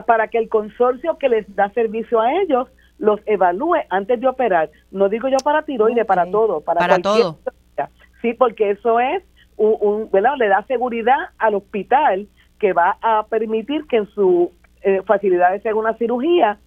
para 0.05 0.28
que 0.28 0.38
el 0.38 0.49
consorcio 0.49 1.18
que 1.18 1.30
les 1.30 1.55
da 1.55 1.70
servicio 1.70 2.20
a 2.20 2.34
ellos 2.41 2.68
los 2.97 3.20
evalúe 3.26 3.78
antes 3.89 4.20
de 4.20 4.28
operar. 4.28 4.70
No 4.91 5.09
digo 5.09 5.28
yo 5.28 5.38
para 5.43 5.64
tiroides, 5.64 6.05
para 6.05 6.30
todo, 6.30 6.62
para, 6.62 6.80
para 6.80 6.99
todo. 6.99 7.39
Sí, 8.22 8.34
porque 8.34 8.72
eso 8.72 8.99
es 8.99 9.24
un, 9.62 10.09
le 10.12 10.47
da 10.47 10.64
seguridad 10.68 11.18
al 11.38 11.55
hospital 11.55 12.28
que 12.59 12.74
va 12.74 12.97
a 13.01 13.26
permitir 13.28 13.86
que 13.88 13.97
en 13.97 14.07
su 14.07 14.51
eh, 14.82 15.01
facilidades 15.05 15.62
según 15.62 15.86
una 15.86 15.97
cirugía, 15.97 16.57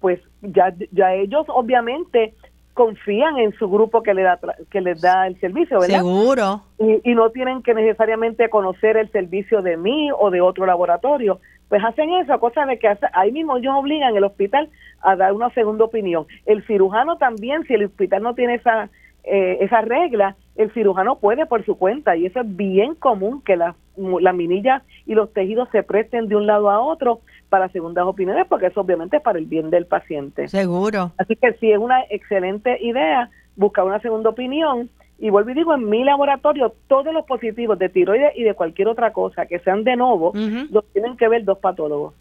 pues 0.00 0.20
ya, 0.42 0.74
ya 0.90 1.14
ellos 1.14 1.46
obviamente 1.48 2.34
confían 2.74 3.38
en 3.38 3.52
su 3.54 3.68
grupo 3.68 4.02
que 4.02 4.14
le 4.14 4.22
da 4.22 4.38
que 4.70 4.80
les 4.80 5.00
da 5.00 5.26
el 5.26 5.38
servicio, 5.40 5.80
¿verdad? 5.80 5.98
Seguro. 5.98 6.62
Y, 6.78 7.14
no 7.14 7.30
tienen 7.30 7.62
que 7.62 7.74
necesariamente 7.74 8.48
conocer 8.48 8.96
el 8.96 9.10
servicio 9.10 9.60
de 9.60 9.76
mí 9.76 10.10
o 10.18 10.30
de 10.30 10.40
otro 10.40 10.66
laboratorio. 10.66 11.40
Pues 11.68 11.84
hacen 11.84 12.10
eso, 12.14 12.40
cosa 12.40 12.64
de 12.66 12.78
que 12.78 12.88
ahí 13.12 13.30
mismo 13.30 13.58
ellos 13.58 13.74
obligan 13.76 14.16
el 14.16 14.24
hospital 14.24 14.68
a 15.02 15.14
dar 15.14 15.32
una 15.32 15.50
segunda 15.50 15.84
opinión. 15.84 16.26
El 16.46 16.66
cirujano 16.66 17.16
también, 17.16 17.64
si 17.64 17.74
el 17.74 17.84
hospital 17.84 18.22
no 18.22 18.34
tiene 18.34 18.54
esa 18.54 18.88
eh, 19.24 19.58
esa 19.60 19.82
regla, 19.82 20.36
el 20.62 20.72
cirujano 20.72 21.16
puede 21.16 21.46
por 21.46 21.64
su 21.64 21.76
cuenta 21.76 22.16
y 22.16 22.26
eso 22.26 22.40
es 22.40 22.56
bien 22.56 22.94
común 22.94 23.42
que 23.42 23.56
las 23.56 23.74
la 23.96 24.32
minillas 24.32 24.82
y 25.06 25.14
los 25.14 25.32
tejidos 25.32 25.68
se 25.72 25.82
presten 25.82 26.28
de 26.28 26.36
un 26.36 26.46
lado 26.46 26.70
a 26.70 26.80
otro 26.80 27.20
para 27.48 27.68
segundas 27.68 28.04
opiniones, 28.06 28.46
porque 28.48 28.66
eso 28.66 28.80
obviamente 28.80 29.18
es 29.18 29.22
para 29.22 29.38
el 29.38 29.46
bien 29.46 29.70
del 29.70 29.86
paciente. 29.86 30.48
Seguro. 30.48 31.12
Así 31.18 31.36
que 31.36 31.52
sí 31.54 31.70
es 31.70 31.78
una 31.78 32.02
excelente 32.08 32.78
idea 32.80 33.28
buscar 33.56 33.84
una 33.84 34.00
segunda 34.00 34.30
opinión. 34.30 34.88
Y 35.18 35.28
vuelvo 35.28 35.50
y 35.50 35.54
digo, 35.54 35.74
en 35.74 35.88
mi 35.88 36.02
laboratorio, 36.02 36.74
todos 36.88 37.12
los 37.12 37.26
positivos 37.26 37.78
de 37.78 37.90
tiroides 37.90 38.32
y 38.36 38.42
de 38.42 38.54
cualquier 38.54 38.88
otra 38.88 39.12
cosa 39.12 39.44
que 39.44 39.58
sean 39.58 39.84
de 39.84 39.96
nuevo, 39.96 40.32
los 40.34 40.84
tienen 40.92 41.16
que 41.18 41.28
ver 41.28 41.44
dos 41.44 41.58
patólogos. 41.58 42.14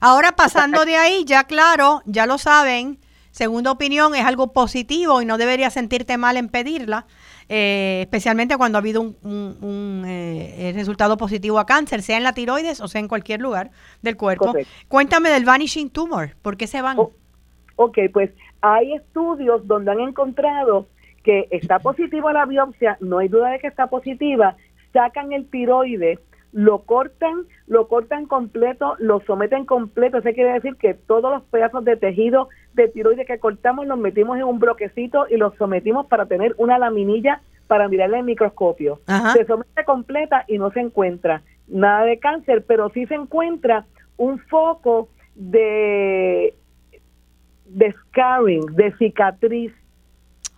Ahora, 0.00 0.32
pasando 0.32 0.84
de 0.84 0.96
ahí, 0.96 1.24
ya 1.24 1.44
claro, 1.44 2.02
ya 2.04 2.26
lo 2.26 2.36
saben, 2.36 2.98
segunda 3.30 3.70
opinión 3.70 4.14
es 4.14 4.26
algo 4.26 4.52
positivo 4.52 5.22
y 5.22 5.24
no 5.24 5.38
debería 5.38 5.70
sentirte 5.70 6.18
mal 6.18 6.36
en 6.36 6.50
pedirla. 6.50 7.06
Eh, 7.48 8.00
especialmente 8.02 8.56
cuando 8.56 8.76
ha 8.76 8.80
habido 8.80 9.00
un, 9.00 10.04
eh, 10.04 10.72
resultado 10.74 11.16
positivo 11.16 11.60
a 11.60 11.66
cáncer, 11.66 12.02
sea 12.02 12.16
en 12.16 12.24
la 12.24 12.32
tiroides 12.32 12.80
o 12.80 12.88
sea 12.88 13.00
en 13.00 13.06
cualquier 13.06 13.40
lugar 13.40 13.70
del 14.02 14.16
cuerpo. 14.16 14.52
Cuéntame 14.88 15.30
del 15.30 15.44
vanishing 15.44 15.90
tumor, 15.90 16.30
¿por 16.42 16.56
qué 16.56 16.66
se 16.66 16.82
van? 16.82 16.96
ok, 17.78 17.98
pues 18.12 18.30
hay 18.62 18.94
estudios 18.94 19.66
donde 19.66 19.92
han 19.92 20.00
encontrado 20.00 20.86
que 21.22 21.46
está 21.50 21.78
positivo 21.78 22.32
la 22.32 22.46
biopsia, 22.46 22.96
no 23.00 23.18
hay 23.18 23.28
duda 23.28 23.50
de 23.50 23.58
que 23.58 23.66
está 23.66 23.88
positiva, 23.88 24.56
sacan 24.92 25.32
el 25.32 25.48
tiroides, 25.48 26.18
lo 26.56 26.84
cortan, 26.84 27.44
lo 27.66 27.86
cortan 27.86 28.24
completo, 28.24 28.96
lo 28.98 29.20
someten 29.26 29.66
completo, 29.66 30.16
eso 30.16 30.30
quiere 30.32 30.54
decir 30.54 30.76
que 30.76 30.94
todos 30.94 31.30
los 31.30 31.42
pedazos 31.42 31.84
de 31.84 31.98
tejido 31.98 32.48
de 32.72 32.88
tiroides 32.88 33.26
que 33.26 33.38
cortamos 33.38 33.86
los 33.86 33.98
metimos 33.98 34.38
en 34.38 34.44
un 34.44 34.58
bloquecito 34.58 35.26
y 35.28 35.36
los 35.36 35.54
sometimos 35.56 36.06
para 36.06 36.24
tener 36.24 36.54
una 36.56 36.78
laminilla 36.78 37.42
para 37.66 37.88
mirarle 37.88 38.20
el 38.20 38.24
microscopio. 38.24 39.00
Se 39.34 39.44
somete 39.44 39.84
completa 39.84 40.46
y 40.48 40.56
no 40.56 40.70
se 40.70 40.80
encuentra 40.80 41.42
nada 41.68 42.06
de 42.06 42.18
cáncer, 42.18 42.64
pero 42.66 42.88
sí 42.88 43.04
se 43.04 43.16
encuentra 43.16 43.84
un 44.16 44.38
foco 44.38 45.10
de, 45.34 46.54
de 47.66 47.92
scarring, 47.92 48.64
de 48.74 48.96
cicatriz. 48.96 49.74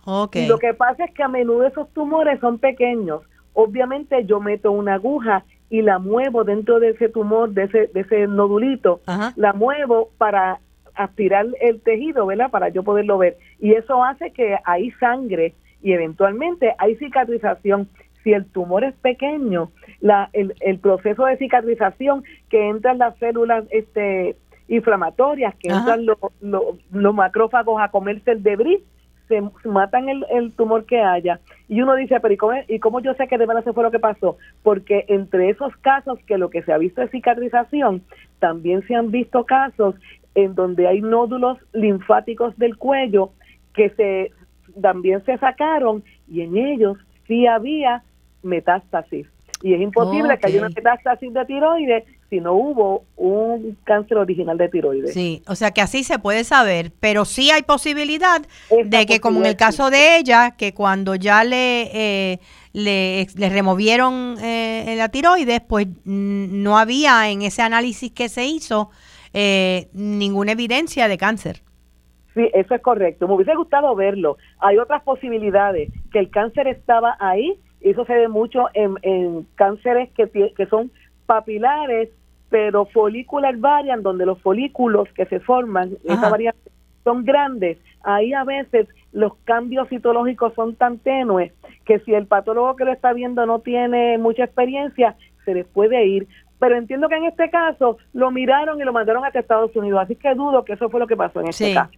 Okay. 0.05 0.45
Y 0.45 0.47
lo 0.47 0.59
que 0.59 0.73
pasa 0.73 1.03
es 1.03 1.13
que 1.13 1.23
a 1.23 1.27
menudo 1.27 1.67
esos 1.67 1.91
tumores 1.91 2.39
son 2.39 2.57
pequeños. 2.57 3.21
Obviamente 3.51 4.23
yo 4.23 4.39
meto 4.39 4.71
una 4.71 4.93
aguja 4.93 5.43
y 5.69 5.81
la 5.81 5.99
muevo 5.99 6.43
dentro 6.43 6.79
de 6.79 6.89
ese 6.89 7.09
tumor, 7.09 7.51
de 7.51 7.63
ese, 7.63 7.87
de 7.93 8.01
ese 8.01 8.27
nodulito, 8.27 9.01
la 9.35 9.53
muevo 9.53 10.09
para 10.17 10.59
aspirar 10.95 11.45
el 11.61 11.81
tejido, 11.81 12.25
¿verdad? 12.25 12.51
Para 12.51 12.69
yo 12.69 12.83
poderlo 12.83 13.17
ver. 13.17 13.37
Y 13.59 13.73
eso 13.73 14.03
hace 14.03 14.31
que 14.31 14.57
hay 14.65 14.91
sangre 14.91 15.53
y 15.81 15.93
eventualmente 15.93 16.75
hay 16.77 16.95
cicatrización. 16.95 17.87
Si 18.23 18.33
el 18.33 18.45
tumor 18.45 18.83
es 18.83 18.93
pequeño, 18.95 19.71
la, 20.01 20.29
el, 20.33 20.53
el 20.59 20.79
proceso 20.79 21.25
de 21.25 21.37
cicatrización 21.37 22.23
que 22.49 22.67
entran 22.67 22.97
las 22.97 23.17
células 23.17 23.63
este, 23.69 24.35
inflamatorias, 24.67 25.55
que 25.55 25.69
entran 25.69 26.05
los, 26.05 26.17
los, 26.41 27.15
macrófagos 27.15 27.81
a 27.81 27.89
comerse 27.89 28.31
el 28.31 28.43
debris, 28.43 28.81
se 29.29 29.41
matan 29.63 30.09
el, 30.09 30.25
el, 30.29 30.51
tumor 30.51 30.85
que 30.85 30.99
haya. 30.99 31.39
Y 31.69 31.81
uno 31.81 31.95
dice, 31.95 32.19
pero 32.19 32.33
¿y 32.33 32.37
cómo, 32.37 32.53
¿y 32.67 32.79
cómo 32.79 32.99
yo 32.99 33.13
sé 33.13 33.27
que 33.27 33.37
de 33.37 33.45
verdad 33.45 33.63
se 33.63 33.71
fue 33.71 33.83
lo 33.83 33.91
que 33.91 33.99
pasó? 33.99 34.37
Porque 34.63 35.05
entre 35.07 35.49
esos 35.49 35.73
casos 35.77 36.19
que 36.27 36.37
lo 36.37 36.49
que 36.49 36.63
se 36.63 36.73
ha 36.73 36.77
visto 36.77 37.01
es 37.01 37.11
cicatrización, 37.11 38.03
también 38.39 38.85
se 38.87 38.95
han 38.95 39.11
visto 39.11 39.45
casos 39.45 39.95
en 40.35 40.55
donde 40.55 40.87
hay 40.87 41.01
nódulos 41.01 41.57
linfáticos 41.71 42.57
del 42.57 42.77
cuello 42.77 43.31
que 43.73 43.89
se 43.91 44.31
también 44.81 45.23
se 45.25 45.37
sacaron 45.37 46.03
y 46.27 46.41
en 46.41 46.57
ellos 46.57 46.97
sí 47.27 47.47
había 47.47 48.03
metástasis. 48.43 49.27
Y 49.61 49.73
es 49.73 49.81
imposible 49.81 50.37
que 50.37 50.47
haya 50.47 50.59
una 50.59 50.69
metástasis 50.69 51.33
de 51.33 51.45
tiroides 51.45 52.03
si 52.29 52.39
no 52.39 52.53
hubo 52.53 53.05
un 53.17 53.77
cáncer 53.83 54.17
original 54.17 54.57
de 54.57 54.69
tiroides. 54.69 55.13
Sí, 55.13 55.41
o 55.47 55.55
sea 55.55 55.71
que 55.71 55.81
así 55.81 56.03
se 56.03 56.19
puede 56.19 56.43
saber, 56.43 56.91
pero 56.99 57.25
sí 57.25 57.49
hay 57.49 57.63
posibilidad 57.63 58.41
de 58.85 59.05
que 59.05 59.19
como 59.19 59.39
en 59.39 59.47
el 59.47 59.55
caso 59.55 59.89
de 59.89 60.17
ella, 60.17 60.55
que 60.57 60.73
cuando 60.73 61.15
ya 61.15 61.43
le, 61.43 61.89
eh, 61.93 62.39
le, 62.73 63.49
removieron 63.49 64.35
eh, 64.41 64.95
la 64.97 65.09
tiroides, 65.09 65.61
pues 65.61 65.87
no 66.05 66.77
había 66.77 67.29
en 67.29 67.41
ese 67.41 67.63
análisis 67.63 68.11
que 68.11 68.29
se 68.29 68.45
hizo 68.45 68.91
eh, 69.33 69.87
ninguna 69.93 70.51
evidencia 70.51 71.07
de 71.07 71.17
cáncer. 71.17 71.61
Sí, 72.35 72.47
eso 72.53 72.75
es 72.75 72.81
correcto. 72.81 73.27
Me 73.27 73.33
hubiese 73.33 73.55
gustado 73.55 73.95
verlo. 73.95 74.37
Hay 74.59 74.77
otras 74.77 75.01
posibilidades, 75.01 75.91
que 76.11 76.19
el 76.19 76.29
cáncer 76.29 76.67
estaba 76.67 77.17
ahí, 77.19 77.59
y 77.81 77.89
eso 77.89 78.05
se 78.05 78.13
ve 78.13 78.27
mucho 78.27 78.67
en, 78.73 78.95
en 79.01 79.47
cánceres 79.55 80.09
que, 80.11 80.29
que 80.29 80.65
son 80.67 80.91
papilares, 81.29 82.09
pero 82.49 82.87
folicular 82.87 83.55
varian, 83.57 84.01
donde 84.01 84.25
los 84.25 84.41
folículos 84.41 85.07
que 85.13 85.27
se 85.27 85.39
forman, 85.39 85.91
esa 86.03 86.27
variante, 86.27 86.71
son 87.03 87.23
grandes, 87.23 87.77
ahí 88.01 88.33
a 88.33 88.43
veces 88.43 88.87
los 89.11 89.35
cambios 89.43 89.87
citológicos 89.89 90.55
son 90.55 90.75
tan 90.75 90.97
tenues 90.97 91.53
que 91.85 91.99
si 91.99 92.15
el 92.15 92.25
patólogo 92.25 92.75
que 92.75 92.85
lo 92.85 92.91
está 92.91 93.13
viendo 93.13 93.45
no 93.45 93.59
tiene 93.59 94.17
mucha 94.17 94.43
experiencia, 94.43 95.15
se 95.45 95.53
les 95.53 95.67
puede 95.67 96.03
ir. 96.07 96.27
Pero 96.57 96.75
entiendo 96.75 97.07
que 97.09 97.17
en 97.17 97.25
este 97.25 97.51
caso 97.51 97.99
lo 98.13 98.31
miraron 98.31 98.81
y 98.81 98.83
lo 98.83 98.91
mandaron 98.91 99.23
hasta 99.23 99.39
Estados 99.39 99.75
Unidos, 99.75 100.01
así 100.01 100.15
que 100.15 100.33
dudo 100.33 100.65
que 100.65 100.73
eso 100.73 100.89
fue 100.89 100.99
lo 100.99 101.05
que 101.05 101.15
pasó 101.15 101.41
en 101.41 101.49
este 101.49 101.75
caso. 101.75 101.91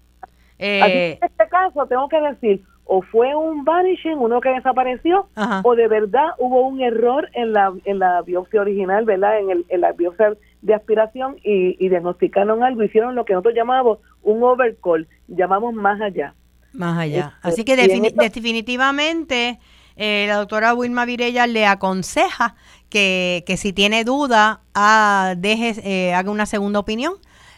Eh, 0.60 1.18
en 1.22 1.30
este 1.30 1.48
caso 1.48 1.86
tengo 1.88 2.10
que 2.10 2.20
decir, 2.20 2.62
o 2.86 3.02
fue 3.02 3.36
un 3.36 3.64
vanishing, 3.64 4.18
uno 4.18 4.42
que 4.42 4.50
desapareció, 4.50 5.28
o 5.64 5.76
de 5.76 5.88
verdad 5.88 6.28
hubo 6.38 6.68
un 6.68 6.82
error 6.82 7.30
en 7.34 7.54
la, 7.54 7.72
en 7.86 8.00
la 8.00 8.22
biopsia 8.22 8.62
original, 8.62 9.06
¿verdad? 9.06 9.40
En, 9.40 9.50
el, 9.50 9.66
en 9.70 9.82
la 9.82 9.94
biopsia 9.94 10.34
de 10.62 10.74
aspiración 10.74 11.38
y, 11.44 11.88
diagnosticaron 11.88 12.64
algo, 12.64 12.84
hicieron 12.84 13.16
lo 13.16 13.26
que 13.26 13.34
nosotros 13.34 13.56
llamamos 13.56 14.00
un 14.24 14.44
overcall, 14.44 15.08
llamamos 15.28 15.74
más 15.74 16.02
allá. 16.02 16.36
Más 16.74 16.98
allá. 16.98 17.34
Este, 17.38 17.48
Así 17.48 17.64
que 17.64 17.76
definitivamente 17.76 19.60
eh, 19.96 20.26
la 20.28 20.36
doctora 20.36 20.74
Wilma 20.74 21.06
Virella 21.06 21.48
le 21.48 21.66
aconseja 21.66 22.56
que, 22.90 23.44
que 23.46 23.58
si 23.58 23.74
tiene 23.74 24.04
duda, 24.04 24.62
ah, 24.74 25.34
deje, 25.38 25.76
eh, 25.84 26.14
haga 26.14 26.32
una 26.32 26.46
segunda 26.46 26.80
opinión. 26.80 27.14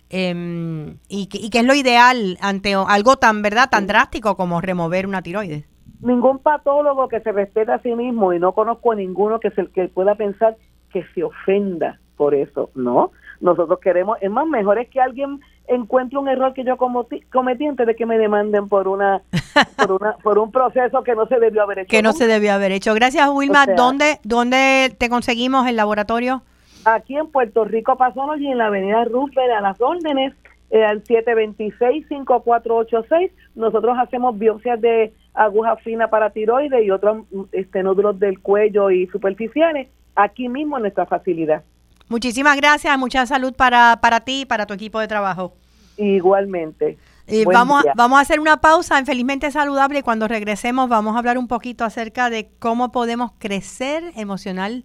Em, 0.09 0.97
y, 1.07 1.27
que, 1.27 1.39
y 1.39 1.49
es 1.51 1.65
lo 1.65 1.73
ideal 1.73 2.37
ante 2.39 2.75
algo 2.75 3.15
tan 3.17 3.41
verdad 3.41 3.69
tan 3.69 3.87
drástico 3.87 4.35
como 4.35 4.61
remover 4.61 5.07
una 5.07 5.21
tiroides. 5.21 5.65
Ningún 6.01 6.39
patólogo 6.39 7.07
que 7.07 7.21
se 7.21 7.31
respete 7.31 7.71
a 7.71 7.81
sí 7.81 7.95
mismo 7.95 8.33
y 8.33 8.39
no 8.39 8.51
conozco 8.51 8.91
a 8.91 8.95
ninguno 8.95 9.39
que 9.39 9.49
se 9.51 9.67
que 9.67 9.87
pueda 9.87 10.15
pensar 10.15 10.55
que 10.91 11.03
se 11.15 11.23
ofenda 11.23 11.99
por 12.15 12.35
eso, 12.35 12.69
no. 12.75 13.11
Nosotros 13.41 13.79
queremos, 13.79 14.17
es 14.21 14.29
más, 14.29 14.47
mejor 14.47 14.77
es 14.77 14.87
que 14.89 15.01
alguien 15.01 15.41
encuentre 15.67 16.19
un 16.19 16.27
error 16.27 16.53
que 16.53 16.63
yo 16.63 16.77
cometí 16.77 17.65
antes 17.65 17.87
de 17.87 17.95
que 17.95 18.05
me 18.05 18.17
demanden 18.17 18.69
por 18.69 18.87
una 18.87 19.21
por 19.77 19.93
una 19.93 20.17
por 20.17 20.37
un 20.37 20.51
proceso 20.51 21.03
que 21.03 21.15
no 21.15 21.25
se 21.27 21.39
debió 21.39 21.63
haber 21.63 21.79
hecho. 21.79 21.89
Que 21.89 22.01
no 22.01 22.13
se 22.13 22.27
debió 22.27 22.53
haber 22.53 22.71
hecho. 22.71 22.93
Gracias, 22.93 23.27
Wilma. 23.29 23.65
¿Dónde 23.65 24.19
dónde 24.23 24.95
te 24.97 25.09
conseguimos 25.09 25.67
el 25.67 25.75
laboratorio? 25.75 26.43
Aquí 26.86 27.15
en 27.15 27.27
Puerto 27.27 27.65
Rico 27.65 27.95
y 28.39 28.47
en 28.47 28.57
la 28.57 28.65
Avenida 28.67 29.03
Roosevelt 29.05 29.51
a 29.51 29.61
las 29.61 29.79
órdenes 29.79 30.34
eh, 30.69 30.84
al 30.84 31.01
726-5486. 31.03 33.31
Nosotros 33.55 33.95
hacemos 33.99 34.38
biopsias 34.38 34.81
de 34.81 35.13
aguja 35.34 35.77
fina 35.77 36.09
para 36.09 36.31
tiroides 36.31 36.84
y 36.84 36.91
otros 36.91 37.25
este, 37.51 37.84
nódulos 37.84 38.19
del 38.19 38.39
cuello 38.39 38.91
y 38.91 39.07
superficiales 39.07 39.88
aquí 40.15 40.49
mismo 40.49 40.75
en 40.77 40.84
nuestra 40.84 41.05
facilidad. 41.05 41.63
Muchísimas 42.09 42.57
gracias, 42.57 42.97
mucha 42.97 43.25
salud 43.25 43.53
para, 43.53 43.99
para 44.01 44.19
ti 44.21 44.41
y 44.41 44.45
para 44.45 44.65
tu 44.65 44.73
equipo 44.73 44.99
de 44.99 45.07
trabajo. 45.07 45.53
Igualmente. 45.97 46.97
Y 47.27 47.45
vamos, 47.45 47.86
a, 47.86 47.93
vamos 47.95 48.19
a 48.19 48.21
hacer 48.21 48.39
una 48.39 48.57
pausa 48.57 48.99
en 48.99 49.05
Felizmente 49.05 49.49
Saludable 49.51 49.99
y 49.99 50.01
cuando 50.01 50.27
regresemos 50.27 50.89
vamos 50.89 51.15
a 51.15 51.19
hablar 51.19 51.38
un 51.38 51.47
poquito 51.47 51.86
acerca 51.86 52.29
de 52.29 52.49
cómo 52.59 52.91
podemos 52.91 53.31
crecer 53.39 54.11
emocional 54.15 54.84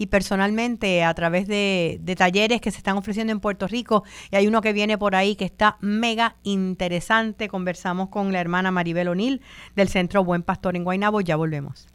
y 0.00 0.06
personalmente 0.06 1.04
a 1.04 1.12
través 1.12 1.46
de, 1.46 1.98
de, 2.00 2.16
talleres 2.16 2.62
que 2.62 2.70
se 2.70 2.78
están 2.78 2.96
ofreciendo 2.96 3.34
en 3.34 3.40
Puerto 3.40 3.68
Rico. 3.68 4.02
Y 4.30 4.36
hay 4.36 4.46
uno 4.46 4.62
que 4.62 4.72
viene 4.72 4.96
por 4.96 5.14
ahí 5.14 5.36
que 5.36 5.44
está 5.44 5.76
mega 5.82 6.36
interesante. 6.42 7.48
Conversamos 7.48 8.08
con 8.08 8.32
la 8.32 8.40
hermana 8.40 8.70
Maribel 8.70 9.08
O'Neill 9.08 9.42
del 9.76 9.90
Centro 9.90 10.24
Buen 10.24 10.42
Pastor 10.42 10.74
en 10.74 10.84
Guaynabo. 10.84 11.20
Ya 11.20 11.36
volvemos. 11.36 11.86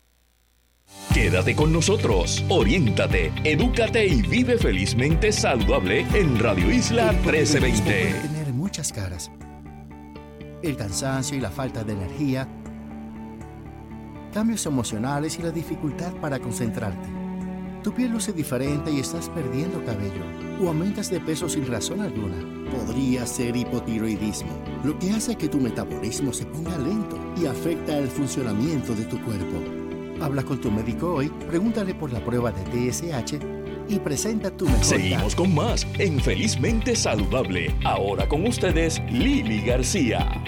Quédate 1.15 1.55
con 1.55 1.73
nosotros, 1.73 2.45
oriéntate, 2.47 3.31
edúcate 3.43 4.05
y 4.05 4.21
vive 4.21 4.59
felizmente 4.59 5.31
saludable 5.31 6.05
en 6.13 6.37
Radio 6.37 6.69
Isla 6.69 7.11
1320. 7.11 7.81
Puede 7.81 8.21
tener 8.21 8.53
muchas 8.53 8.93
caras. 8.93 9.31
El 10.61 10.77
cansancio 10.77 11.35
y 11.35 11.41
la 11.41 11.49
falta 11.49 11.83
de 11.83 11.93
energía, 11.93 12.47
cambios 14.31 14.63
emocionales 14.67 15.39
y 15.39 15.41
la 15.41 15.49
dificultad 15.49 16.13
para 16.17 16.37
concentrarte. 16.37 17.24
Tu 17.85 17.93
piel 17.93 18.09
luce 18.13 18.33
diferente 18.33 18.89
y 18.89 18.99
estás 18.99 19.29
perdiendo 19.29 19.85
cabello 19.85 20.23
o 20.59 20.69
aumentas 20.69 21.11
de 21.11 21.19
peso 21.19 21.47
sin 21.47 21.67
razón 21.67 22.01
alguna. 22.01 22.35
Podría 22.71 23.27
ser 23.27 23.55
hipotiroidismo, 23.55 24.49
lo 24.83 24.97
que 24.97 25.11
hace 25.11 25.35
que 25.35 25.47
tu 25.47 25.59
metabolismo 25.59 26.33
se 26.33 26.47
ponga 26.47 26.75
lento 26.79 27.15
y 27.39 27.45
afecta 27.45 27.95
el 27.95 28.07
funcionamiento 28.07 28.95
de 28.95 29.05
tu 29.05 29.21
cuerpo. 29.21 29.61
Habla 30.19 30.41
con 30.41 30.59
tu 30.59 30.71
médico 30.71 31.13
hoy, 31.13 31.29
pregúntale 31.47 31.93
por 31.93 32.11
la 32.11 32.25
prueba 32.25 32.51
de 32.51 32.91
TSH 32.91 33.35
y 33.87 33.99
presenta 33.99 34.49
tu 34.49 34.65
mejor 34.65 34.83
Seguimos 34.83 35.35
con 35.35 35.53
más 35.53 35.85
en 35.99 36.19
Felizmente 36.19 36.95
Saludable. 36.95 37.71
Ahora 37.83 38.27
con 38.27 38.47
ustedes, 38.47 38.99
Lili 39.11 39.61
García. 39.61 40.43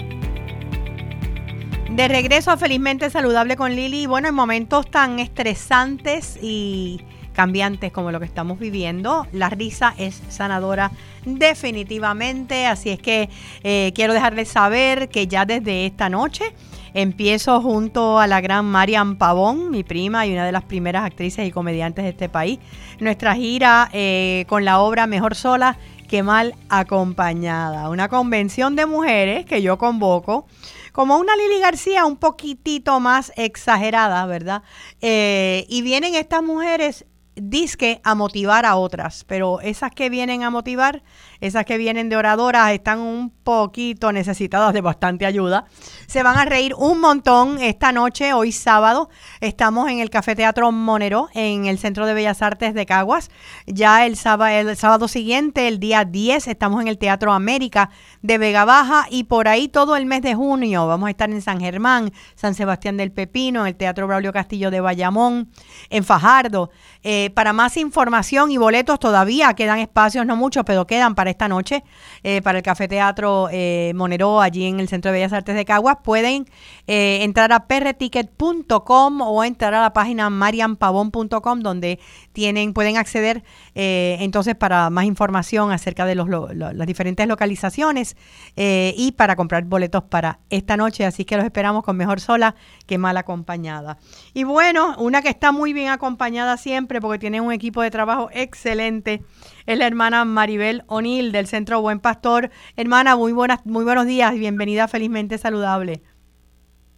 De 1.88 2.08
regreso 2.08 2.50
a 2.50 2.56
Felizmente 2.56 3.10
Saludable 3.10 3.54
con 3.54 3.76
Lili. 3.76 4.06
Bueno, 4.06 4.26
en 4.26 4.34
momentos 4.34 4.90
tan 4.90 5.20
estresantes 5.20 6.36
y 6.42 7.00
cambiantes 7.38 7.92
como 7.92 8.10
lo 8.10 8.18
que 8.18 8.26
estamos 8.26 8.58
viviendo, 8.58 9.28
la 9.30 9.48
risa 9.48 9.94
es 9.96 10.20
sanadora 10.28 10.90
definitivamente. 11.24 12.66
Así 12.66 12.90
es 12.90 12.98
que 12.98 13.28
eh, 13.62 13.92
quiero 13.94 14.12
dejarles 14.12 14.48
saber 14.48 15.08
que 15.08 15.28
ya 15.28 15.44
desde 15.44 15.86
esta 15.86 16.08
noche 16.08 16.52
Empiezo 16.94 17.60
junto 17.60 18.18
a 18.18 18.26
la 18.26 18.40
gran 18.40 18.64
Marian 18.64 19.18
Pavón, 19.18 19.70
mi 19.70 19.84
prima 19.84 20.26
y 20.26 20.32
una 20.32 20.46
de 20.46 20.52
las 20.52 20.64
primeras 20.64 21.04
actrices 21.04 21.46
y 21.46 21.52
comediantes 21.52 22.02
de 22.02 22.10
este 22.10 22.28
país, 22.28 22.58
nuestra 22.98 23.34
gira 23.34 23.90
eh, 23.92 24.46
con 24.48 24.64
la 24.64 24.80
obra 24.80 25.06
Mejor 25.06 25.34
sola 25.34 25.78
que 26.08 26.22
mal 26.22 26.54
acompañada. 26.70 27.90
Una 27.90 28.08
convención 28.08 28.74
de 28.74 28.86
mujeres 28.86 29.44
que 29.44 29.60
yo 29.62 29.76
convoco 29.76 30.46
como 30.92 31.18
una 31.18 31.36
Lili 31.36 31.60
García 31.60 32.06
un 32.06 32.16
poquitito 32.16 32.98
más 32.98 33.32
exagerada, 33.36 34.26
¿verdad? 34.26 34.62
Eh, 35.00 35.66
y 35.68 35.82
vienen 35.82 36.16
estas 36.16 36.42
mujeres 36.42 37.06
disque 37.42 38.00
a 38.04 38.14
motivar 38.14 38.66
a 38.66 38.76
otras, 38.76 39.24
pero 39.24 39.60
esas 39.60 39.90
que 39.90 40.10
vienen 40.10 40.42
a 40.42 40.50
motivar, 40.50 41.02
esas 41.40 41.64
que 41.64 41.78
vienen 41.78 42.08
de 42.08 42.16
oradoras, 42.16 42.72
están 42.72 43.00
un 43.00 43.30
poquito 43.30 44.12
necesitadas 44.12 44.72
de 44.72 44.80
bastante 44.80 45.26
ayuda. 45.26 45.66
Se 46.06 46.22
van 46.22 46.36
a 46.38 46.44
reír 46.44 46.74
un 46.74 47.00
montón 47.00 47.58
esta 47.60 47.92
noche, 47.92 48.32
hoy 48.32 48.52
sábado. 48.52 49.08
Estamos 49.40 49.90
en 49.90 50.00
el 50.00 50.10
Café 50.10 50.34
Teatro 50.34 50.72
Monero, 50.72 51.28
en 51.34 51.66
el 51.66 51.78
Centro 51.78 52.06
de 52.06 52.14
Bellas 52.14 52.42
Artes 52.42 52.74
de 52.74 52.86
Caguas. 52.86 53.30
Ya 53.66 54.06
el 54.06 54.16
sábado, 54.16 54.50
el 54.52 54.76
sábado 54.76 55.08
siguiente, 55.08 55.68
el 55.68 55.78
día 55.78 56.04
10, 56.04 56.48
estamos 56.48 56.80
en 56.80 56.88
el 56.88 56.98
Teatro 56.98 57.32
América 57.32 57.90
de 58.22 58.38
Vega 58.38 58.64
Baja 58.64 59.06
y 59.10 59.24
por 59.24 59.48
ahí 59.48 59.68
todo 59.68 59.96
el 59.96 60.06
mes 60.06 60.22
de 60.22 60.34
junio 60.34 60.86
vamos 60.86 61.06
a 61.08 61.10
estar 61.10 61.30
en 61.30 61.42
San 61.42 61.60
Germán, 61.60 62.12
San 62.34 62.54
Sebastián 62.54 62.96
del 62.96 63.12
Pepino, 63.12 63.60
en 63.62 63.68
el 63.68 63.76
Teatro 63.76 64.06
Braulio 64.06 64.32
Castillo 64.32 64.70
de 64.70 64.80
Bayamón, 64.80 65.50
en 65.90 66.04
Fajardo. 66.04 66.70
Eh, 67.02 67.27
para 67.34 67.52
más 67.52 67.76
información 67.76 68.50
y 68.50 68.56
boletos 68.56 68.98
todavía 68.98 69.54
quedan 69.54 69.78
espacios, 69.78 70.26
no 70.26 70.36
muchos, 70.36 70.64
pero 70.64 70.86
quedan 70.86 71.14
para 71.14 71.30
esta 71.30 71.48
noche, 71.48 71.84
eh, 72.22 72.42
para 72.42 72.58
el 72.58 72.64
Café 72.64 72.88
Teatro 72.88 73.48
eh, 73.50 73.92
Monero, 73.94 74.40
allí 74.40 74.66
en 74.66 74.80
el 74.80 74.88
Centro 74.88 75.10
de 75.10 75.18
Bellas 75.18 75.32
Artes 75.32 75.54
de 75.54 75.64
Caguas. 75.64 75.98
Pueden 76.02 76.46
entrar 76.86 77.52
a 77.52 77.66
perreticket.com 77.66 79.20
o 79.20 79.44
entrar 79.44 79.74
a 79.74 79.82
la 79.82 79.92
página 79.92 80.30
marianpavón.com 80.30 81.60
donde 81.60 81.98
tienen, 82.32 82.72
pueden 82.72 82.96
acceder 82.96 83.42
entonces 83.74 84.54
para 84.54 84.88
más 84.90 85.04
información 85.04 85.70
acerca 85.70 86.06
de 86.06 86.14
los, 86.14 86.28
las 86.28 86.86
diferentes 86.86 87.26
localizaciones 87.26 88.16
y 88.56 89.12
para 89.12 89.36
comprar 89.36 89.64
boletos 89.64 90.04
para 90.04 90.40
esta 90.50 90.76
noche. 90.76 91.04
Así 91.04 91.24
que 91.24 91.36
los 91.36 91.44
esperamos 91.44 91.84
con 91.84 91.96
mejor 91.96 92.20
sola 92.20 92.54
que 92.86 92.98
mal 92.98 93.16
acompañada. 93.16 93.98
Y 94.34 94.44
bueno, 94.44 94.96
una 94.98 95.22
que 95.22 95.28
está 95.28 95.52
muy 95.52 95.72
bien 95.72 95.88
acompañada 95.88 96.56
siempre 96.56 97.00
porque 97.00 97.17
tiene 97.18 97.40
un 97.40 97.52
equipo 97.52 97.82
de 97.82 97.90
trabajo 97.90 98.30
excelente. 98.32 99.22
Es 99.66 99.78
la 99.78 99.86
hermana 99.86 100.24
Maribel 100.24 100.82
O'Neill 100.86 101.32
del 101.32 101.46
Centro 101.46 101.80
Buen 101.80 102.00
Pastor. 102.00 102.50
Hermana, 102.76 103.16
muy 103.16 103.32
buenas, 103.32 103.64
muy 103.66 103.84
buenos 103.84 104.06
días 104.06 104.34
y 104.34 104.38
bienvenida 104.38 104.88
Felizmente 104.88 105.38
Saludable. 105.38 106.00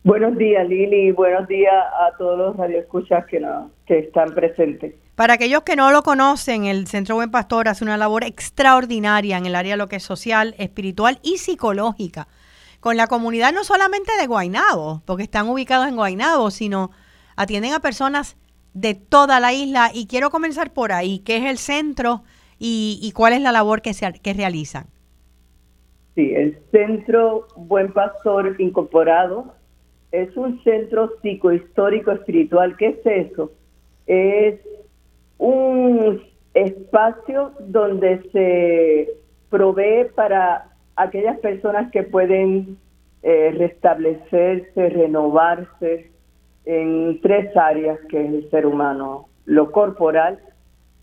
Buenos 0.03 0.39
días, 0.39 0.67
Lili. 0.67 1.13
Buenos 1.13 1.47
días 1.47 1.75
a 1.75 2.17
todos 2.17 2.39
los 2.39 2.57
radioescuchas 2.57 3.27
que, 3.27 3.39
no, 3.39 3.71
que 3.87 3.99
están 3.99 4.35
presentes. 4.35 4.95
Para 5.15 5.35
aquellos 5.35 5.63
que 5.63 5.77
no 5.77 5.91
lo 5.91 6.03
conocen, 6.03 6.65
el 6.65 6.87
Centro 6.87 7.17
Buen 7.17 7.31
Pastor 7.31 7.69
hace 7.69 7.85
una 7.85 7.99
labor 7.99 8.25
extraordinaria 8.25 9.37
en 9.37 9.45
el 9.45 9.55
área 9.55 9.75
de 9.75 9.77
lo 9.77 9.89
que 9.89 9.97
es 9.97 10.03
social, 10.03 10.55
espiritual 10.57 11.19
y 11.23 11.37
psicológica. 11.37 12.27
Con 12.81 12.97
la 12.97 13.07
comunidad 13.07 13.53
no 13.53 13.63
solamente 13.63 14.13
de 14.19 14.27
Guainabo, 14.27 15.03
porque 15.05 15.25
están 15.25 15.51
ubicados 15.51 15.87
en 15.89 15.97
Guainabo, 15.97 16.51
sino 16.51 16.91
atienden 17.37 17.75
a 17.75 17.81
personas 17.81 18.39
de 18.75 18.95
toda 18.95 19.41
la 19.41 19.53
isla 19.53 19.91
y 19.93 20.07
quiero 20.07 20.31
comenzar 20.31 20.73
por 20.73 20.93
ahí, 20.93 21.21
¿qué 21.21 21.39
es 21.39 21.45
el 21.45 21.59
centro 21.59 22.23
y, 22.59 23.13
cuál 23.15 23.33
es 23.33 23.41
la 23.41 23.53
labor 23.53 23.81
que, 23.81 23.95
se, 23.95 24.13
que 24.13 24.35
realizan? 24.35 24.87
Sí, 26.15 26.33
el 26.35 26.59
Centro 26.71 27.47
Buen 27.57 27.93
Pastor 27.93 28.57
Incorporado 28.61 29.55
es 30.13 30.37
un 30.37 30.63
centro 30.63 31.13
psicohistórico 31.23 32.13
espiritual. 32.13 32.77
¿Qué 32.77 32.89
es 32.89 33.07
eso? 33.07 33.53
Es 34.07 34.61
un 35.39 36.23
espacio 36.53 37.53
donde 37.61 38.21
se 38.33 39.09
provee 39.49 40.07
para 40.15 40.69
aquellas 40.97 41.39
personas 41.39 41.91
que 41.93 42.03
pueden 42.03 42.77
eh, 43.23 43.55
restablecerse, 43.57 44.89
renovarse 44.91 46.10
en 46.71 47.21
tres 47.21 47.57
áreas 47.57 47.99
que 48.09 48.25
es 48.25 48.33
el 48.33 48.51
ser 48.51 48.65
humano, 48.65 49.27
lo 49.45 49.73
corporal, 49.73 50.39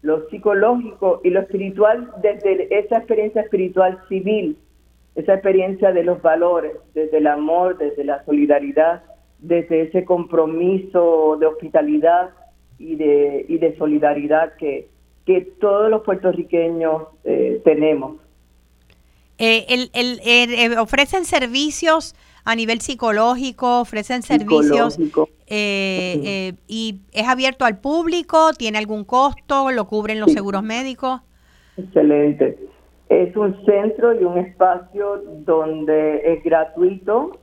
lo 0.01 0.29
psicológico 0.29 1.19
y 1.25 1.29
lo 1.29 1.41
espiritual 1.41 2.09
desde 2.21 2.67
esa 2.79 2.99
experiencia 2.99 3.41
espiritual 3.41 3.99
civil, 4.07 4.57
esa 5.15 5.33
experiencia 5.33 5.91
de 5.91 6.03
los 6.03 6.21
valores, 6.21 6.77
desde 6.93 7.17
el 7.17 7.27
amor, 7.27 7.77
desde 7.77 8.05
la 8.05 8.23
solidaridad, 8.23 9.03
desde 9.39 9.81
ese 9.81 10.05
compromiso 10.05 11.35
de 11.37 11.47
hospitalidad 11.47 12.29
y 12.79 12.95
de, 12.95 13.45
y 13.49 13.57
de 13.57 13.75
solidaridad 13.77 14.53
que, 14.55 14.87
que 15.25 15.41
todos 15.59 15.89
los 15.89 16.01
puertorriqueños 16.03 17.03
eh, 17.25 17.61
tenemos. 17.65 18.21
Eh, 19.37 19.65
el, 19.67 19.89
el, 19.93 20.21
eh, 20.23 20.77
ofrecen 20.79 21.25
servicios 21.25 22.15
a 22.45 22.55
nivel 22.55 22.79
psicológico, 22.79 23.81
ofrecen 23.81 24.23
servicios 24.23 24.97
y 25.49 26.99
es 27.11 27.27
abierto 27.27 27.65
al 27.65 27.79
público, 27.79 28.51
tiene 28.53 28.77
algún 28.77 29.03
costo, 29.03 29.71
lo 29.71 29.85
cubren 29.85 30.19
los 30.19 30.31
seguros 30.31 30.63
médicos. 30.63 31.21
Excelente. 31.77 32.57
Es 33.09 33.35
un 33.35 33.63
centro 33.65 34.19
y 34.19 34.23
un 34.23 34.37
espacio 34.37 35.23
donde 35.45 36.33
es 36.33 36.43
gratuito. 36.43 37.39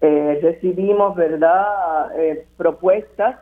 recibimos, 0.00 1.16
¿verdad?, 1.16 2.12
propuestas 2.56 3.36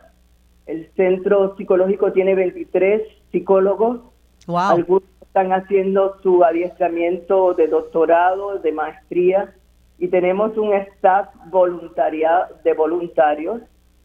el 0.67 0.89
centro 0.95 1.57
psicológico 1.57 2.13
tiene 2.13 2.35
23 2.35 3.03
psicólogos. 3.33 4.01
Algunos 4.49 5.03
están 5.21 5.53
haciendo 5.53 6.21
su 6.23 6.45
adiestramiento 6.45 7.55
de 7.55 7.67
doctorado, 7.67 8.59
de 8.59 8.73
maestría, 8.73 9.55
y 9.99 10.09
tenemos 10.09 10.57
un 10.57 10.73
staff 10.75 11.29
voluntaria, 11.47 12.49
de 12.65 12.75
voluntarios 12.75 13.63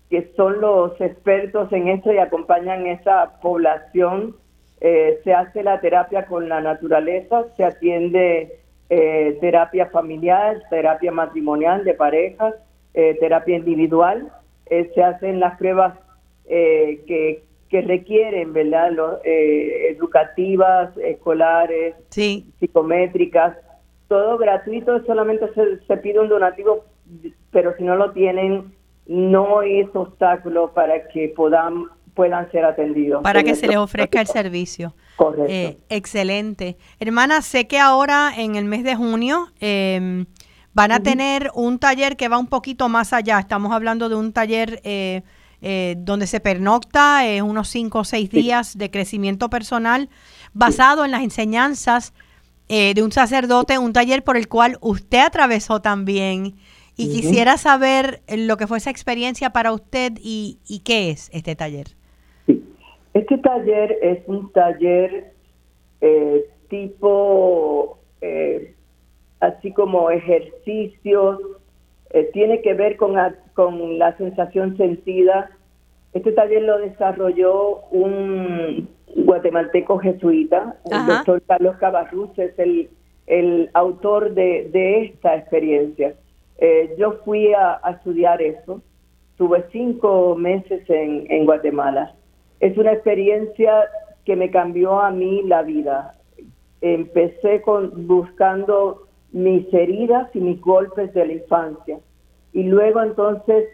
que 0.09 0.31
son 0.35 0.61
los 0.61 0.99
expertos 1.01 1.71
en 1.73 1.89
esto 1.89 2.13
y 2.13 2.17
acompañan 2.17 2.87
esa 2.87 3.39
población. 3.41 4.35
Eh, 4.79 5.19
se 5.23 5.33
hace 5.33 5.63
la 5.63 5.81
terapia 5.81 6.27
con 6.27 6.47
la 6.47 6.61
naturaleza, 6.61 7.45
se 7.57 7.63
atiende 7.65 8.59
eh, 8.89 9.37
terapia 9.41 9.87
familiar, 9.87 10.61
terapia 10.69 11.11
matrimonial 11.11 11.83
de 11.83 11.93
parejas, 11.93 12.53
eh, 12.93 13.17
terapia 13.19 13.57
individual, 13.57 14.31
se 14.69 15.03
hacen 15.03 15.39
las 15.39 15.57
pruebas 15.57 15.93
eh, 16.45 17.01
que, 17.07 17.43
que, 17.69 17.81
requieren, 17.81 18.53
¿verdad? 18.53 18.91
Eh, 19.23 19.89
educativas, 19.89 20.95
escolares, 20.97 21.95
psicométricas, 22.09 23.57
todo 24.07 24.37
gratuito, 24.37 25.03
solamente 25.05 25.45
se, 25.87 25.97
pide 25.97 26.19
un 26.19 26.29
donativo, 26.29 26.85
pero 27.51 27.75
si 27.77 27.83
no 27.83 27.95
lo 27.95 28.11
tienen, 28.11 28.73
no 29.05 29.61
es 29.61 29.87
obstáculo 29.93 30.73
para 30.73 31.07
que 31.09 31.33
puedan 31.35 31.85
puedan 32.13 32.49
ser 32.51 32.65
atendidos. 32.65 33.21
Para 33.21 33.43
que 33.43 33.53
se 33.53 33.67
les 33.67 33.77
ofrezca 33.77 34.19
el 34.19 34.25
servicio. 34.25 34.95
Correcto. 35.17 35.51
Eh, 35.51 35.77
excelente. 35.87 36.75
Hermana, 36.99 37.43
sé 37.43 37.67
que 37.67 37.77
ahora 37.77 38.31
en 38.35 38.55
el 38.55 38.65
mes 38.65 38.83
de 38.83 38.95
junio 38.95 39.49
em, 39.59 40.25
van 40.73 40.91
a 40.91 40.99
tener 40.99 41.51
un 41.53 41.77
taller 41.77 42.17
que 42.17 42.27
va 42.27 42.39
un 42.39 42.47
poquito 42.47 42.89
más 42.89 43.13
allá. 43.13 43.37
Estamos 43.37 43.71
hablando 43.71 44.09
de 44.09 44.15
un 44.15 44.33
taller 44.33 44.81
eh, 44.83 45.21
eh, 45.59 45.95
donde 45.97 46.27
se 46.27 46.39
pernocta 46.39 47.27
eh, 47.27 47.41
unos 47.41 47.69
cinco 47.69 47.99
o 47.99 48.03
seis 48.03 48.29
días 48.29 48.77
de 48.77 48.91
crecimiento 48.91 49.49
personal 49.49 50.07
basado 50.53 51.03
en 51.03 51.09
las 51.09 51.23
enseñanzas 51.23 52.13
eh, 52.69 52.93
de 52.93 53.03
un 53.03 53.11
sacerdote, 53.11 53.77
un 53.77 53.93
taller 53.93 54.23
por 54.23 54.37
el 54.37 54.47
cual 54.47 54.77
usted 54.81 55.19
atravesó 55.19 55.81
también. 55.81 56.55
Y 56.99 57.09
quisiera 57.09 57.57
saber 57.57 58.21
lo 58.27 58.57
que 58.57 58.65
fue 58.65 58.79
esa 58.79 58.89
experiencia 58.89 59.51
para 59.51 59.71
usted 59.71 60.13
y, 60.19 60.57
y 60.67 60.79
qué 60.79 61.11
es 61.11 61.29
este 61.31 61.55
taller. 61.55 61.89
Sí. 62.47 62.63
Este 63.13 63.37
taller 63.37 63.95
es 64.01 64.19
un 64.25 64.51
taller 64.51 65.33
tipo, 66.69 67.99
así 69.39 69.71
como 69.73 70.09
ejercicios, 70.09 71.39
tiene 72.33 72.63
que 72.63 72.73
ver 72.73 72.97
con 72.97 73.13
con 73.53 73.99
la 73.99 74.17
sensación 74.17 74.75
sentida. 74.77 75.51
Este 76.13 76.31
taller 76.31 76.63
lo 76.63 76.79
desarrolló 76.79 77.81
un 77.91 78.89
guatemalteco 79.25 79.99
jesuita, 79.99 80.77
el 80.89 81.05
doctor 81.05 81.41
Carlos 81.47 81.75
Cabarruz, 81.77 82.37
es 82.37 82.57
el, 82.57 82.89
el 83.25 83.69
autor 83.73 84.33
de, 84.33 84.69
de 84.71 85.05
esta 85.05 85.35
experiencia. 85.35 86.15
Eh, 86.59 86.95
yo 86.97 87.13
fui 87.25 87.53
a, 87.53 87.81
estudiar 87.89 88.41
eso, 88.41 88.81
tuve 89.37 89.65
cinco 89.71 90.35
meses 90.35 90.89
en, 90.89 91.25
en 91.29 91.45
Guatemala. 91.45 92.15
Es 92.59 92.77
una 92.77 92.93
experiencia 92.93 93.85
que 94.25 94.35
me 94.35 94.49
cambió 94.49 94.99
a 94.99 95.11
mí 95.11 95.43
la 95.43 95.61
vida. 95.61 96.15
Empecé 96.81 97.61
con, 97.61 98.07
buscando 98.07 99.07
mis 99.31 99.71
heridas 99.73 100.29
y 100.33 100.39
mis 100.39 100.59
golpes 100.61 101.13
de 101.13 101.25
la 101.25 101.33
infancia 101.33 101.99
y 102.53 102.63
luego 102.63 103.01
entonces 103.01 103.65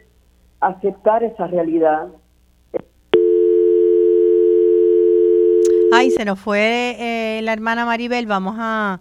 aceptar 0.60 1.24
esa 1.24 1.48
realidad. 1.48 2.08
Ay, 5.94 6.12
se 6.12 6.26
nos 6.26 6.40
fue 6.40 6.96
eh, 7.00 7.42
la 7.44 7.54
hermana 7.54 7.86
Maribel, 7.86 8.26
vamos 8.26 8.56
a, 8.58 9.00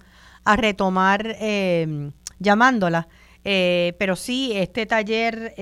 retomar 0.56 1.36
eh, 1.40 2.10
llamándola. 2.38 3.08
Eh, 3.44 3.94
pero 3.98 4.14
sí, 4.14 4.52
este 4.54 4.86
taller 4.86 5.54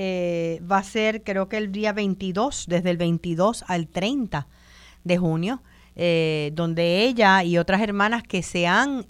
va 0.70 0.78
a 0.78 0.82
ser 0.82 1.22
creo 1.22 1.48
que 1.48 1.56
el 1.58 1.72
día 1.72 1.92
22, 1.92 2.66
desde 2.68 2.90
el 2.90 2.96
22 2.96 3.64
al 3.68 3.88
30 3.88 4.46
de 5.04 5.18
junio, 5.18 5.62
donde 6.52 7.04
ella 7.04 7.44
y 7.44 7.58
otras 7.58 7.80
hermanas 7.80 8.22
que 8.22 8.42
se 8.42 8.66
han 8.66 9.04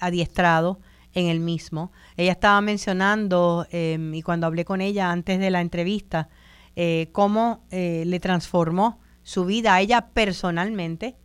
adiestrado 0.00 0.80
en 1.14 1.26
el 1.26 1.40
mismo. 1.40 1.92
Ella 2.16 2.32
estaba 2.32 2.60
mencionando, 2.60 3.66
em, 3.70 4.14
y 4.14 4.22
cuando 4.22 4.46
hablé 4.46 4.64
con 4.64 4.80
ella 4.80 5.10
antes 5.10 5.38
de 5.38 5.50
la 5.50 5.60
entrevista, 5.60 6.28
eh, 6.74 7.08
cómo 7.12 7.64
eh, 7.70 8.04
le 8.06 8.18
transformó 8.18 8.98
su 9.22 9.44
vida 9.44 9.74
a 9.74 9.80
ella 9.80 10.08
personalmente, 10.14 11.16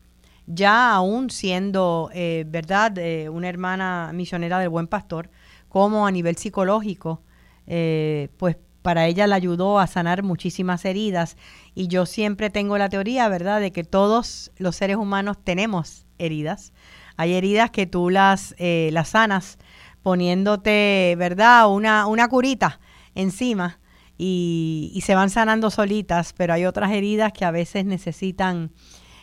ya 0.47 0.93
aún 0.93 1.29
siendo, 1.29 2.09
eh, 2.13 2.45
¿verdad?, 2.47 2.97
una 3.29 3.49
hermana 3.49 4.11
misionera 4.13 4.59
del 4.59 4.69
buen 4.69 4.87
pastor, 4.87 5.29
como 5.69 6.07
a 6.07 6.11
nivel 6.11 6.37
psicológico, 6.37 7.21
pues 7.65 8.57
para 8.81 9.05
ella 9.05 9.27
le 9.27 9.35
ayudó 9.35 9.79
a 9.79 9.87
sanar 9.87 10.23
muchísimas 10.23 10.85
heridas. 10.85 11.35
Y 11.75 11.87
yo 11.89 12.05
siempre 12.05 12.49
tengo 12.49 12.77
la 12.77 12.89
teoría, 12.89 13.27
¿verdad?, 13.27 13.59
de 13.59 13.71
que 13.71 13.83
todos 13.83 14.51
los 14.57 14.75
seres 14.75 14.95
humanos 14.95 15.37
tenemos 15.43 16.05
heridas. 16.17 16.71
Hay 17.17 17.33
heridas 17.33 17.69
que 17.69 17.85
tú 17.85 18.09
las, 18.09 18.55
las 18.57 19.09
sanas 19.09 19.57
poniéndote, 20.01 21.15
¿verdad? 21.17 21.69
Una, 21.69 22.07
una 22.07 22.29
curita 22.29 22.79
encima 23.13 23.79
y, 24.17 25.01
se 25.03 25.15
van 25.15 25.29
sanando 25.29 25.69
solitas, 25.69 26.33
pero 26.33 26.53
hay 26.53 26.65
otras 26.65 26.91
heridas 26.91 27.31
que 27.33 27.45
a 27.45 27.51
veces 27.51 27.85
necesitan 27.85 28.71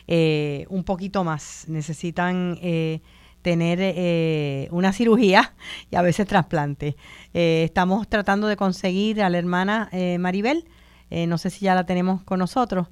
eh, 0.07 0.65
un 0.69 0.83
poquito 0.83 1.23
más, 1.23 1.65
necesitan 1.67 2.57
eh, 2.61 3.01
tener 3.41 3.79
eh, 3.81 4.67
una 4.71 4.93
cirugía 4.93 5.53
y 5.91 5.95
a 5.95 6.01
veces 6.01 6.27
trasplante. 6.27 6.95
estamos 7.33 8.07
tratando 8.07 8.47
de 8.47 8.55
conseguir 8.55 9.21
a 9.21 9.29
la 9.29 9.37
hermana 9.37 9.89
Maribel, 10.19 10.65
no 11.09 11.37
sé 11.37 11.49
si 11.49 11.65
ya 11.65 11.75
la 11.75 11.85
tenemos 11.85 12.23
con 12.23 12.39
nosotros, 12.39 12.87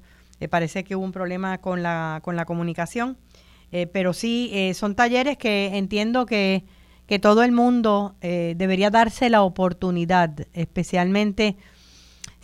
parece 0.50 0.84
que 0.84 0.94
hubo 0.96 1.04
un 1.04 1.12
problema 1.12 1.58
con 1.58 1.82
la, 1.82 2.20
con 2.22 2.36
la 2.36 2.44
comunicación, 2.44 3.18
pero 3.92 4.12
sí, 4.12 4.72
son 4.74 4.94
talleres 4.94 5.36
que 5.36 5.76
entiendo 5.76 6.26
que 6.26 6.64
que 7.06 7.18
todo 7.18 7.42
el 7.42 7.52
mundo 7.52 8.14
eh, 8.20 8.54
debería 8.56 8.90
darse 8.90 9.28
la 9.28 9.42
oportunidad, 9.42 10.46
especialmente 10.52 11.56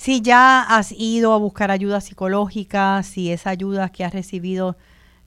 si 0.01 0.23
ya 0.23 0.63
has 0.63 0.93
ido 0.93 1.35
a 1.35 1.37
buscar 1.37 1.71
ayuda 1.71 2.01
psicológica, 2.01 3.03
si 3.03 3.31
esa 3.31 3.51
ayuda 3.51 3.91
que 3.91 4.03
has 4.03 4.15
recibido 4.15 4.79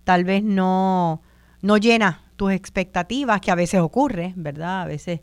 tal 0.03 0.23
vez 0.23 0.43
no, 0.43 1.21
no 1.61 1.77
llena 1.77 2.23
tus 2.37 2.53
expectativas, 2.53 3.39
que 3.39 3.51
a 3.51 3.55
veces 3.55 3.81
ocurre, 3.81 4.33
¿verdad? 4.35 4.81
A 4.81 4.85
veces 4.85 5.19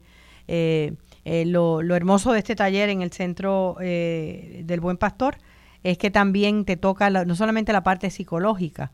eh, 0.47 0.93
eh, 1.25 1.47
lo, 1.47 1.83
lo, 1.83 1.97
hermoso 1.97 2.31
de 2.31 2.39
este 2.39 2.55
taller 2.55 2.91
en 2.91 3.03
el 3.03 3.11
Centro 3.11 3.75
del 3.81 4.79
Buen 4.81 4.99
Pastor 4.99 5.39
es 5.83 5.99
que 5.99 6.13
también 6.13 6.65
te 6.65 6.77
toca 6.77 7.11
no 7.11 7.35
solamente 7.35 7.73
la 7.73 7.83
parte 7.83 8.09
psicológica, 8.11 8.93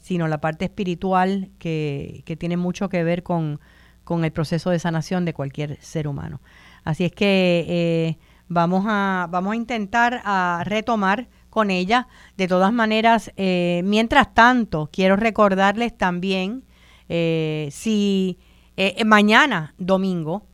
sino 0.00 0.26
la 0.26 0.40
parte 0.40 0.64
espiritual 0.64 1.48
que, 1.60 2.24
que 2.26 2.34
tiene 2.34 2.56
mucho 2.56 2.88
que 2.88 3.04
ver 3.04 3.22
con, 3.22 3.60
con 4.02 4.24
el 4.24 4.32
proceso 4.32 4.70
de 4.70 4.80
sanación 4.80 5.24
de 5.24 5.32
cualquier 5.32 5.80
ser 5.80 6.08
humano. 6.08 6.40
Así 6.82 7.04
es 7.04 7.12
que 7.12 7.64
eh, 7.68 8.18
vamos, 8.52 8.84
a, 8.86 9.26
vamos 9.30 9.52
a 9.52 9.56
intentar 9.56 10.20
a 10.24 10.62
retomar 10.64 11.28
con 11.50 11.70
ella. 11.70 12.08
De 12.36 12.48
todas 12.48 12.72
maneras, 12.72 13.30
eh, 13.36 13.82
mientras 13.84 14.32
tanto, 14.34 14.88
quiero 14.92 15.16
recordarles 15.16 15.96
también, 15.96 16.64
eh, 17.08 17.68
si 17.70 18.38
Eh, 18.74 19.04
mañana, 19.04 19.74
domingo, 19.76 20.46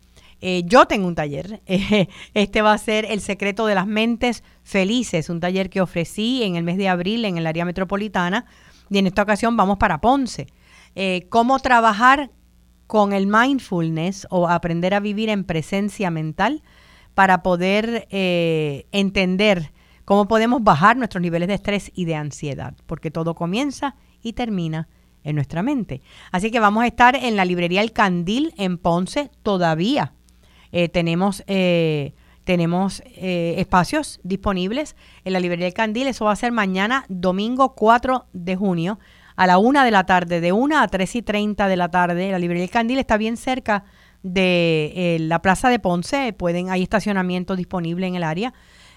yo 0.65 0.87
tengo 0.87 1.07
un 1.07 1.15
taller. 1.15 1.63
este 2.35 2.63
va 2.63 2.73
a 2.73 2.79
ser 2.79 3.05
El 3.05 3.21
secreto 3.21 3.65
de 3.65 3.77
las 3.77 3.87
mentes 3.87 4.43
felices, 4.65 5.31
un 5.31 5.39
taller 5.39 5.71
que 5.71 5.81
ofrecí 5.81 6.43
en 6.43 6.57
el 6.57 6.65
mes 6.65 6.79
de 6.79 6.89
abril 6.89 7.25
en 7.25 7.39
el 7.39 7.47
área 7.47 7.65
metropolitana. 7.65 8.45
Y 8.91 8.99
en 8.99 9.07
esta 9.07 9.23
ocasión 9.23 9.57
vamos 9.57 9.79
para 9.79 10.01
Ponce. 10.01 10.49
Cómo 11.29 11.61
trabajar 11.61 12.31
con 12.89 13.13
el 13.13 13.29
mindfulness 13.29 14.27
o 14.31 14.49
aprender 14.49 14.95
a 14.95 15.01
vivir 15.01 15.29
en 15.29 15.45
presencia 15.45 16.11
mental 16.11 16.63
para 17.19 17.43
poder 17.43 18.07
eh, 18.11 18.87
entender 18.93 19.73
cómo 20.05 20.29
podemos 20.29 20.63
bajar 20.63 20.97
nuestros 20.97 21.21
niveles 21.21 21.49
de 21.49 21.55
estrés 21.55 21.91
y 21.93 22.05
de 22.05 22.15
ansiedad, 22.15 22.77
porque 22.87 23.11
todo 23.11 23.35
comienza 23.35 23.97
y 24.23 24.35
termina 24.35 24.89
en 25.25 25.35
nuestra 25.35 25.65
mente. 25.65 26.01
Así 26.31 26.53
que 26.53 26.61
vamos 26.61 26.85
a 26.85 26.87
estar 26.87 27.17
en 27.17 27.35
la 27.35 27.45
librería 27.45 27.83
El 27.83 27.91
Candil 27.91 28.55
en 28.57 28.79
Ponce 28.79 29.33
todavía. 29.43 30.13
Eh, 30.71 30.89
tenemos 30.89 31.43
eh, 31.49 32.15
tenemos 32.45 33.03
espacios 33.17 34.21
disponibles 34.23 34.95
en 35.25 35.33
la 35.33 35.41
librería 35.41 35.67
El 35.67 35.75
Candil. 35.75 36.07
Eso 36.07 36.27
va 36.27 36.31
a 36.31 36.37
ser 36.37 36.53
mañana, 36.53 37.05
domingo 37.09 37.75
4 37.75 38.27
de 38.33 38.55
junio, 38.55 39.01
a 39.35 39.49
la 39.49 39.59
1 39.59 39.83
de 39.83 39.91
la 39.91 40.07
tarde, 40.07 40.41
de 40.41 40.53
1 40.53 40.79
a 40.79 40.87
3 40.87 41.17
y 41.17 41.23
30 41.23 41.67
de 41.67 41.77
la 41.77 41.91
tarde. 41.91 42.31
La 42.31 42.39
librería 42.39 42.63
El 42.63 42.71
Candil 42.71 43.01
está 43.01 43.17
bien 43.17 43.37
cerca 43.37 43.87
de 44.23 44.93
eh, 44.95 45.19
la 45.21 45.41
Plaza 45.43 45.69
de 45.69 45.79
Ponce. 45.79 46.33
Pueden, 46.33 46.71
hay 46.71 46.83
estacionamiento 46.83 47.57
disponible 47.57 48.07
en 48.07 48.15
el 48.15 48.23
área. 48.23 48.53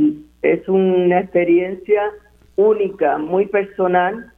es 0.43 0.69
una 0.69 1.21
experiencia 1.21 2.03
única, 2.57 3.17
muy 3.17 3.47
personal 3.47 4.33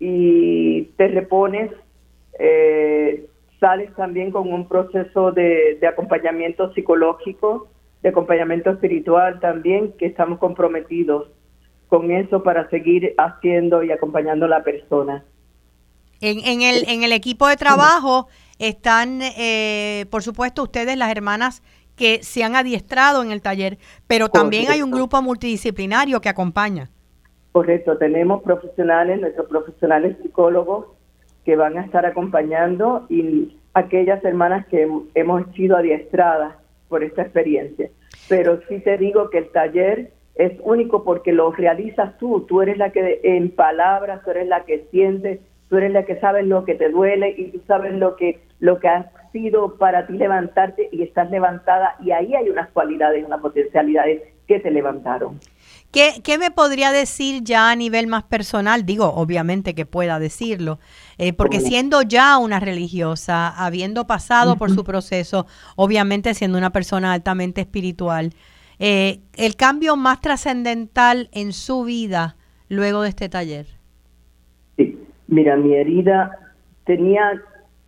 y 0.00 0.84
te 0.96 1.08
repones, 1.08 1.70
sales 3.60 3.94
también 3.96 4.30
con 4.30 4.50
un 4.50 4.66
proceso 4.66 5.30
de 5.30 5.86
acompañamiento 5.86 6.72
psicológico 6.72 7.68
de 8.02 8.08
acompañamiento 8.08 8.70
espiritual 8.70 9.40
también, 9.40 9.92
que 9.98 10.06
estamos 10.06 10.38
comprometidos 10.38 11.28
con 11.88 12.10
eso 12.10 12.42
para 12.42 12.68
seguir 12.70 13.14
haciendo 13.18 13.82
y 13.82 13.92
acompañando 13.92 14.46
a 14.46 14.48
la 14.48 14.64
persona. 14.64 15.24
En, 16.20 16.38
en, 16.44 16.62
el, 16.62 16.88
en 16.88 17.02
el 17.02 17.12
equipo 17.12 17.48
de 17.48 17.56
trabajo 17.56 18.28
están, 18.58 19.20
eh, 19.22 20.06
por 20.10 20.22
supuesto, 20.22 20.62
ustedes, 20.62 20.96
las 20.96 21.10
hermanas 21.10 21.62
que 21.96 22.22
se 22.22 22.42
han 22.42 22.56
adiestrado 22.56 23.22
en 23.22 23.30
el 23.30 23.42
taller, 23.42 23.78
pero 24.06 24.28
también 24.28 24.70
hay 24.70 24.82
un 24.82 24.90
grupo 24.90 25.20
multidisciplinario 25.20 26.20
que 26.20 26.28
acompaña. 26.28 26.90
Correcto, 27.52 27.98
tenemos 27.98 28.42
profesionales, 28.42 29.20
nuestros 29.20 29.46
profesionales 29.46 30.16
psicólogos 30.22 30.86
que 31.44 31.56
van 31.56 31.76
a 31.76 31.82
estar 31.82 32.06
acompañando 32.06 33.04
y 33.10 33.58
aquellas 33.74 34.24
hermanas 34.24 34.66
que 34.68 34.88
hemos 35.14 35.54
sido 35.54 35.76
adiestradas 35.76 36.54
por 36.92 37.02
esta 37.02 37.22
experiencia. 37.22 37.88
Pero 38.28 38.60
sí 38.68 38.80
te 38.80 38.98
digo 38.98 39.30
que 39.30 39.38
el 39.38 39.48
taller 39.48 40.10
es 40.34 40.52
único 40.62 41.04
porque 41.04 41.32
lo 41.32 41.50
realizas 41.50 42.18
tú, 42.18 42.44
tú 42.46 42.60
eres 42.60 42.76
la 42.76 42.92
que 42.92 43.20
en 43.22 43.50
palabras, 43.50 44.22
tú 44.22 44.30
eres 44.32 44.46
la 44.46 44.66
que 44.66 44.84
sientes, 44.90 45.40
tú 45.70 45.78
eres 45.78 45.90
la 45.90 46.04
que 46.04 46.20
sabes 46.20 46.46
lo 46.46 46.66
que 46.66 46.74
te 46.74 46.90
duele 46.90 47.34
y 47.34 47.44
tú 47.52 47.62
sabes 47.66 47.94
lo 47.94 48.14
que 48.16 48.40
lo 48.60 48.78
que 48.78 48.88
ha 48.88 49.10
sido 49.32 49.78
para 49.78 50.06
ti 50.06 50.12
levantarte 50.12 50.90
y 50.92 51.02
estás 51.02 51.30
levantada 51.30 51.96
y 52.04 52.10
ahí 52.10 52.34
hay 52.34 52.50
unas 52.50 52.68
cualidades, 52.72 53.24
unas 53.24 53.40
potencialidades 53.40 54.20
que 54.46 54.60
te 54.60 54.70
levantaron. 54.70 55.40
¿Qué, 55.92 56.38
me 56.38 56.50
podría 56.50 56.90
decir 56.90 57.42
ya 57.44 57.70
a 57.70 57.76
nivel 57.76 58.06
más 58.06 58.22
personal? 58.22 58.86
Digo, 58.86 59.12
obviamente 59.14 59.74
que 59.74 59.84
pueda 59.84 60.18
decirlo, 60.18 60.78
eh, 61.18 61.34
porque 61.34 61.60
siendo 61.60 62.00
ya 62.00 62.38
una 62.38 62.60
religiosa, 62.60 63.48
habiendo 63.48 64.06
pasado 64.06 64.56
por 64.56 64.70
su 64.70 64.84
proceso, 64.84 65.44
obviamente 65.76 66.32
siendo 66.32 66.56
una 66.56 66.70
persona 66.70 67.12
altamente 67.12 67.60
espiritual, 67.60 68.30
eh, 68.78 69.20
el 69.36 69.54
cambio 69.54 69.96
más 69.96 70.22
trascendental 70.22 71.28
en 71.30 71.52
su 71.52 71.84
vida 71.84 72.36
luego 72.70 73.02
de 73.02 73.10
este 73.10 73.28
taller. 73.28 73.66
Sí, 74.78 74.98
mira, 75.28 75.58
mi 75.58 75.74
herida 75.74 76.54
tenía 76.84 77.38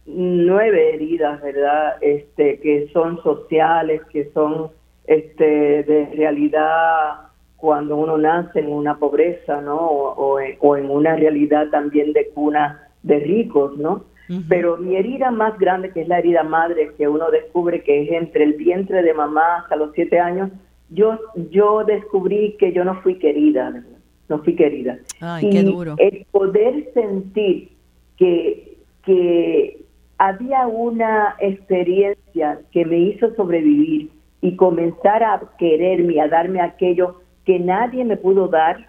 nueve 0.04 0.94
heridas, 0.94 1.40
¿verdad? 1.40 1.94
Este, 2.02 2.60
que 2.60 2.90
son 2.92 3.22
sociales, 3.22 4.02
que 4.12 4.30
son 4.34 4.70
este, 5.06 5.44
de 5.84 6.10
realidad 6.14 7.32
cuando 7.64 7.96
uno 7.96 8.18
nace 8.18 8.60
en 8.60 8.70
una 8.70 8.98
pobreza, 8.98 9.62
¿no? 9.62 9.78
O, 9.78 10.38
en 10.38 10.90
una 10.90 11.16
realidad 11.16 11.70
también 11.70 12.12
de 12.12 12.28
cuna 12.28 12.90
de 13.02 13.20
ricos, 13.20 13.78
¿no? 13.78 14.04
Pero 14.50 14.76
mi 14.76 14.96
herida 14.96 15.30
más 15.30 15.58
grande, 15.58 15.90
que 15.90 16.02
es 16.02 16.08
la 16.08 16.18
herida 16.18 16.42
madre, 16.42 16.92
que 16.98 17.08
uno 17.08 17.30
descubre 17.30 17.82
que 17.82 18.02
es 18.02 18.12
entre 18.12 18.44
el 18.44 18.52
vientre 18.52 19.02
de 19.02 19.14
mamá 19.14 19.60
hasta 19.60 19.76
los 19.76 19.92
siete 19.94 20.20
años, 20.20 20.50
yo, 20.90 21.18
yo 21.50 21.84
descubrí 21.84 22.54
que 22.58 22.70
yo 22.74 22.84
no 22.84 23.00
fui 23.00 23.14
querida, 23.14 23.82
no 24.28 24.42
fui 24.42 24.54
querida. 24.56 24.98
Ay, 25.20 25.48
qué 25.48 25.62
duro. 25.62 25.94
El 25.96 26.26
poder 26.32 26.92
sentir 26.92 27.70
que, 28.18 28.76
que 29.06 29.80
había 30.18 30.66
una 30.66 31.36
experiencia 31.38 32.60
que 32.72 32.84
me 32.84 32.98
hizo 32.98 33.34
sobrevivir 33.36 34.10
y 34.42 34.54
comenzar 34.54 35.22
a 35.22 35.40
quererme, 35.56 36.20
a 36.20 36.28
darme 36.28 36.60
aquello 36.60 37.23
que 37.44 37.58
nadie 37.58 38.04
me 38.04 38.16
pudo 38.16 38.48
dar 38.48 38.86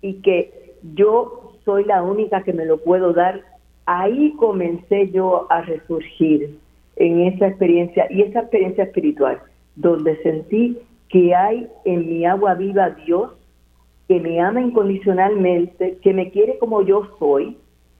y 0.00 0.14
que 0.14 0.74
yo 0.94 1.54
soy 1.64 1.84
la 1.84 2.02
única 2.02 2.42
que 2.42 2.52
me 2.52 2.64
lo 2.64 2.78
puedo 2.78 3.12
dar, 3.12 3.42
ahí 3.86 4.34
comencé 4.38 5.10
yo 5.10 5.46
a 5.50 5.62
resurgir 5.62 6.58
en 6.96 7.20
esa 7.20 7.48
experiencia 7.48 8.06
y 8.10 8.22
esa 8.22 8.40
experiencia 8.40 8.84
espiritual, 8.84 9.40
donde 9.76 10.16
sentí 10.22 10.78
que 11.08 11.34
hay 11.34 11.68
en 11.84 12.08
mi 12.08 12.24
agua 12.24 12.54
viva 12.54 12.90
Dios, 12.90 13.32
que 14.08 14.18
me 14.20 14.40
ama 14.40 14.60
incondicionalmente, 14.60 15.98
que 16.02 16.12
me 16.12 16.30
quiere 16.30 16.58
como 16.58 16.82
yo 16.82 17.08
soy 17.18 17.56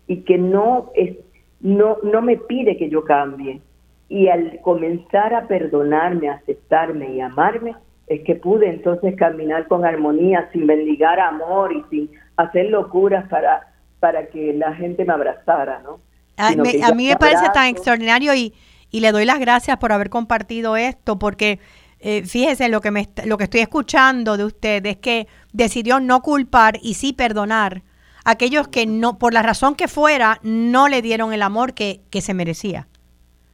y 0.07 0.19
que 0.23 0.39
no, 0.39 0.91
es, 0.95 1.17
no, 1.61 1.99
no 2.03 2.21
me 2.23 2.37
pide 2.37 2.77
que 2.77 2.91
yo 2.91 3.05
cambie. 3.05 3.61
Y 4.09 4.29
al 4.29 4.61
comenzar 4.61 5.33
a 5.35 5.47
perdonarme, 5.47 6.29
a 6.29 6.35
aceptarme 6.35 7.15
y 7.15 7.21
amarme, 7.21 7.75
es 8.07 8.23
que 8.25 8.35
pude 8.35 8.69
entonces 8.69 9.15
caminar 9.17 9.69
con 9.69 9.85
armonía, 9.85 10.49
sin 10.53 10.67
bendigar 10.67 11.21
amor 11.21 11.73
y 11.73 11.85
sin 11.91 12.11
hacer 12.37 12.67
locuras 12.67 13.29
para, 13.29 13.73
para 14.01 14.27
que 14.27 14.53
la 14.55 14.75
gente 14.75 15.05
me 15.05 15.13
abrazara, 15.13 15.81
¿no? 15.83 16.01
A, 16.37 16.51
mí 16.95 17.07
me 17.07 17.17
parece 17.17 17.47
tan 17.53 17.69
extraordinario 17.69 18.35
y, 18.35 18.55
y, 18.91 19.01
le 19.01 19.13
doy 19.13 19.25
las 19.27 19.39
gracias 19.39 19.77
por 19.77 19.93
haber 19.93 20.09
compartido 20.11 20.77
esto, 20.77 21.19
porque 21.19 21.61
eh, 22.01 22.25
fíjese 22.25 22.69
lo 22.69 22.81
que, 22.81 22.91
me, 22.91 23.09
lo 23.27 23.39
que 23.39 23.45
estoy 23.45 23.61
escuchando 23.61 24.37
de 24.37 24.45
usted 24.45 24.85
es 24.87 24.97
que 24.97 25.29
decidió 25.53 26.01
no 26.01 26.21
culpar 26.21 26.79
y 26.83 26.95
sí 26.95 27.13
perdonar 27.13 27.83
a 28.25 28.33
aquellos 28.33 28.67
que 28.69 28.87
no, 28.87 29.19
por 29.19 29.33
la 29.33 29.43
razón 29.43 29.77
que 29.77 29.87
fuera, 29.89 30.41
no 30.43 30.89
le 30.89 31.01
dieron 31.01 31.33
el 31.33 31.43
amor 31.43 31.75
que, 31.75 32.01
que 32.11 32.21
se 32.21 32.35
merecía. 32.35 32.89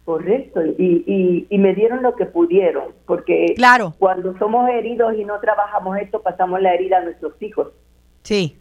Correcto, 0.08 0.64
y, 0.64 1.44
y, 1.50 1.58
me 1.58 1.74
dieron 1.74 2.02
lo 2.02 2.16
que 2.16 2.24
pudieron, 2.24 2.94
porque 3.04 3.52
claro. 3.56 3.94
cuando 3.98 4.34
somos 4.38 4.66
heridos 4.70 5.12
y 5.18 5.24
no 5.26 5.38
trabajamos 5.38 5.98
esto, 5.98 6.22
pasamos 6.22 6.62
la 6.62 6.72
herida 6.72 6.96
a 6.96 7.00
nuestros 7.02 7.34
hijos. 7.42 7.74
Sí. 8.22 8.56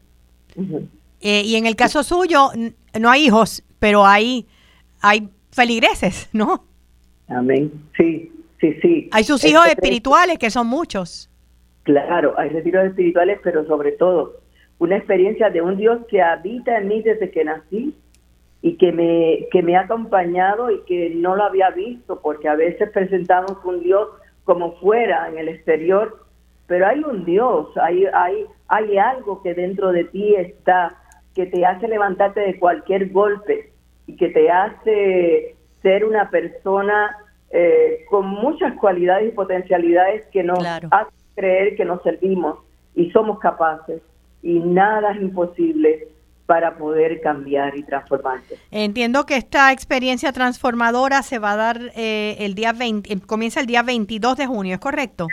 Eh, 1.22 1.44
y 1.46 1.56
en 1.56 1.66
el 1.66 1.78
caso 1.78 2.04
suyo, 2.04 2.50
no 3.00 3.10
hay 3.10 3.28
hijos, 3.28 3.64
pero 3.80 4.06
hay, 4.06 4.46
hay 5.00 5.30
feligreses, 5.50 6.28
¿no? 6.34 6.66
Amén. 7.30 7.72
Sí, 7.96 8.30
sí, 8.60 8.74
sí. 8.82 9.10
Hay 9.14 9.24
sus 9.24 9.46
hijos 9.46 9.68
espirituales, 9.68 10.38
que 10.40 10.50
son 10.50 10.68
muchos. 10.68 11.30
Claro, 11.84 12.38
hay 12.38 12.50
retiros 12.50 12.88
espirituales, 12.88 13.40
pero 13.42 13.66
sobre 13.68 13.94
todo 13.94 14.42
una 14.80 14.98
experiencia 14.98 15.50
de 15.50 15.62
un 15.62 15.78
Dios 15.78 16.00
que 16.10 16.22
habita 16.22 16.78
en 16.78 16.90
mí 16.90 17.02
desde 17.04 17.32
que 17.32 17.46
nací 17.46 17.96
y 18.62 18.78
que 18.78 18.92
me, 18.92 19.48
que 19.52 19.62
me 19.62 19.76
ha 19.76 19.82
acompañado 19.82 20.72
y 20.72 20.82
que 20.82 21.12
no 21.12 21.36
lo 21.36 21.44
había 21.44 21.70
visto, 21.70 22.20
porque 22.22 22.48
a 22.48 22.56
veces 22.56 22.90
presentamos 22.92 23.58
un 23.64 23.82
Dios 23.82 24.10
como 24.44 24.74
fuera, 24.80 25.28
en 25.30 25.38
el 25.38 25.50
exterior, 25.50 26.26
pero 26.66 26.88
hay 26.88 27.00
un 27.00 27.26
Dios, 27.26 27.70
hay, 27.78 28.06
hay, 28.14 28.46
hay 28.68 28.98
algo 28.98 29.42
que 29.42 29.54
dentro 29.54 29.92
de 29.92 30.06
ti 30.06 30.36
está, 30.36 30.96
que 31.36 31.46
te 31.46 31.66
hace 31.66 31.88
levantarte 31.88 32.42
de 32.42 32.60
cualquier 32.60 33.10
golpe 33.12 33.72
y 34.06 34.16
que 34.16 34.30
te 34.30 34.50
hace 34.50 35.56
ser 35.82 36.06
una 36.06 36.30
persona 36.30 37.16
eh, 37.52 38.06
con 38.10 38.28
muchas 38.28 38.74
cualidades 38.74 39.30
y 39.30 39.36
potencialidades 39.36 40.26
que 40.28 40.44
nos 40.44 40.66
hace 40.66 41.12
creer 41.36 41.76
que 41.76 41.86
nos 41.86 42.02
servimos 42.04 42.60
y 42.96 43.12
somos 43.12 43.40
capaces. 43.40 44.02
Y 44.42 44.60
nada 44.60 45.12
es 45.12 45.22
imposible 45.22 46.08
para 46.48 46.78
poder 46.78 47.22
cambiar 47.22 47.78
y 47.78 47.84
transformarse. 47.84 48.58
Entiendo 48.72 49.26
que 49.26 49.36
esta 49.36 49.72
experiencia 49.74 50.32
transformadora 50.32 51.22
se 51.22 51.40
va 51.40 51.52
a 51.52 51.58
dar 51.58 51.80
eh, 51.94 52.38
el 52.40 52.56
día 52.56 52.72
20, 52.72 53.14
eh, 53.14 53.20
comienza 53.28 53.60
el 53.60 53.68
día 53.68 53.84
22 53.84 54.38
de 54.38 54.48
junio, 54.48 54.74
¿es 54.74 54.80
correcto? 54.80 55.28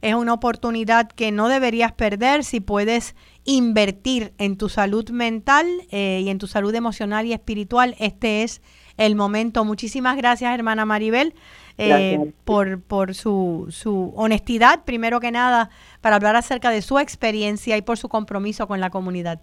Es 0.00 0.14
una 0.14 0.32
oportunidad 0.32 1.08
que 1.08 1.30
no 1.30 1.48
deberías 1.48 1.92
perder 1.92 2.42
si 2.42 2.58
puedes 2.58 3.14
invertir 3.44 4.32
en 4.38 4.56
tu 4.56 4.68
salud 4.68 5.10
mental 5.10 5.66
eh, 5.90 6.20
y 6.22 6.28
en 6.28 6.38
tu 6.38 6.46
salud 6.46 6.74
emocional 6.74 7.26
y 7.26 7.32
espiritual. 7.32 7.94
Este 7.98 8.42
es 8.42 8.62
el 8.96 9.16
momento. 9.16 9.64
Muchísimas 9.64 10.16
gracias, 10.16 10.54
hermana 10.54 10.84
Maribel, 10.84 11.34
eh, 11.78 12.32
por, 12.44 12.80
por 12.82 13.14
su, 13.14 13.66
su 13.70 14.12
honestidad, 14.16 14.84
primero 14.84 15.20
que 15.20 15.30
nada, 15.30 15.70
para 16.00 16.16
hablar 16.16 16.36
acerca 16.36 16.70
de 16.70 16.82
su 16.82 16.98
experiencia 16.98 17.76
y 17.76 17.82
por 17.82 17.98
su 17.98 18.08
compromiso 18.08 18.66
con 18.68 18.80
la 18.80 18.90
comunidad. 18.90 19.40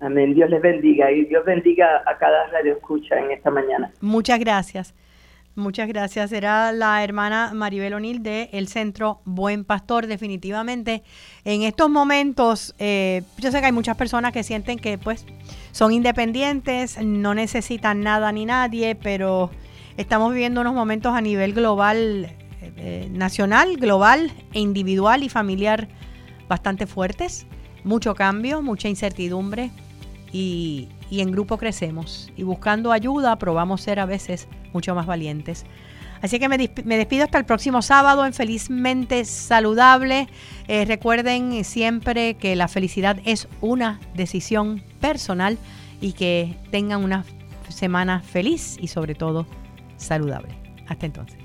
Amén. 0.00 0.34
Dios 0.34 0.50
les 0.50 0.60
bendiga 0.60 1.10
y 1.10 1.24
Dios 1.24 1.44
bendiga 1.44 2.02
a 2.04 2.18
cada 2.18 2.48
radio 2.48 2.74
escucha 2.74 3.18
en 3.18 3.30
esta 3.30 3.50
mañana. 3.50 3.90
Muchas 4.00 4.38
gracias. 4.38 4.94
Muchas 5.56 5.86
gracias. 5.86 6.32
Era 6.32 6.72
la 6.72 7.04
hermana 7.04 7.52
Maribel 7.54 7.94
O'Neill 7.94 8.24
de 8.24 8.50
El 8.52 8.66
Centro 8.66 9.20
Buen 9.24 9.64
Pastor. 9.64 10.08
Definitivamente, 10.08 11.04
en 11.44 11.62
estos 11.62 11.88
momentos, 11.88 12.74
eh, 12.80 13.22
yo 13.38 13.52
sé 13.52 13.60
que 13.60 13.66
hay 13.66 13.72
muchas 13.72 13.96
personas 13.96 14.32
que 14.32 14.42
sienten 14.42 14.80
que 14.80 14.98
pues 14.98 15.24
son 15.70 15.92
independientes, 15.92 16.98
no 17.00 17.34
necesitan 17.34 18.00
nada 18.00 18.32
ni 18.32 18.46
nadie, 18.46 18.96
pero 18.96 19.50
estamos 19.96 20.32
viviendo 20.32 20.60
unos 20.60 20.74
momentos 20.74 21.14
a 21.14 21.20
nivel 21.20 21.52
global, 21.52 22.24
eh, 22.60 22.72
eh, 22.76 23.08
nacional, 23.12 23.76
global 23.76 24.32
e 24.54 24.58
individual 24.58 25.22
y 25.22 25.28
familiar 25.28 25.86
bastante 26.48 26.88
fuertes. 26.88 27.46
Mucho 27.84 28.16
cambio, 28.16 28.60
mucha 28.60 28.88
incertidumbre 28.88 29.70
y, 30.32 30.88
y 31.14 31.20
en 31.20 31.30
grupo 31.30 31.58
crecemos. 31.58 32.32
Y 32.36 32.42
buscando 32.42 32.90
ayuda 32.90 33.36
probamos 33.36 33.82
ser 33.82 34.00
a 34.00 34.06
veces 34.06 34.48
mucho 34.72 34.94
más 34.96 35.06
valientes. 35.06 35.64
Así 36.22 36.38
que 36.40 36.48
me, 36.48 36.56
despido 36.58 37.24
hasta 37.24 37.38
el 37.38 37.44
próximo 37.44 37.82
sábado 37.82 38.26
en 38.26 38.32
Felizmente 38.32 39.24
Saludable. 39.24 40.26
Eh, 40.66 40.84
recuerden 40.86 41.62
siempre 41.64 42.34
que 42.34 42.56
la 42.56 42.66
felicidad 42.66 43.18
es 43.24 43.46
una 43.60 44.00
decisión 44.14 44.82
personal 45.00 45.58
y 46.00 46.12
que 46.12 46.56
tengan 46.70 47.04
una 47.04 47.24
semana 47.68 48.20
feliz 48.20 48.76
y 48.80 48.88
sobre 48.88 49.14
todo 49.14 49.46
saludable. 49.96 50.54
Hasta 50.88 51.06
entonces. 51.06 51.38